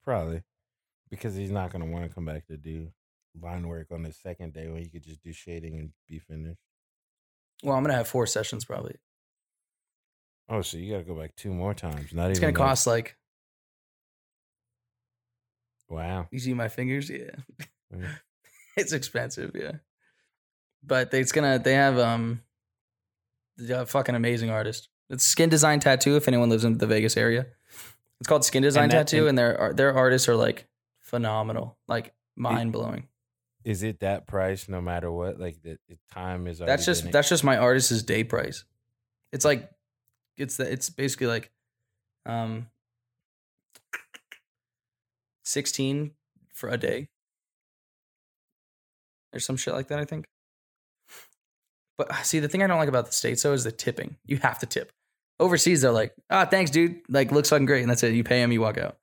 [0.05, 0.43] Probably
[1.11, 2.89] because he's not gonna want to come back to do
[3.41, 6.61] line work on the second day when he could just do shading and be finished.
[7.63, 8.97] Well, I'm gonna have four sessions probably.
[10.49, 12.13] Oh, so you got to go back two more times.
[12.13, 13.17] Not It's even It's gonna like- cost like
[15.93, 16.27] Wow.
[16.31, 17.31] you see my fingers, yeah.
[17.95, 18.07] Yeah.
[18.77, 19.73] it's expensive, yeah.
[20.83, 22.41] But it's gonna they have um
[23.71, 24.89] a fucking amazing artist.
[25.11, 26.17] It's Skin Design Tattoo.
[26.17, 27.47] If anyone lives in the Vegas area,
[28.21, 30.67] it's called Skin Design that- Tattoo, and- and their their artists are like
[31.01, 33.07] phenomenal, like mind blowing.
[33.65, 35.39] Is it that price no matter what?
[35.39, 36.59] Like the, the time is.
[36.59, 38.65] That's just that's just my artist's day price.
[39.33, 39.71] It's like
[40.39, 41.51] it's the, it's basically like
[42.27, 42.67] um
[45.53, 46.13] 16
[46.53, 47.09] for a day.
[49.31, 50.27] There's some shit like that, I think.
[51.99, 54.17] But uh, see, the thing I don't like about the states though is the tipping.
[54.25, 54.93] You have to tip.
[55.39, 57.01] Overseas, they're like, "Ah, thanks, dude.
[57.09, 58.15] Like, looks fucking great," and that's it.
[58.15, 58.97] You pay them, you walk out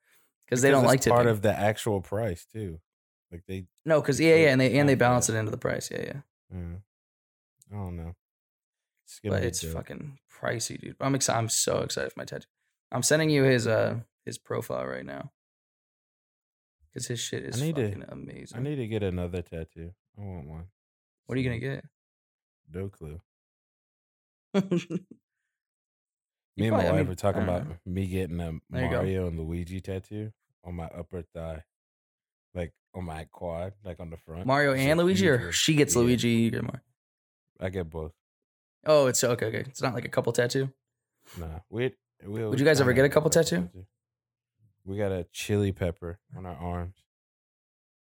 [0.45, 1.15] because they don't like tipping.
[1.15, 2.79] part of the actual price too.
[3.31, 5.89] Like they, no, because yeah, yeah, and they and they balance it into the price.
[5.91, 6.21] Yeah, yeah.
[6.51, 6.75] yeah.
[7.71, 8.15] I don't know.
[9.05, 9.73] It's but it's dope.
[9.73, 10.95] fucking pricey, dude.
[10.99, 11.37] I'm excited.
[11.37, 12.47] I'm so excited for my tattoo.
[12.91, 15.31] I'm sending you his uh his profile right now
[16.93, 18.57] because his shit is need to- fucking amazing.
[18.57, 19.91] I need to get another tattoo.
[20.17, 20.65] I want one.
[21.25, 21.85] what are you gonna get?
[22.71, 23.21] No clue.
[26.57, 27.51] Me and my I wife mean, were talking uh-huh.
[27.51, 27.75] about know.
[27.85, 28.91] me getting a There.
[28.91, 30.33] Mario and Luigi tattoo
[30.65, 31.63] on my upper thigh,
[32.53, 34.45] like on my quad, like on the front.
[34.45, 36.83] Mario It's and Luigi, or she gets Yeah, Luigi, you get more.
[37.61, 38.11] I get both.
[38.85, 39.59] Oh, it's okay, okay.
[39.59, 40.69] It's not like a couple tattoo.
[41.37, 41.93] Nah, we.
[42.25, 43.69] Would you guys ever get a couple got tattoo?
[44.89, 46.95] We got a chili pepper on our arms.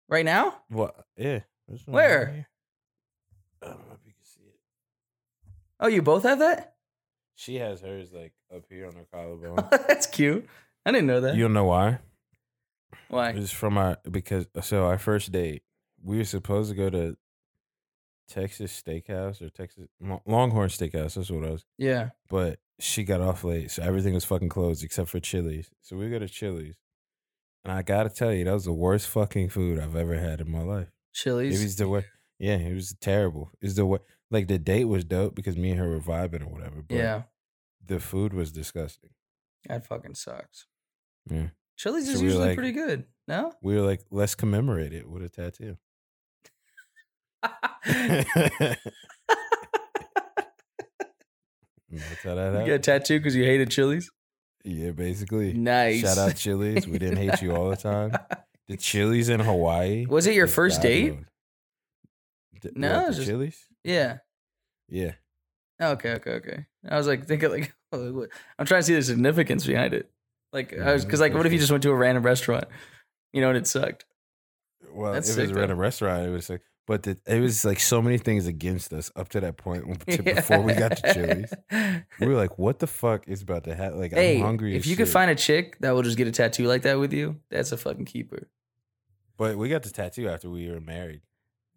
[0.09, 0.55] Right now?
[0.69, 0.95] What?
[1.17, 1.41] Yeah.
[1.87, 2.47] Where?
[3.61, 4.61] I don't know if you can see it.
[5.81, 6.75] Oh, you both have that?
[7.35, 9.69] She has hers like up here on her collarbone.
[9.89, 10.47] That's cute.
[10.85, 11.35] I didn't know that.
[11.35, 11.99] you don't know why?
[13.09, 13.31] Why?
[13.31, 15.65] It's from our because so our first date,
[16.01, 17.17] we were supposed to go to
[18.29, 19.89] Texas Steakhouse or Texas
[20.25, 21.15] Longhorn Steakhouse.
[21.15, 21.65] That's what it was.
[21.79, 22.11] Yeah.
[22.29, 25.71] But she got off late, so everything was fucking closed except for Chili's.
[25.83, 26.77] So we go to Chili's,
[27.65, 30.51] and I gotta tell you, that was the worst fucking food I've ever had in
[30.51, 30.89] my life.
[31.13, 31.61] Chili's.
[31.61, 32.05] It was the way,
[32.39, 33.51] yeah, it was terrible.
[33.61, 33.99] It's the way,
[34.31, 36.83] like the date was dope because me and her were vibing or whatever.
[36.87, 37.23] But yeah.
[37.85, 39.11] the food was disgusting.
[39.69, 40.67] That fucking sucks.
[41.31, 43.05] Yeah, Chili's So is we usually like- pretty good.
[43.29, 43.53] No?
[43.61, 45.77] we were like, let's commemorate it with a tattoo.
[51.91, 52.67] That's how that you happened.
[52.67, 54.11] get a tattoo because you hated Chili's?
[54.65, 55.53] Yeah, basically.
[55.53, 56.01] Nice.
[56.01, 56.87] Shout out Chili's.
[56.87, 58.13] We didn't hate you all the time.
[58.69, 60.07] The Chili's in Hawaii.
[60.07, 61.15] Was it your first date?
[62.75, 63.65] No, it the was just- Chili's.
[63.85, 64.19] yeah.
[64.89, 65.13] Yeah,
[65.81, 66.67] Okay, okay, okay.
[66.89, 70.11] I was like thinking like oh, what- I'm trying to see the significance behind it.
[70.53, 72.65] Like I was because like what if you just went to a random restaurant,
[73.33, 74.05] you know, and it sucked.
[74.93, 75.59] well, That's if it was sick, at though.
[75.59, 78.93] a random restaurant, it was like, but the, it was like so many things against
[78.93, 81.53] us up to that point when- to- before we got to Chili's.
[82.21, 83.99] We were like, what the fuck is about to happen?
[83.99, 84.75] Like, hey, I'm hungry.
[84.77, 86.99] if as you could find a chick that will just get a tattoo like that
[86.99, 88.49] with you, that's a fucking keeper.
[89.37, 91.21] but we got the tattoo after we were married.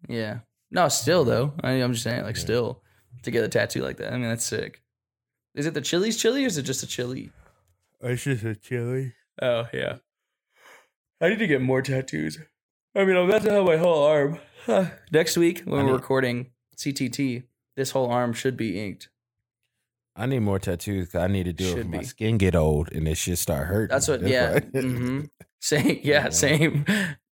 [0.08, 0.38] Yeah.
[0.70, 1.52] No, still though.
[1.62, 2.42] I, I'm just saying, like, Yeah.
[2.42, 2.82] still
[3.24, 4.12] to get a tattoo like that.
[4.12, 4.80] I mean, that's sick.
[5.54, 7.32] Is it the Chili's chili or is it just a chili?
[8.00, 9.12] It's just a chili.
[9.42, 9.96] Oh yeah.
[11.20, 12.38] I need to get more tattoos.
[12.94, 14.38] I mean, I'm about to have my whole arm.
[15.12, 17.44] Next week when I we're need- recording CTT,
[17.76, 19.08] this whole arm should be inked.
[20.16, 21.08] I need more tattoos.
[21.10, 22.04] 'cause I need to do it Should when my be.
[22.04, 23.94] skin get old and this shit start hurting.
[23.94, 24.22] That's what.
[24.22, 24.58] yeah.
[24.72, 25.20] why- hmm
[25.60, 26.00] Same.
[26.02, 26.24] Yeah.
[26.24, 26.28] Yeah.
[26.30, 26.84] Same.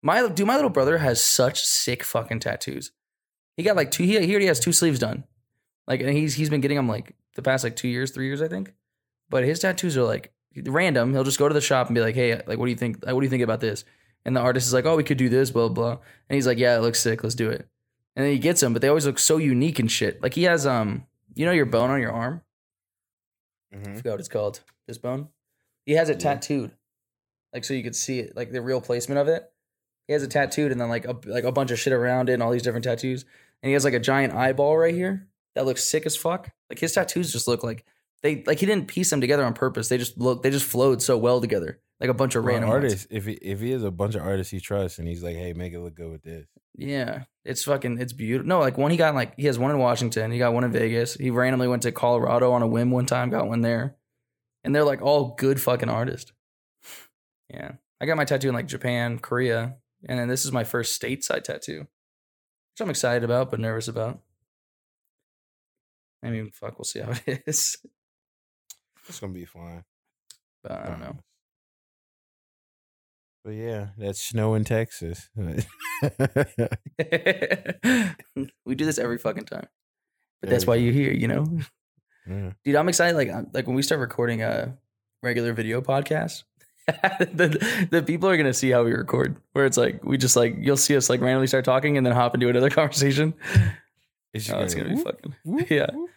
[0.02, 2.92] My dude, my little brother has such sick fucking tattoos.
[3.56, 4.02] He got like two.
[4.04, 5.24] He, he already has two sleeves done.
[5.88, 8.42] Like, and he's he's been getting them like the past like two years, three years,
[8.42, 8.72] I think.
[9.30, 10.32] but his tattoos are like
[10.64, 11.12] random.
[11.12, 13.04] He'll just go to the shop and be like, "Hey, like, what do you think?
[13.04, 13.84] Like, what do you think about this?"
[14.26, 15.92] And the artist is like, "Oh, we could do this, blah blah."
[16.28, 17.22] And he's like, "Yeah, it looks sick.
[17.22, 17.66] Let's do it."
[18.16, 20.22] And then he gets them, but they always look so unique and shit.
[20.22, 22.42] Like he has um, you know, your bone on your arm.
[23.72, 23.96] I Mhm.
[23.98, 24.60] forgot what it's called.
[24.86, 25.28] This bone.
[25.84, 26.34] He has it Yeah.
[26.34, 26.72] tattooed,
[27.52, 29.50] like so you could see it, like the real placement of it.
[30.06, 32.34] He has it tattooed, and then like a like a bunch of shit around it,
[32.34, 33.24] and all these different tattoos.
[33.62, 36.50] And he has like a giant eyeball right here that looks sick as fuck.
[36.70, 37.84] Like his tattoos just look like
[38.22, 39.88] they like he didn't piece them together on purpose.
[39.88, 42.70] They just look they just flowed so well together, like a bunch of Well, random
[42.70, 42.84] ones.
[42.84, 43.06] artists.
[43.10, 45.52] If he if he has a bunch of artists he trusts and he's like, hey,
[45.52, 46.46] make it look good with this.
[46.76, 48.46] Yeah, it's fucking it's beautiful.
[48.48, 50.72] No, like one he got like he has one in Washington, he got one in
[50.72, 51.14] Vegas.
[51.14, 53.96] He randomly went to Colorado on a whim one time, got one there,
[54.62, 56.32] and they're like all good fucking artists.
[57.48, 59.76] Yeah, I got my tattoo in like Japan, Korea,
[60.08, 64.20] and then this is my first stateside tattoo, which I'm excited about but nervous about.
[66.24, 67.76] I mean, fuck, we'll see how it is.
[69.08, 69.84] It's gonna be fine.
[70.64, 71.16] But I don't know.
[73.46, 75.28] But yeah, that's snow in Texas.
[75.36, 75.62] we
[78.74, 79.68] do this every fucking time,
[80.40, 81.60] but that's why you're here, you know.
[82.28, 82.54] Yeah.
[82.64, 84.76] dude i'm excited like I'm- like when we start recording a
[85.22, 86.42] regular video podcast
[86.88, 90.56] the, the people are gonna see how we record where it's like we just like
[90.58, 93.32] you'll see us like randomly start talking and then hop into another conversation
[94.34, 95.86] It's, oh, it's gonna be fucking whoop, yeah.
[95.94, 96.10] whoop.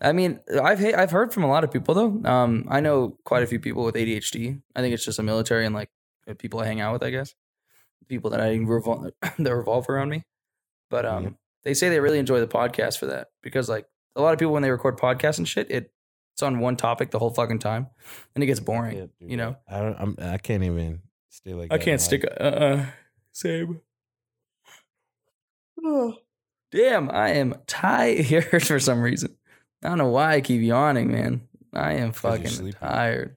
[0.00, 3.44] i mean i've i've heard from a lot of people though um i know quite
[3.44, 5.90] a few people with adhd i think it's just a military and like
[6.32, 7.34] uh, people i hang out with i guess
[8.08, 10.24] people that i revol- that revolve around me
[10.90, 11.30] but um Yeah.
[11.64, 13.86] they say they really enjoy the podcast for that because like
[14.16, 15.92] a lot of people when they record podcasts and shit it
[16.34, 17.86] it's on one topic the whole fucking time
[18.34, 19.96] and it gets boring Yeah, dude, you know I don't.
[20.00, 21.00] I'm, I can't even
[21.30, 21.72] stay like.
[21.72, 22.36] i can't stick life.
[22.40, 22.86] uh uh
[23.32, 23.80] same
[25.84, 26.14] oh,
[26.70, 29.34] damn i am tired for some reason
[29.82, 31.42] i don't know why i keep yawning man
[31.72, 33.36] i am fucking tired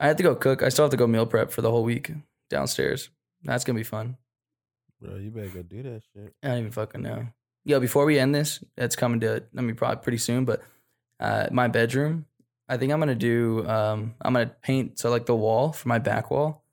[0.00, 1.84] i have to go cook i still have to go meal prep for the whole
[1.84, 2.12] week
[2.50, 3.10] downstairs
[3.42, 4.16] that's gonna be fun
[5.00, 5.16] bro.
[5.16, 6.32] You better go do that shit.
[6.42, 7.26] I don't even fucking know.
[7.66, 10.62] Yo, before we end this, it's coming to I mean probably pretty soon, but
[11.20, 12.24] uh my bedroom,
[12.68, 15.98] I think I'm gonna do um I'm gonna paint so like the wall for my
[15.98, 16.64] back wall.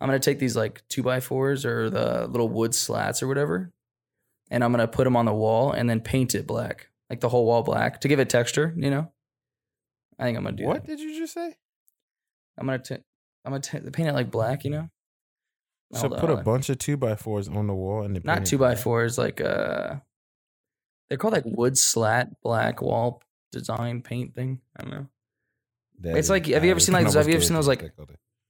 [0.00, 3.70] I'm gonna take these like two by fours or the little wood slats or whatever,
[4.50, 7.28] and I'm gonna put them on the wall and then paint it black, like the
[7.28, 8.74] whole wall black to give it texture.
[8.76, 9.12] You know,
[10.18, 10.96] I think I'm gonna do What that.
[10.96, 11.56] did you just say?
[12.58, 12.96] I'm gonna t-
[13.44, 14.64] I'm gonna t- paint it like black.
[14.64, 14.90] You know,
[15.94, 18.44] So Hold on, put a bunch of two by fours on the wall and not
[18.44, 19.96] two by fours, like uh,
[21.08, 23.22] they're called like wood slat black wall
[23.52, 24.60] design paint thing.
[24.76, 25.06] I don't know.
[26.00, 27.92] That It's is like- have you ever seen, like, have you ever seen those, like,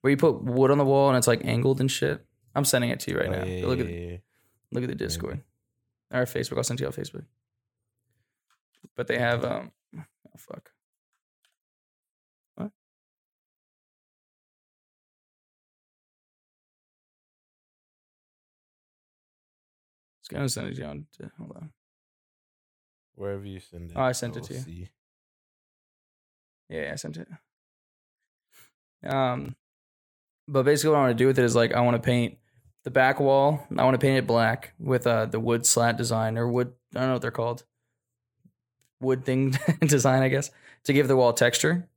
[0.00, 2.24] Where you put wood on the wall and it's like angled and shit.
[2.54, 3.38] I'm sending it to you right good?
[3.38, 3.42] now.
[3.44, 4.16] Oh, yeah, look at yeah, yeah.
[4.72, 5.40] look at the Discord
[6.12, 6.56] or Facebook.
[6.56, 7.24] I'll send you on Facebook.
[8.96, 10.02] But they have um, oh
[10.36, 10.70] fuck.
[20.28, 21.06] Gonna send it to you on.
[21.18, 21.70] To, hold on.
[23.14, 23.96] Wherever you send it.
[23.96, 24.60] Oh, I sent it to you.
[24.60, 24.88] see.
[26.68, 27.28] Yeah, I sent it.
[29.04, 29.56] Um,
[30.46, 32.38] but basically, what I want to do with it is like I want to paint
[32.84, 33.66] the back wall.
[33.76, 36.72] I want to paint it black with uh the wood slat design or wood.
[36.94, 37.64] I don't know what they're called.
[39.00, 40.50] Wood thing design, I guess,
[40.84, 41.88] to give the wall texture.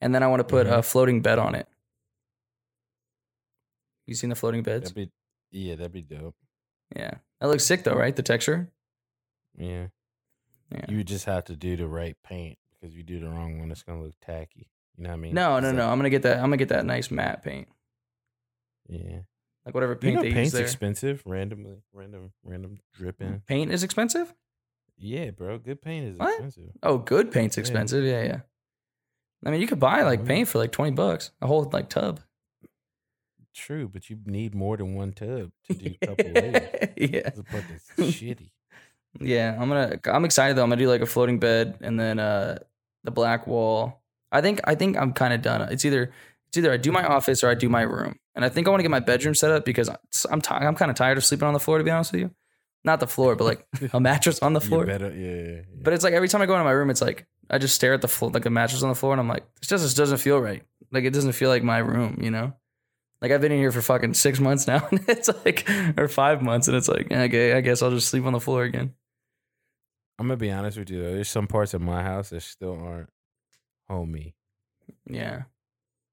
[0.00, 0.84] And then I want to put a Mhm.
[0.84, 1.66] floating bed on it.
[4.06, 4.90] You seen the floating beds?
[4.92, 5.10] That'd be
[5.50, 6.34] yeah, that'd be dope.
[6.94, 8.14] Yeah, that looks sick though, right?
[8.16, 8.70] The texture.
[9.56, 9.86] Yeah.
[10.72, 10.86] Yeah.
[10.88, 13.70] You just have to do the right paint because if you do the wrong one,
[13.70, 14.68] it's gonna look tacky.
[14.96, 15.34] You know what I mean?
[15.34, 15.88] No, no, like- no.
[15.88, 16.36] I'm gonna get that.
[16.38, 17.68] I'm gonna get that nice matte paint,
[18.88, 19.20] Yeah.
[19.66, 20.62] like whatever You paint know, they use paint's there.
[20.62, 21.22] expensive.
[21.26, 23.42] Randomly, random, random dripping.
[23.46, 24.34] Paint is expensive.
[24.96, 25.58] Yeah, bro.
[25.58, 26.30] Good paint is What?
[26.30, 26.70] expensive.
[26.82, 27.60] Oh, good paint's Yeah.
[27.60, 28.04] expensive.
[28.04, 28.40] Yeah, yeah.
[29.44, 32.20] I mean, you could buy like paint for like twenty bucks, a whole like tub.
[33.54, 36.68] True, but you need more than one tub to do a couple layers.
[36.96, 37.64] yeah, This part
[37.98, 38.50] shitty.
[39.20, 39.56] yeah.
[39.58, 39.98] I'm gonna.
[40.06, 40.62] I'm excited though.
[40.64, 42.58] I'm gonna do like a floating bed and then uh
[43.04, 44.02] the black wall.
[44.32, 44.60] I think.
[44.64, 45.62] I think I'm kind of done.
[45.72, 46.12] It's either.
[46.48, 48.70] It's either I do my office or I do my room, and I think I
[48.70, 49.88] want to get my bedroom set up because
[50.30, 52.20] I'm ti I'm kind of tired of sleeping on the floor to be honest with
[52.22, 52.30] you.
[52.84, 54.84] Not the floor, but like a mattress on the floor.
[54.84, 55.62] better, yeah, yeah, yeah.
[55.82, 57.94] But it's like every time I go into my room, it's like I just stare
[57.94, 60.18] at the floor, like a mattress on the floor, and I'm like, this just doesn't
[60.18, 60.62] feel right.
[60.92, 62.52] Like it doesn't feel like my room, you know.
[63.24, 66.42] Like I've been in here for fucking six months now, and it's like, or five
[66.42, 68.92] months, and it's like, okay, I guess I'll just sleep on the floor again.
[70.18, 71.14] I'm gonna be honest with you though.
[71.14, 73.08] There's some parts of my house that still aren't
[73.88, 74.34] homey.
[75.08, 75.44] Yeah.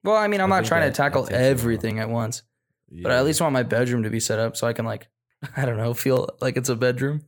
[0.05, 1.51] Well, I mean, I'm I not trying that- to tackle that takes a while.
[1.51, 2.43] everything at once,
[2.89, 5.09] but I at least want my bedroom to be set up so I can like,
[5.57, 7.25] I don't know, feel like it's a bedroom,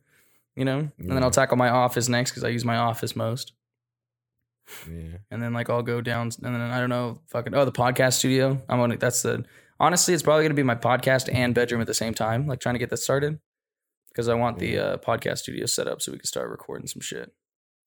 [0.56, 0.90] you know.
[0.98, 3.52] And then I'll tackle my office next because I use my office most.
[4.90, 5.18] Yeah.
[5.30, 8.14] and then like I'll go down and then I don't know fucking oh the podcast
[8.14, 8.62] studio.
[8.70, 9.44] I'm on that's the
[9.80, 12.76] honestly it's probably gonna be my podcast and bedroom at the same time, like trying
[12.76, 13.40] to get that started.
[14.10, 17.02] Because I want the uh, podcast studio set up so we can start recording some
[17.02, 17.34] shit.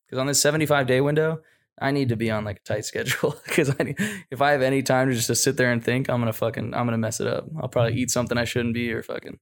[0.07, 1.41] Because on this 75 day window,
[1.81, 3.37] I need to be on like a tight schedule.
[3.45, 3.99] Because I need,
[4.31, 6.75] if I have any time to just to sit there and think, I'm gonna fucking
[6.75, 7.47] I'm gonna mess it up.
[7.61, 9.39] I'll probably eat something I shouldn't be or fucking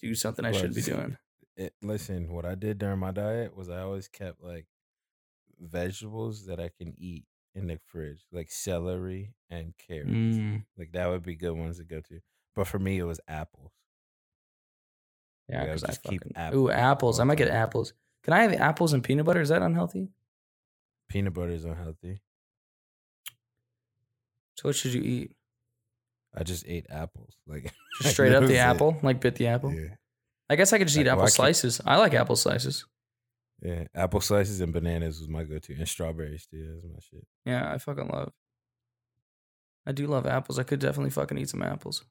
[0.00, 1.16] do something I shouldn't be doing.
[1.56, 4.66] It, listen, what I did during my diet was I always kept like
[5.60, 10.10] vegetables that I can eat in the fridge, like celery and carrots.
[10.10, 12.20] Mm, Like that would be good ones to go to.
[12.54, 13.72] But for me, it was apples.
[15.48, 17.20] yeah, because I just keep fucking apples ooh apples.
[17.20, 17.92] I might get apples.
[18.22, 19.40] Can I have apples and peanut butter?
[19.40, 20.08] Is that unhealthy?
[21.08, 22.20] Peanut butter is unhealthy.
[24.56, 25.32] So what should you eat?
[26.36, 27.34] I just ate apples.
[27.46, 27.72] Like
[28.02, 28.58] Just straight up the it.
[28.58, 29.72] apple, like bit the apple.
[29.72, 29.94] Yeah.
[30.48, 31.80] I guess I could just eat apple well, I slices.
[31.84, 32.84] I like apple slices.
[33.62, 33.84] Yeah.
[33.94, 35.74] Apple slices and bananas was my go to.
[35.74, 36.66] And strawberries too.
[36.72, 37.26] That's my shit.
[37.44, 38.32] Yeah, I fucking love.
[39.86, 40.58] I do love apples.
[40.58, 42.04] I could definitely fucking eat some apples.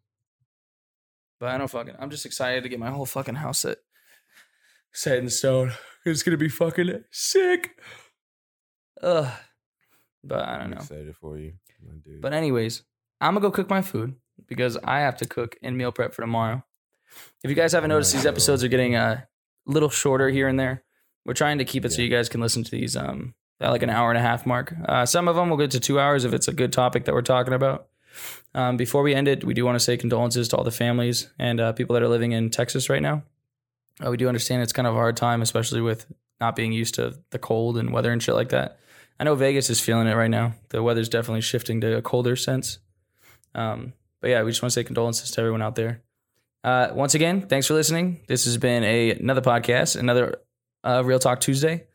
[1.40, 1.96] But I don't fucking.
[2.00, 3.78] I'm just excited to get my whole fucking house set
[4.92, 5.72] set in stone.
[6.06, 7.78] It's gonna be fucking sick.
[9.02, 9.32] Ugh.
[10.24, 10.78] But I don't I'm know.
[10.78, 11.54] excited for you.
[11.86, 12.22] my dude.
[12.22, 12.84] But anyways,
[13.22, 14.16] I'm gonna go cook my food
[14.48, 16.64] because I have to cook and meal prep for tomorrow.
[17.44, 19.28] If you guys haven't noticed, these episodes are getting a
[19.66, 20.84] little shorter here and there.
[21.26, 23.84] We're trying to keep it so you guys can listen to these um at like
[23.84, 24.74] an hour and a half mark.
[24.86, 27.14] Uh, some of them will get to two hours if it's a good topic that
[27.14, 27.88] we're talking about.
[28.56, 31.30] Um, before we end it, we do want to say condolences to all the families
[31.38, 33.24] and uh, people that are living in Texas right now.
[34.04, 36.06] Uh, we do understand it's kind of a hard time, especially with
[36.40, 38.80] not being used to the cold and weather and shit like that.
[39.20, 40.54] I know Vegas is feeling it right now.
[40.70, 42.80] The weather's definitely shifting to a colder sense.
[43.54, 46.02] Um, but yeah, we just want to say condolences to everyone out there.
[46.64, 48.22] Uh, once again, thanks for listening.
[48.28, 50.40] This has been a another podcast, another
[50.84, 51.86] uh, Real Talk Tuesday.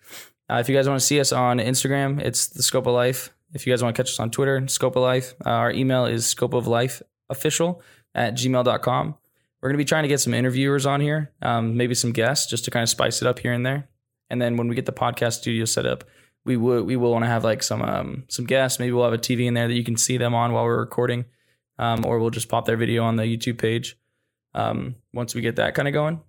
[0.50, 3.34] Uh, if you guys want to see us on Instagram, it's the Scope of Life.
[3.54, 5.34] If you guys want to catch us on Twitter, Scope of Life.
[5.44, 7.82] Uh, our email is scope of life official
[8.14, 9.14] at gmail.com.
[9.60, 12.50] We're going to be trying to get some interviewers on here, um, maybe some guests,
[12.50, 13.88] just to kind of spice it up here and there.
[14.28, 16.04] And then when we get the podcast studio set up,
[16.44, 18.78] we would we will want to have like some um, some guests.
[18.78, 20.78] Maybe we'll have a TV in there that you can see them on while we're
[20.78, 21.24] recording,
[21.78, 23.96] um, or we'll just pop their video on the YouTube page
[24.54, 26.20] um, once we get that kind of going.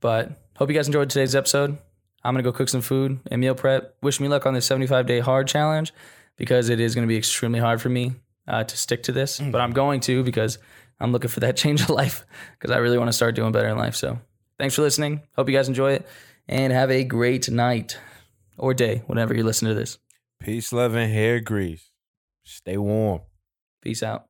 [0.00, 1.78] But hope you guys enjoyed today's episode.
[2.24, 3.94] I'm gonna go cook some food and meal prep.
[4.02, 5.94] Wish me luck on this 75 day hard challenge
[6.36, 8.16] because it is gonna be extremely hard for me
[8.48, 9.38] uh, to stick to this.
[9.40, 10.58] But I'm going to because
[10.98, 12.26] I'm looking for that change of life
[12.58, 13.94] because I really want to start doing better in life.
[13.94, 14.18] So
[14.58, 15.22] thanks for listening.
[15.36, 16.08] Hope you guys enjoy it
[16.48, 17.96] and have a great night
[18.56, 19.98] or day whenever you listen to this.
[20.40, 21.90] Peace, love, and hair grease.
[22.44, 23.20] Stay warm.
[23.82, 24.27] Peace out.